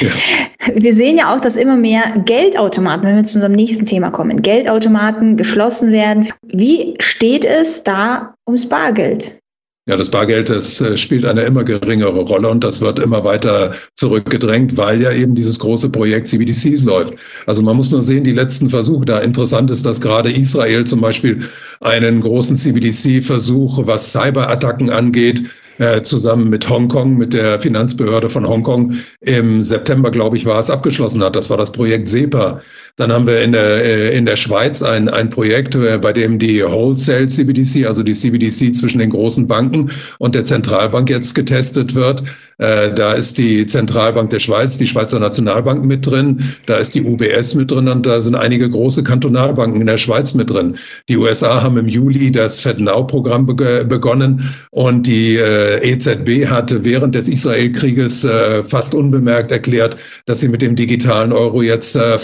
Ja. 0.00 0.10
Wir 0.74 0.94
sehen 0.94 1.16
ja 1.16 1.34
auch, 1.34 1.40
dass 1.40 1.56
immer 1.56 1.74
mehr 1.74 2.22
Geldautomaten, 2.26 3.08
wenn 3.08 3.16
wir 3.16 3.24
zu 3.24 3.38
unserem 3.38 3.54
nächsten 3.54 3.86
Thema 3.86 4.10
kommen, 4.10 4.42
Geldautomaten 4.42 5.38
geschlossen 5.38 5.90
werden. 5.90 6.28
Wie 6.42 6.94
steht 7.00 7.46
es 7.46 7.82
da 7.82 8.34
ums 8.46 8.68
Bargeld? 8.68 9.39
Ja, 9.90 9.96
das 9.96 10.08
Bargeld, 10.08 10.48
das 10.48 10.80
äh, 10.80 10.96
spielt 10.96 11.24
eine 11.24 11.42
immer 11.42 11.64
geringere 11.64 12.20
Rolle 12.20 12.48
und 12.48 12.62
das 12.62 12.80
wird 12.80 13.00
immer 13.00 13.24
weiter 13.24 13.74
zurückgedrängt, 13.96 14.76
weil 14.76 15.02
ja 15.02 15.10
eben 15.10 15.34
dieses 15.34 15.58
große 15.58 15.88
Projekt 15.88 16.28
CBDCs 16.28 16.84
läuft. 16.84 17.14
Also 17.46 17.60
man 17.60 17.76
muss 17.76 17.90
nur 17.90 18.00
sehen, 18.00 18.22
die 18.22 18.30
letzten 18.30 18.68
Versuche, 18.68 19.04
da 19.04 19.18
interessant 19.18 19.68
ist, 19.68 19.84
dass 19.84 20.00
gerade 20.00 20.30
Israel 20.30 20.84
zum 20.84 21.00
Beispiel 21.00 21.40
einen 21.80 22.20
großen 22.20 22.54
CBDC-Versuch, 22.54 23.84
was 23.84 24.12
Cyberattacken 24.12 24.90
angeht, 24.90 25.42
äh, 25.78 26.02
zusammen 26.02 26.48
mit 26.50 26.68
Hongkong, 26.68 27.16
mit 27.16 27.32
der 27.32 27.58
Finanzbehörde 27.58 28.28
von 28.28 28.46
Hongkong 28.46 28.94
im 29.22 29.60
September, 29.60 30.12
glaube 30.12 30.36
ich, 30.36 30.46
war 30.46 30.60
es 30.60 30.70
abgeschlossen 30.70 31.24
hat. 31.24 31.34
Das 31.34 31.50
war 31.50 31.56
das 31.56 31.72
Projekt 31.72 32.08
SEPA. 32.08 32.60
Dann 32.96 33.12
haben 33.12 33.26
wir 33.26 33.42
in 33.42 33.52
der, 33.52 33.84
äh, 33.84 34.16
in 34.16 34.26
der 34.26 34.36
Schweiz 34.36 34.82
ein, 34.82 35.08
ein 35.08 35.30
Projekt, 35.30 35.74
äh, 35.74 35.98
bei 35.98 36.12
dem 36.12 36.38
die 36.38 36.62
Wholesale 36.62 37.26
CBDC, 37.26 37.86
also 37.86 38.02
die 38.02 38.12
CBDC 38.12 38.74
zwischen 38.74 38.98
den 38.98 39.10
großen 39.10 39.46
Banken 39.46 39.90
und 40.18 40.34
der 40.34 40.44
Zentralbank 40.44 41.08
jetzt 41.10 41.34
getestet 41.34 41.94
wird. 41.94 42.22
Da 42.58 43.14
ist 43.14 43.38
die 43.38 43.64
Zentralbank 43.64 44.28
der 44.28 44.38
Schweiz, 44.38 44.76
die 44.76 44.86
Schweizer 44.86 45.18
Nationalbank 45.18 45.82
mit 45.82 46.06
drin, 46.06 46.42
da 46.66 46.76
ist 46.76 46.94
die 46.94 47.02
UBS 47.02 47.54
mit 47.54 47.70
drin 47.70 47.88
und 47.88 48.04
da 48.04 48.20
sind 48.20 48.34
einige 48.34 48.68
große 48.68 49.02
Kantonalbanken 49.02 49.80
in 49.80 49.86
der 49.86 49.96
Schweiz 49.96 50.34
mit 50.34 50.50
drin. 50.50 50.76
Die 51.08 51.16
USA 51.16 51.62
haben 51.62 51.78
im 51.78 51.88
Juli 51.88 52.30
das 52.30 52.60
FedNow-Programm 52.60 53.46
begonnen 53.46 54.44
und 54.72 55.06
die 55.06 55.36
EZB 55.36 56.50
hat 56.50 56.84
während 56.84 57.14
des 57.14 57.28
Israelkrieges 57.28 58.24
äh, 58.24 58.64
fast 58.64 58.94
unbemerkt 58.94 59.50
erklärt, 59.50 59.96
dass 60.26 60.40
sie 60.40 60.48
mit 60.48 60.62
dem 60.62 60.76
digitalen 60.76 61.32
Euro 61.32 61.62
jetzt 61.62 61.96
äh, 61.96 62.18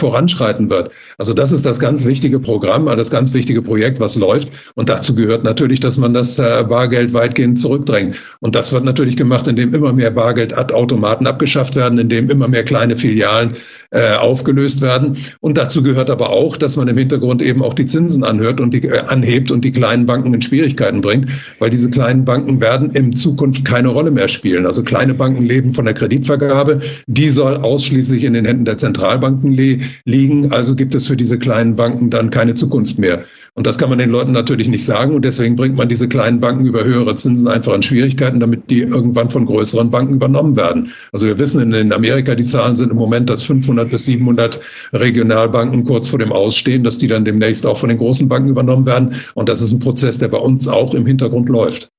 voranschreiten 0.56 0.70
wird. 0.70 0.90
Also 1.18 1.32
das 1.32 1.52
ist 1.52 1.64
das 1.64 1.78
ganz 1.78 2.04
wichtige 2.04 2.38
Programm, 2.38 2.86
das 2.86 3.10
ganz 3.10 3.32
wichtige 3.32 3.62
Projekt, 3.62 4.00
was 4.00 4.16
läuft. 4.16 4.50
Und 4.74 4.88
dazu 4.88 5.14
gehört 5.14 5.44
natürlich, 5.44 5.80
dass 5.80 5.96
man 5.96 6.14
das 6.14 6.38
äh, 6.38 6.64
Bargeld 6.68 7.12
weitgehend 7.12 7.58
zurückdrängt. 7.58 8.16
Und 8.40 8.54
das 8.54 8.72
wird 8.72 8.84
natürlich 8.84 9.16
gemacht, 9.16 9.46
indem 9.46 9.74
immer 9.74 9.92
mehr 9.92 10.10
Bargeldautomaten 10.10 11.26
abgeschafft 11.26 11.76
werden, 11.76 11.98
indem 11.98 12.30
immer 12.30 12.48
mehr 12.48 12.64
kleine 12.64 12.96
Filialen 12.96 13.56
äh, 13.92 14.14
aufgelöst 14.16 14.82
werden. 14.82 15.16
Und 15.40 15.56
dazu 15.56 15.82
gehört 15.82 16.10
aber 16.10 16.30
auch, 16.30 16.56
dass 16.56 16.76
man 16.76 16.88
im 16.88 16.98
Hintergrund 16.98 17.40
eben 17.40 17.62
auch 17.62 17.74
die 17.74 17.86
Zinsen 17.86 18.24
anhört 18.24 18.60
und 18.60 18.74
die 18.74 18.82
äh, 18.82 18.98
anhebt 19.06 19.50
und 19.50 19.64
die 19.64 19.72
kleinen 19.72 20.06
Banken 20.06 20.34
in 20.34 20.42
Schwierigkeiten 20.42 21.00
bringt, 21.00 21.30
weil 21.60 21.70
diese 21.70 21.88
kleinen 21.90 22.24
Banken 22.24 22.60
werden 22.60 22.90
im 22.90 23.14
Zukunft 23.14 23.64
keine 23.64 23.88
Rolle 23.88 24.10
mehr 24.10 24.28
spielen. 24.28 24.66
Also 24.66 24.82
kleine 24.82 25.14
Banken 25.14 25.44
leben 25.44 25.72
von 25.72 25.84
der 25.84 25.94
Kreditvergabe, 25.94 26.80
die 27.06 27.30
soll 27.30 27.56
ausschließlich 27.56 28.24
in 28.24 28.34
den 28.34 28.44
Händen 28.44 28.64
der 28.64 28.78
Zentralbanken 28.78 29.52
liegen. 29.52 30.45
Also 30.52 30.74
gibt 30.74 30.94
es 30.94 31.06
für 31.06 31.16
diese 31.16 31.38
kleinen 31.38 31.76
Banken 31.76 32.10
dann 32.10 32.30
keine 32.30 32.54
Zukunft 32.54 32.98
mehr. 32.98 33.24
Und 33.54 33.66
das 33.66 33.78
kann 33.78 33.88
man 33.88 33.98
den 33.98 34.10
Leuten 34.10 34.32
natürlich 34.32 34.68
nicht 34.68 34.84
sagen. 34.84 35.14
Und 35.14 35.24
deswegen 35.24 35.56
bringt 35.56 35.76
man 35.76 35.88
diese 35.88 36.08
kleinen 36.08 36.40
Banken 36.40 36.66
über 36.66 36.84
höhere 36.84 37.14
Zinsen 37.16 37.48
einfach 37.48 37.74
in 37.74 37.82
Schwierigkeiten, 37.82 38.38
damit 38.38 38.68
die 38.68 38.80
irgendwann 38.80 39.30
von 39.30 39.46
größeren 39.46 39.90
Banken 39.90 40.14
übernommen 40.14 40.56
werden. 40.56 40.92
Also 41.12 41.26
wir 41.26 41.38
wissen 41.38 41.72
in 41.72 41.92
Amerika, 41.92 42.34
die 42.34 42.44
Zahlen 42.44 42.76
sind 42.76 42.90
im 42.90 42.98
Moment, 42.98 43.30
dass 43.30 43.42
500 43.44 43.88
bis 43.88 44.04
700 44.04 44.60
Regionalbanken 44.92 45.84
kurz 45.84 46.08
vor 46.08 46.18
dem 46.18 46.32
Ausstehen, 46.32 46.84
dass 46.84 46.98
die 46.98 47.06
dann 47.06 47.24
demnächst 47.24 47.64
auch 47.64 47.78
von 47.78 47.88
den 47.88 47.98
großen 47.98 48.28
Banken 48.28 48.50
übernommen 48.50 48.84
werden. 48.84 49.14
Und 49.34 49.48
das 49.48 49.62
ist 49.62 49.72
ein 49.72 49.78
Prozess, 49.78 50.18
der 50.18 50.28
bei 50.28 50.38
uns 50.38 50.68
auch 50.68 50.92
im 50.92 51.06
Hintergrund 51.06 51.48
läuft. 51.48 51.90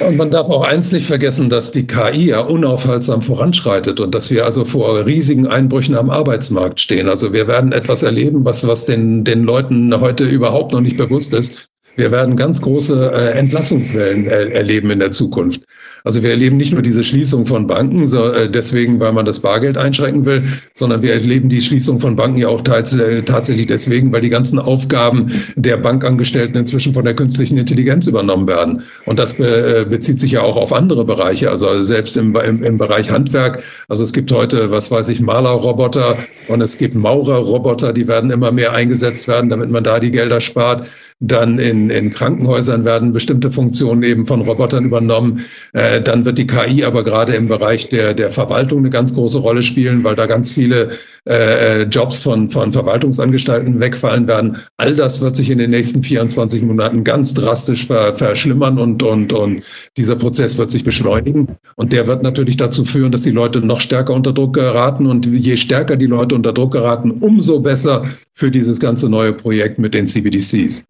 Und 0.00 0.16
man 0.16 0.30
darf 0.30 0.50
auch 0.50 0.62
eins 0.62 0.92
nicht 0.92 1.06
vergessen, 1.06 1.48
dass 1.48 1.72
die 1.72 1.86
KI 1.86 2.26
ja 2.26 2.40
unaufhaltsam 2.40 3.22
voranschreitet 3.22 4.00
und 4.00 4.14
dass 4.14 4.30
wir 4.30 4.44
also 4.44 4.64
vor 4.64 5.06
riesigen 5.06 5.46
Einbrüchen 5.46 5.96
am 5.96 6.10
Arbeitsmarkt 6.10 6.80
stehen. 6.80 7.08
Also 7.08 7.32
wir 7.32 7.46
werden 7.46 7.72
etwas 7.72 8.02
erleben, 8.02 8.44
was, 8.44 8.66
was 8.66 8.84
den, 8.84 9.24
den 9.24 9.44
Leuten 9.44 9.98
heute 10.00 10.24
überhaupt 10.24 10.72
noch 10.72 10.80
nicht 10.80 10.96
bewusst 10.96 11.32
ist. 11.32 11.70
Wir 11.96 12.10
werden 12.10 12.36
ganz 12.36 12.60
große 12.60 13.12
äh, 13.14 13.38
Entlassungswellen 13.38 14.26
er 14.26 14.52
erleben 14.52 14.90
in 14.90 14.98
der 14.98 15.12
Zukunft. 15.12 15.62
Also 16.06 16.22
wir 16.22 16.30
erleben 16.30 16.58
nicht 16.58 16.72
nur 16.72 16.82
diese 16.82 17.02
Schließung 17.02 17.46
von 17.46 17.66
Banken, 17.66 18.06
so, 18.06 18.30
äh, 18.30 18.50
deswegen, 18.50 19.00
weil 19.00 19.12
man 19.12 19.24
das 19.24 19.40
Bargeld 19.40 19.78
einschränken 19.78 20.26
will, 20.26 20.42
sondern 20.74 21.00
wir 21.00 21.12
erleben 21.14 21.48
die 21.48 21.62
Schließung 21.62 21.98
von 21.98 22.14
Banken 22.14 22.38
ja 22.38 22.48
auch 22.48 22.60
äh, 22.60 23.22
tatsächlich 23.22 23.68
deswegen, 23.68 24.12
weil 24.12 24.20
die 24.20 24.28
ganzen 24.28 24.58
Aufgaben 24.58 25.32
der 25.56 25.78
Bankangestellten 25.78 26.56
inzwischen 26.56 26.92
von 26.92 27.04
der 27.04 27.14
künstlichen 27.14 27.56
Intelligenz 27.56 28.06
übernommen 28.06 28.46
werden. 28.48 28.82
Und 29.06 29.18
das 29.18 29.34
be 29.34 29.86
bezieht 29.88 30.20
sich 30.20 30.32
ja 30.32 30.42
auch 30.42 30.56
auf 30.56 30.72
andere 30.72 31.04
Bereiche, 31.04 31.50
also, 31.50 31.68
also 31.68 31.82
selbst 31.82 32.16
im, 32.16 32.34
im, 32.36 32.62
im 32.62 32.76
Bereich 32.76 33.10
Handwerk. 33.10 33.62
Also 33.88 34.02
es 34.02 34.12
gibt 34.12 34.30
heute, 34.32 34.70
was 34.70 34.90
weiß 34.90 35.08
ich, 35.08 35.20
Malerroboter 35.20 36.18
und 36.48 36.60
es 36.60 36.76
gibt 36.76 36.94
Maurerroboter, 36.94 37.92
die 37.92 38.06
werden 38.08 38.30
immer 38.30 38.52
mehr 38.52 38.72
eingesetzt 38.72 39.26
werden, 39.28 39.48
damit 39.48 39.70
man 39.70 39.84
da 39.84 40.00
die 40.00 40.10
Gelder 40.10 40.40
spart. 40.40 40.90
Dann 41.20 41.58
in, 41.58 41.90
in 41.90 42.10
Krankenhäusern 42.10 42.84
werden 42.84 43.12
bestimmte 43.12 43.50
Funktionen 43.52 44.02
eben 44.02 44.26
von 44.26 44.42
Robotern 44.42 44.84
übernommen. 44.84 45.44
Äh, 45.72 46.02
dann 46.02 46.24
wird 46.24 46.38
die 46.38 46.46
KI 46.46 46.84
aber 46.84 47.04
gerade 47.04 47.34
im 47.34 47.48
Bereich 47.48 47.88
der, 47.88 48.14
der 48.14 48.30
Verwaltung 48.30 48.80
eine 48.80 48.90
ganz 48.90 49.14
große 49.14 49.38
Rolle 49.38 49.62
spielen, 49.62 50.02
weil 50.02 50.16
da 50.16 50.26
ganz 50.26 50.50
viele 50.50 50.90
äh, 51.28 51.82
Jobs 51.84 52.22
von, 52.22 52.50
von 52.50 52.72
Verwaltungsangestellten 52.72 53.80
wegfallen 53.80 54.26
werden. 54.26 54.58
All 54.76 54.94
das 54.96 55.20
wird 55.20 55.36
sich 55.36 55.50
in 55.50 55.58
den 55.58 55.70
nächsten 55.70 56.02
24 56.02 56.62
Monaten 56.62 57.04
ganz 57.04 57.32
drastisch 57.32 57.86
ver, 57.86 58.14
verschlimmern 58.16 58.78
und, 58.78 59.02
und, 59.02 59.32
und 59.32 59.62
dieser 59.96 60.16
Prozess 60.16 60.58
wird 60.58 60.72
sich 60.72 60.84
beschleunigen. 60.84 61.56
Und 61.76 61.92
der 61.92 62.08
wird 62.08 62.24
natürlich 62.24 62.56
dazu 62.56 62.84
führen, 62.84 63.12
dass 63.12 63.22
die 63.22 63.30
Leute 63.30 63.60
noch 63.60 63.80
stärker 63.80 64.14
unter 64.14 64.32
Druck 64.32 64.54
geraten. 64.54 65.06
Und 65.06 65.26
je 65.26 65.56
stärker 65.56 65.96
die 65.96 66.06
Leute 66.06 66.34
unter 66.34 66.52
Druck 66.52 66.72
geraten, 66.72 67.12
umso 67.12 67.60
besser 67.60 68.04
für 68.36 68.50
dieses 68.50 68.80
ganze 68.80 69.08
neue 69.08 69.32
Projekt 69.32 69.78
mit 69.78 69.94
den 69.94 70.08
CBDCs. 70.08 70.84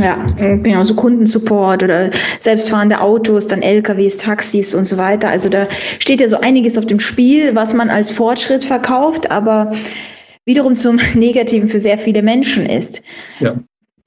Ja, 0.00 0.24
genau, 0.38 0.82
so 0.82 0.94
Kundensupport 0.94 1.82
oder 1.82 2.10
selbstfahrende 2.38 3.00
Autos, 3.00 3.46
dann 3.46 3.60
LKWs, 3.60 4.16
Taxis 4.16 4.74
und 4.74 4.86
so 4.86 4.96
weiter. 4.96 5.28
Also 5.28 5.50
da 5.50 5.68
steht 5.98 6.22
ja 6.22 6.28
so 6.28 6.40
einiges 6.40 6.78
auf 6.78 6.86
dem 6.86 6.98
Spiel, 6.98 7.54
was 7.54 7.74
man 7.74 7.90
als 7.90 8.10
Fortschritt 8.10 8.64
verkauft, 8.64 9.30
aber 9.30 9.70
wiederum 10.46 10.74
zum 10.74 10.98
Negativen 11.14 11.68
für 11.68 11.78
sehr 11.78 11.98
viele 11.98 12.22
Menschen 12.22 12.64
ist. 12.64 13.02
Ja. 13.38 13.56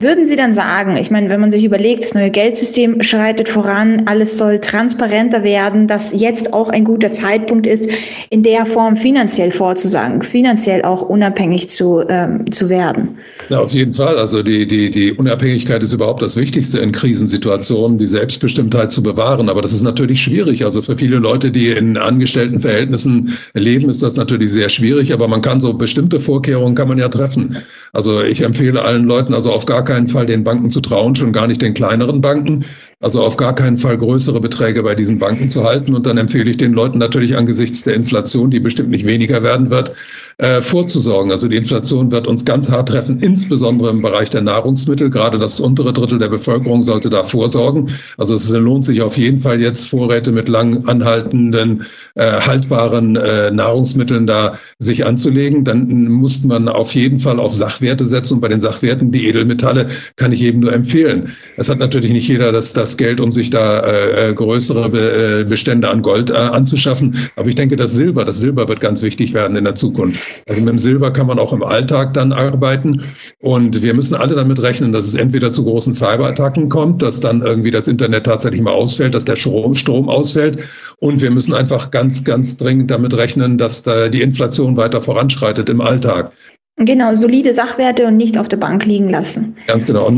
Würden 0.02 0.26
Sie 0.26 0.34
dann 0.34 0.52
sagen, 0.52 0.96
ich 0.96 1.12
meine, 1.12 1.30
wenn 1.30 1.40
man 1.40 1.52
sich 1.52 1.64
überlegt, 1.64 2.02
das 2.02 2.12
neue 2.12 2.30
Geldsystem 2.30 3.00
schreitet 3.02 3.48
voran, 3.48 4.02
alles 4.06 4.36
soll 4.36 4.58
transparenter 4.58 5.44
werden, 5.44 5.86
dass 5.86 6.12
jetzt 6.20 6.52
auch 6.52 6.70
ein 6.70 6.82
guter 6.82 7.12
Zeitpunkt 7.12 7.68
ist, 7.68 7.88
in 8.28 8.42
der 8.42 8.66
Form 8.66 8.96
finanziell 8.96 9.52
vorzusagen, 9.52 10.20
finanziell 10.22 10.82
auch 10.82 11.02
unabhängig 11.02 11.68
zu, 11.68 12.02
ähm, 12.08 12.50
zu 12.50 12.68
werden? 12.68 13.16
Ja, 13.48 13.60
auf 13.60 13.72
jeden 13.72 13.94
Fall. 13.94 14.18
Also 14.18 14.42
die, 14.42 14.66
die, 14.66 14.90
die 14.90 15.12
Unabhängigkeit 15.12 15.84
ist 15.84 15.92
überhaupt 15.92 16.20
das 16.20 16.36
Wichtigste 16.36 16.80
in 16.80 16.90
Krisensituationen, 16.90 17.98
die 17.98 18.06
Selbstbestimmtheit 18.08 18.90
zu 18.90 19.04
bewahren. 19.04 19.48
Aber 19.48 19.62
das 19.62 19.72
ist 19.72 19.82
natürlich 19.82 20.20
schwierig. 20.20 20.64
Also 20.64 20.82
für 20.82 20.98
viele 20.98 21.18
Leute, 21.18 21.52
die 21.52 21.70
in 21.70 21.96
angestellten 21.96 22.58
Verhältnissen 22.58 23.38
leben, 23.54 23.88
ist 23.88 24.02
das 24.02 24.16
natürlich 24.16 24.50
sehr 24.50 24.68
schwierig. 24.68 25.12
Aber 25.12 25.28
man 25.28 25.42
kann 25.42 25.60
so 25.60 25.72
bestimmte 25.74 26.18
Vorkehrungen 26.18 26.74
kann 26.74 26.88
man 26.88 26.98
ja 26.98 27.08
treffen. 27.08 27.56
Also 27.92 28.20
ich 28.20 28.40
empfehle 28.40 28.82
allen 28.82 29.04
Leuten 29.04 29.32
also 29.32 29.52
auf 29.52 29.64
gar 29.64 29.84
keinen 29.84 29.91
keinen 29.92 30.08
Fall 30.08 30.24
den 30.24 30.42
Banken 30.42 30.70
zu 30.70 30.80
trauen, 30.80 31.14
schon 31.14 31.32
gar 31.32 31.46
nicht 31.46 31.60
den 31.60 31.74
kleineren 31.74 32.22
Banken. 32.22 32.64
Also 33.00 33.20
auf 33.20 33.36
gar 33.36 33.54
keinen 33.54 33.76
Fall 33.76 33.98
größere 33.98 34.40
Beträge 34.40 34.82
bei 34.82 34.94
diesen 34.94 35.18
Banken 35.18 35.50
zu 35.50 35.64
halten. 35.64 35.94
Und 35.94 36.06
dann 36.06 36.16
empfehle 36.16 36.50
ich 36.50 36.56
den 36.56 36.72
Leuten 36.72 36.96
natürlich 36.96 37.36
angesichts 37.36 37.82
der 37.82 37.94
Inflation, 37.94 38.50
die 38.50 38.60
bestimmt 38.60 38.88
nicht 38.88 39.06
weniger 39.06 39.42
werden 39.42 39.68
wird, 39.68 39.92
äh, 40.38 40.60
vorzusorgen. 40.60 41.30
Also 41.30 41.48
die 41.48 41.56
Inflation 41.56 42.10
wird 42.10 42.26
uns 42.26 42.44
ganz 42.44 42.70
hart 42.70 42.88
treffen, 42.88 43.18
insbesondere 43.20 43.90
im 43.90 44.02
Bereich 44.02 44.30
der 44.30 44.42
Nahrungsmittel. 44.42 45.10
Gerade 45.10 45.38
das 45.38 45.60
untere 45.60 45.92
Drittel 45.92 46.18
der 46.18 46.28
Bevölkerung 46.28 46.82
sollte 46.82 47.10
da 47.10 47.22
vorsorgen. 47.22 47.90
Also 48.18 48.34
es 48.34 48.50
lohnt 48.50 48.84
sich 48.84 49.02
auf 49.02 49.16
jeden 49.16 49.40
Fall 49.40 49.60
jetzt 49.60 49.88
Vorräte 49.88 50.32
mit 50.32 50.48
lang 50.48 50.86
anhaltenden, 50.88 51.84
äh, 52.14 52.40
haltbaren 52.40 53.16
äh, 53.16 53.50
Nahrungsmitteln 53.50 54.26
da 54.26 54.58
sich 54.78 55.04
anzulegen. 55.04 55.64
Dann 55.64 56.08
muss 56.08 56.44
man 56.44 56.68
auf 56.68 56.94
jeden 56.94 57.18
Fall 57.18 57.38
auf 57.38 57.54
Sachwerte 57.54 58.06
setzen. 58.06 58.34
Und 58.34 58.40
bei 58.40 58.48
den 58.48 58.60
Sachwerten, 58.60 59.10
die 59.10 59.26
Edelmetalle, 59.26 59.88
kann 60.16 60.32
ich 60.32 60.42
eben 60.42 60.60
nur 60.60 60.72
empfehlen. 60.72 61.32
Es 61.56 61.68
hat 61.68 61.78
natürlich 61.78 62.12
nicht 62.12 62.28
jeder 62.28 62.52
das, 62.52 62.72
das 62.72 62.96
Geld, 62.96 63.20
um 63.20 63.32
sich 63.32 63.50
da 63.50 63.80
äh, 63.80 64.30
äh 64.30 64.34
größere 64.34 64.88
Be 64.88 65.40
äh, 65.40 65.44
Bestände 65.44 65.88
an 65.88 66.02
Gold 66.02 66.30
äh, 66.30 66.34
anzuschaffen. 66.34 67.16
Aber 67.36 67.48
ich 67.48 67.54
denke, 67.54 67.76
das 67.76 67.92
Silber, 67.92 68.24
das 68.24 68.40
Silber 68.40 68.68
wird 68.68 68.80
ganz 68.80 69.02
wichtig 69.02 69.34
werden 69.34 69.56
in 69.56 69.64
der 69.64 69.74
Zukunft. 69.74 70.31
Also 70.48 70.60
mit 70.60 70.70
dem 70.70 70.78
Silber 70.78 71.12
kann 71.12 71.26
man 71.26 71.38
auch 71.38 71.52
im 71.52 71.62
Alltag 71.62 72.14
dann 72.14 72.32
arbeiten. 72.32 73.02
Und 73.40 73.82
wir 73.82 73.94
müssen 73.94 74.14
alle 74.14 74.34
damit 74.34 74.60
rechnen, 74.62 74.92
dass 74.92 75.06
es 75.06 75.14
entweder 75.14 75.52
zu 75.52 75.64
großen 75.64 75.92
Cyberattacken 75.92 76.68
kommt, 76.68 77.02
dass 77.02 77.20
dann 77.20 77.42
irgendwie 77.42 77.70
das 77.70 77.88
Internet 77.88 78.24
tatsächlich 78.24 78.60
mal 78.60 78.72
ausfällt, 78.72 79.14
dass 79.14 79.24
der 79.24 79.36
Strom, 79.36 79.74
Strom 79.74 80.08
ausfällt. 80.08 80.58
Und 80.98 81.20
wir 81.20 81.30
müssen 81.30 81.54
einfach 81.54 81.90
ganz, 81.90 82.24
ganz 82.24 82.56
dringend 82.56 82.90
damit 82.90 83.14
rechnen, 83.14 83.58
dass 83.58 83.82
da 83.82 84.08
die 84.08 84.22
Inflation 84.22 84.76
weiter 84.76 85.00
voranschreitet 85.00 85.68
im 85.68 85.80
Alltag. 85.80 86.32
Genau, 86.76 87.14
solide 87.14 87.52
Sachwerte 87.52 88.06
und 88.06 88.16
nicht 88.16 88.38
auf 88.38 88.48
der 88.48 88.56
Bank 88.56 88.86
liegen 88.86 89.10
lassen. 89.10 89.56
Ganz 89.66 89.86
genau. 89.86 90.16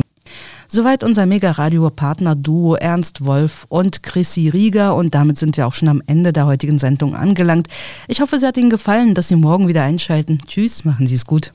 Soweit 0.68 1.04
unser 1.04 1.26
Mega-Radio-Partner-Duo 1.26 2.76
Ernst 2.76 3.24
Wolf 3.24 3.66
und 3.68 4.02
Chrissy 4.02 4.48
Rieger. 4.48 4.94
Und 4.94 5.14
damit 5.14 5.38
sind 5.38 5.56
wir 5.56 5.66
auch 5.66 5.74
schon 5.74 5.88
am 5.88 6.02
Ende 6.06 6.32
der 6.32 6.46
heutigen 6.46 6.78
Sendung 6.78 7.14
angelangt. 7.14 7.68
Ich 8.08 8.20
hoffe, 8.20 8.36
es 8.36 8.42
hat 8.42 8.56
Ihnen 8.56 8.70
gefallen, 8.70 9.14
dass 9.14 9.28
Sie 9.28 9.36
morgen 9.36 9.68
wieder 9.68 9.82
einschalten. 9.82 10.38
Tschüss, 10.46 10.84
machen 10.84 11.06
Sie 11.06 11.14
es 11.14 11.26
gut. 11.26 11.52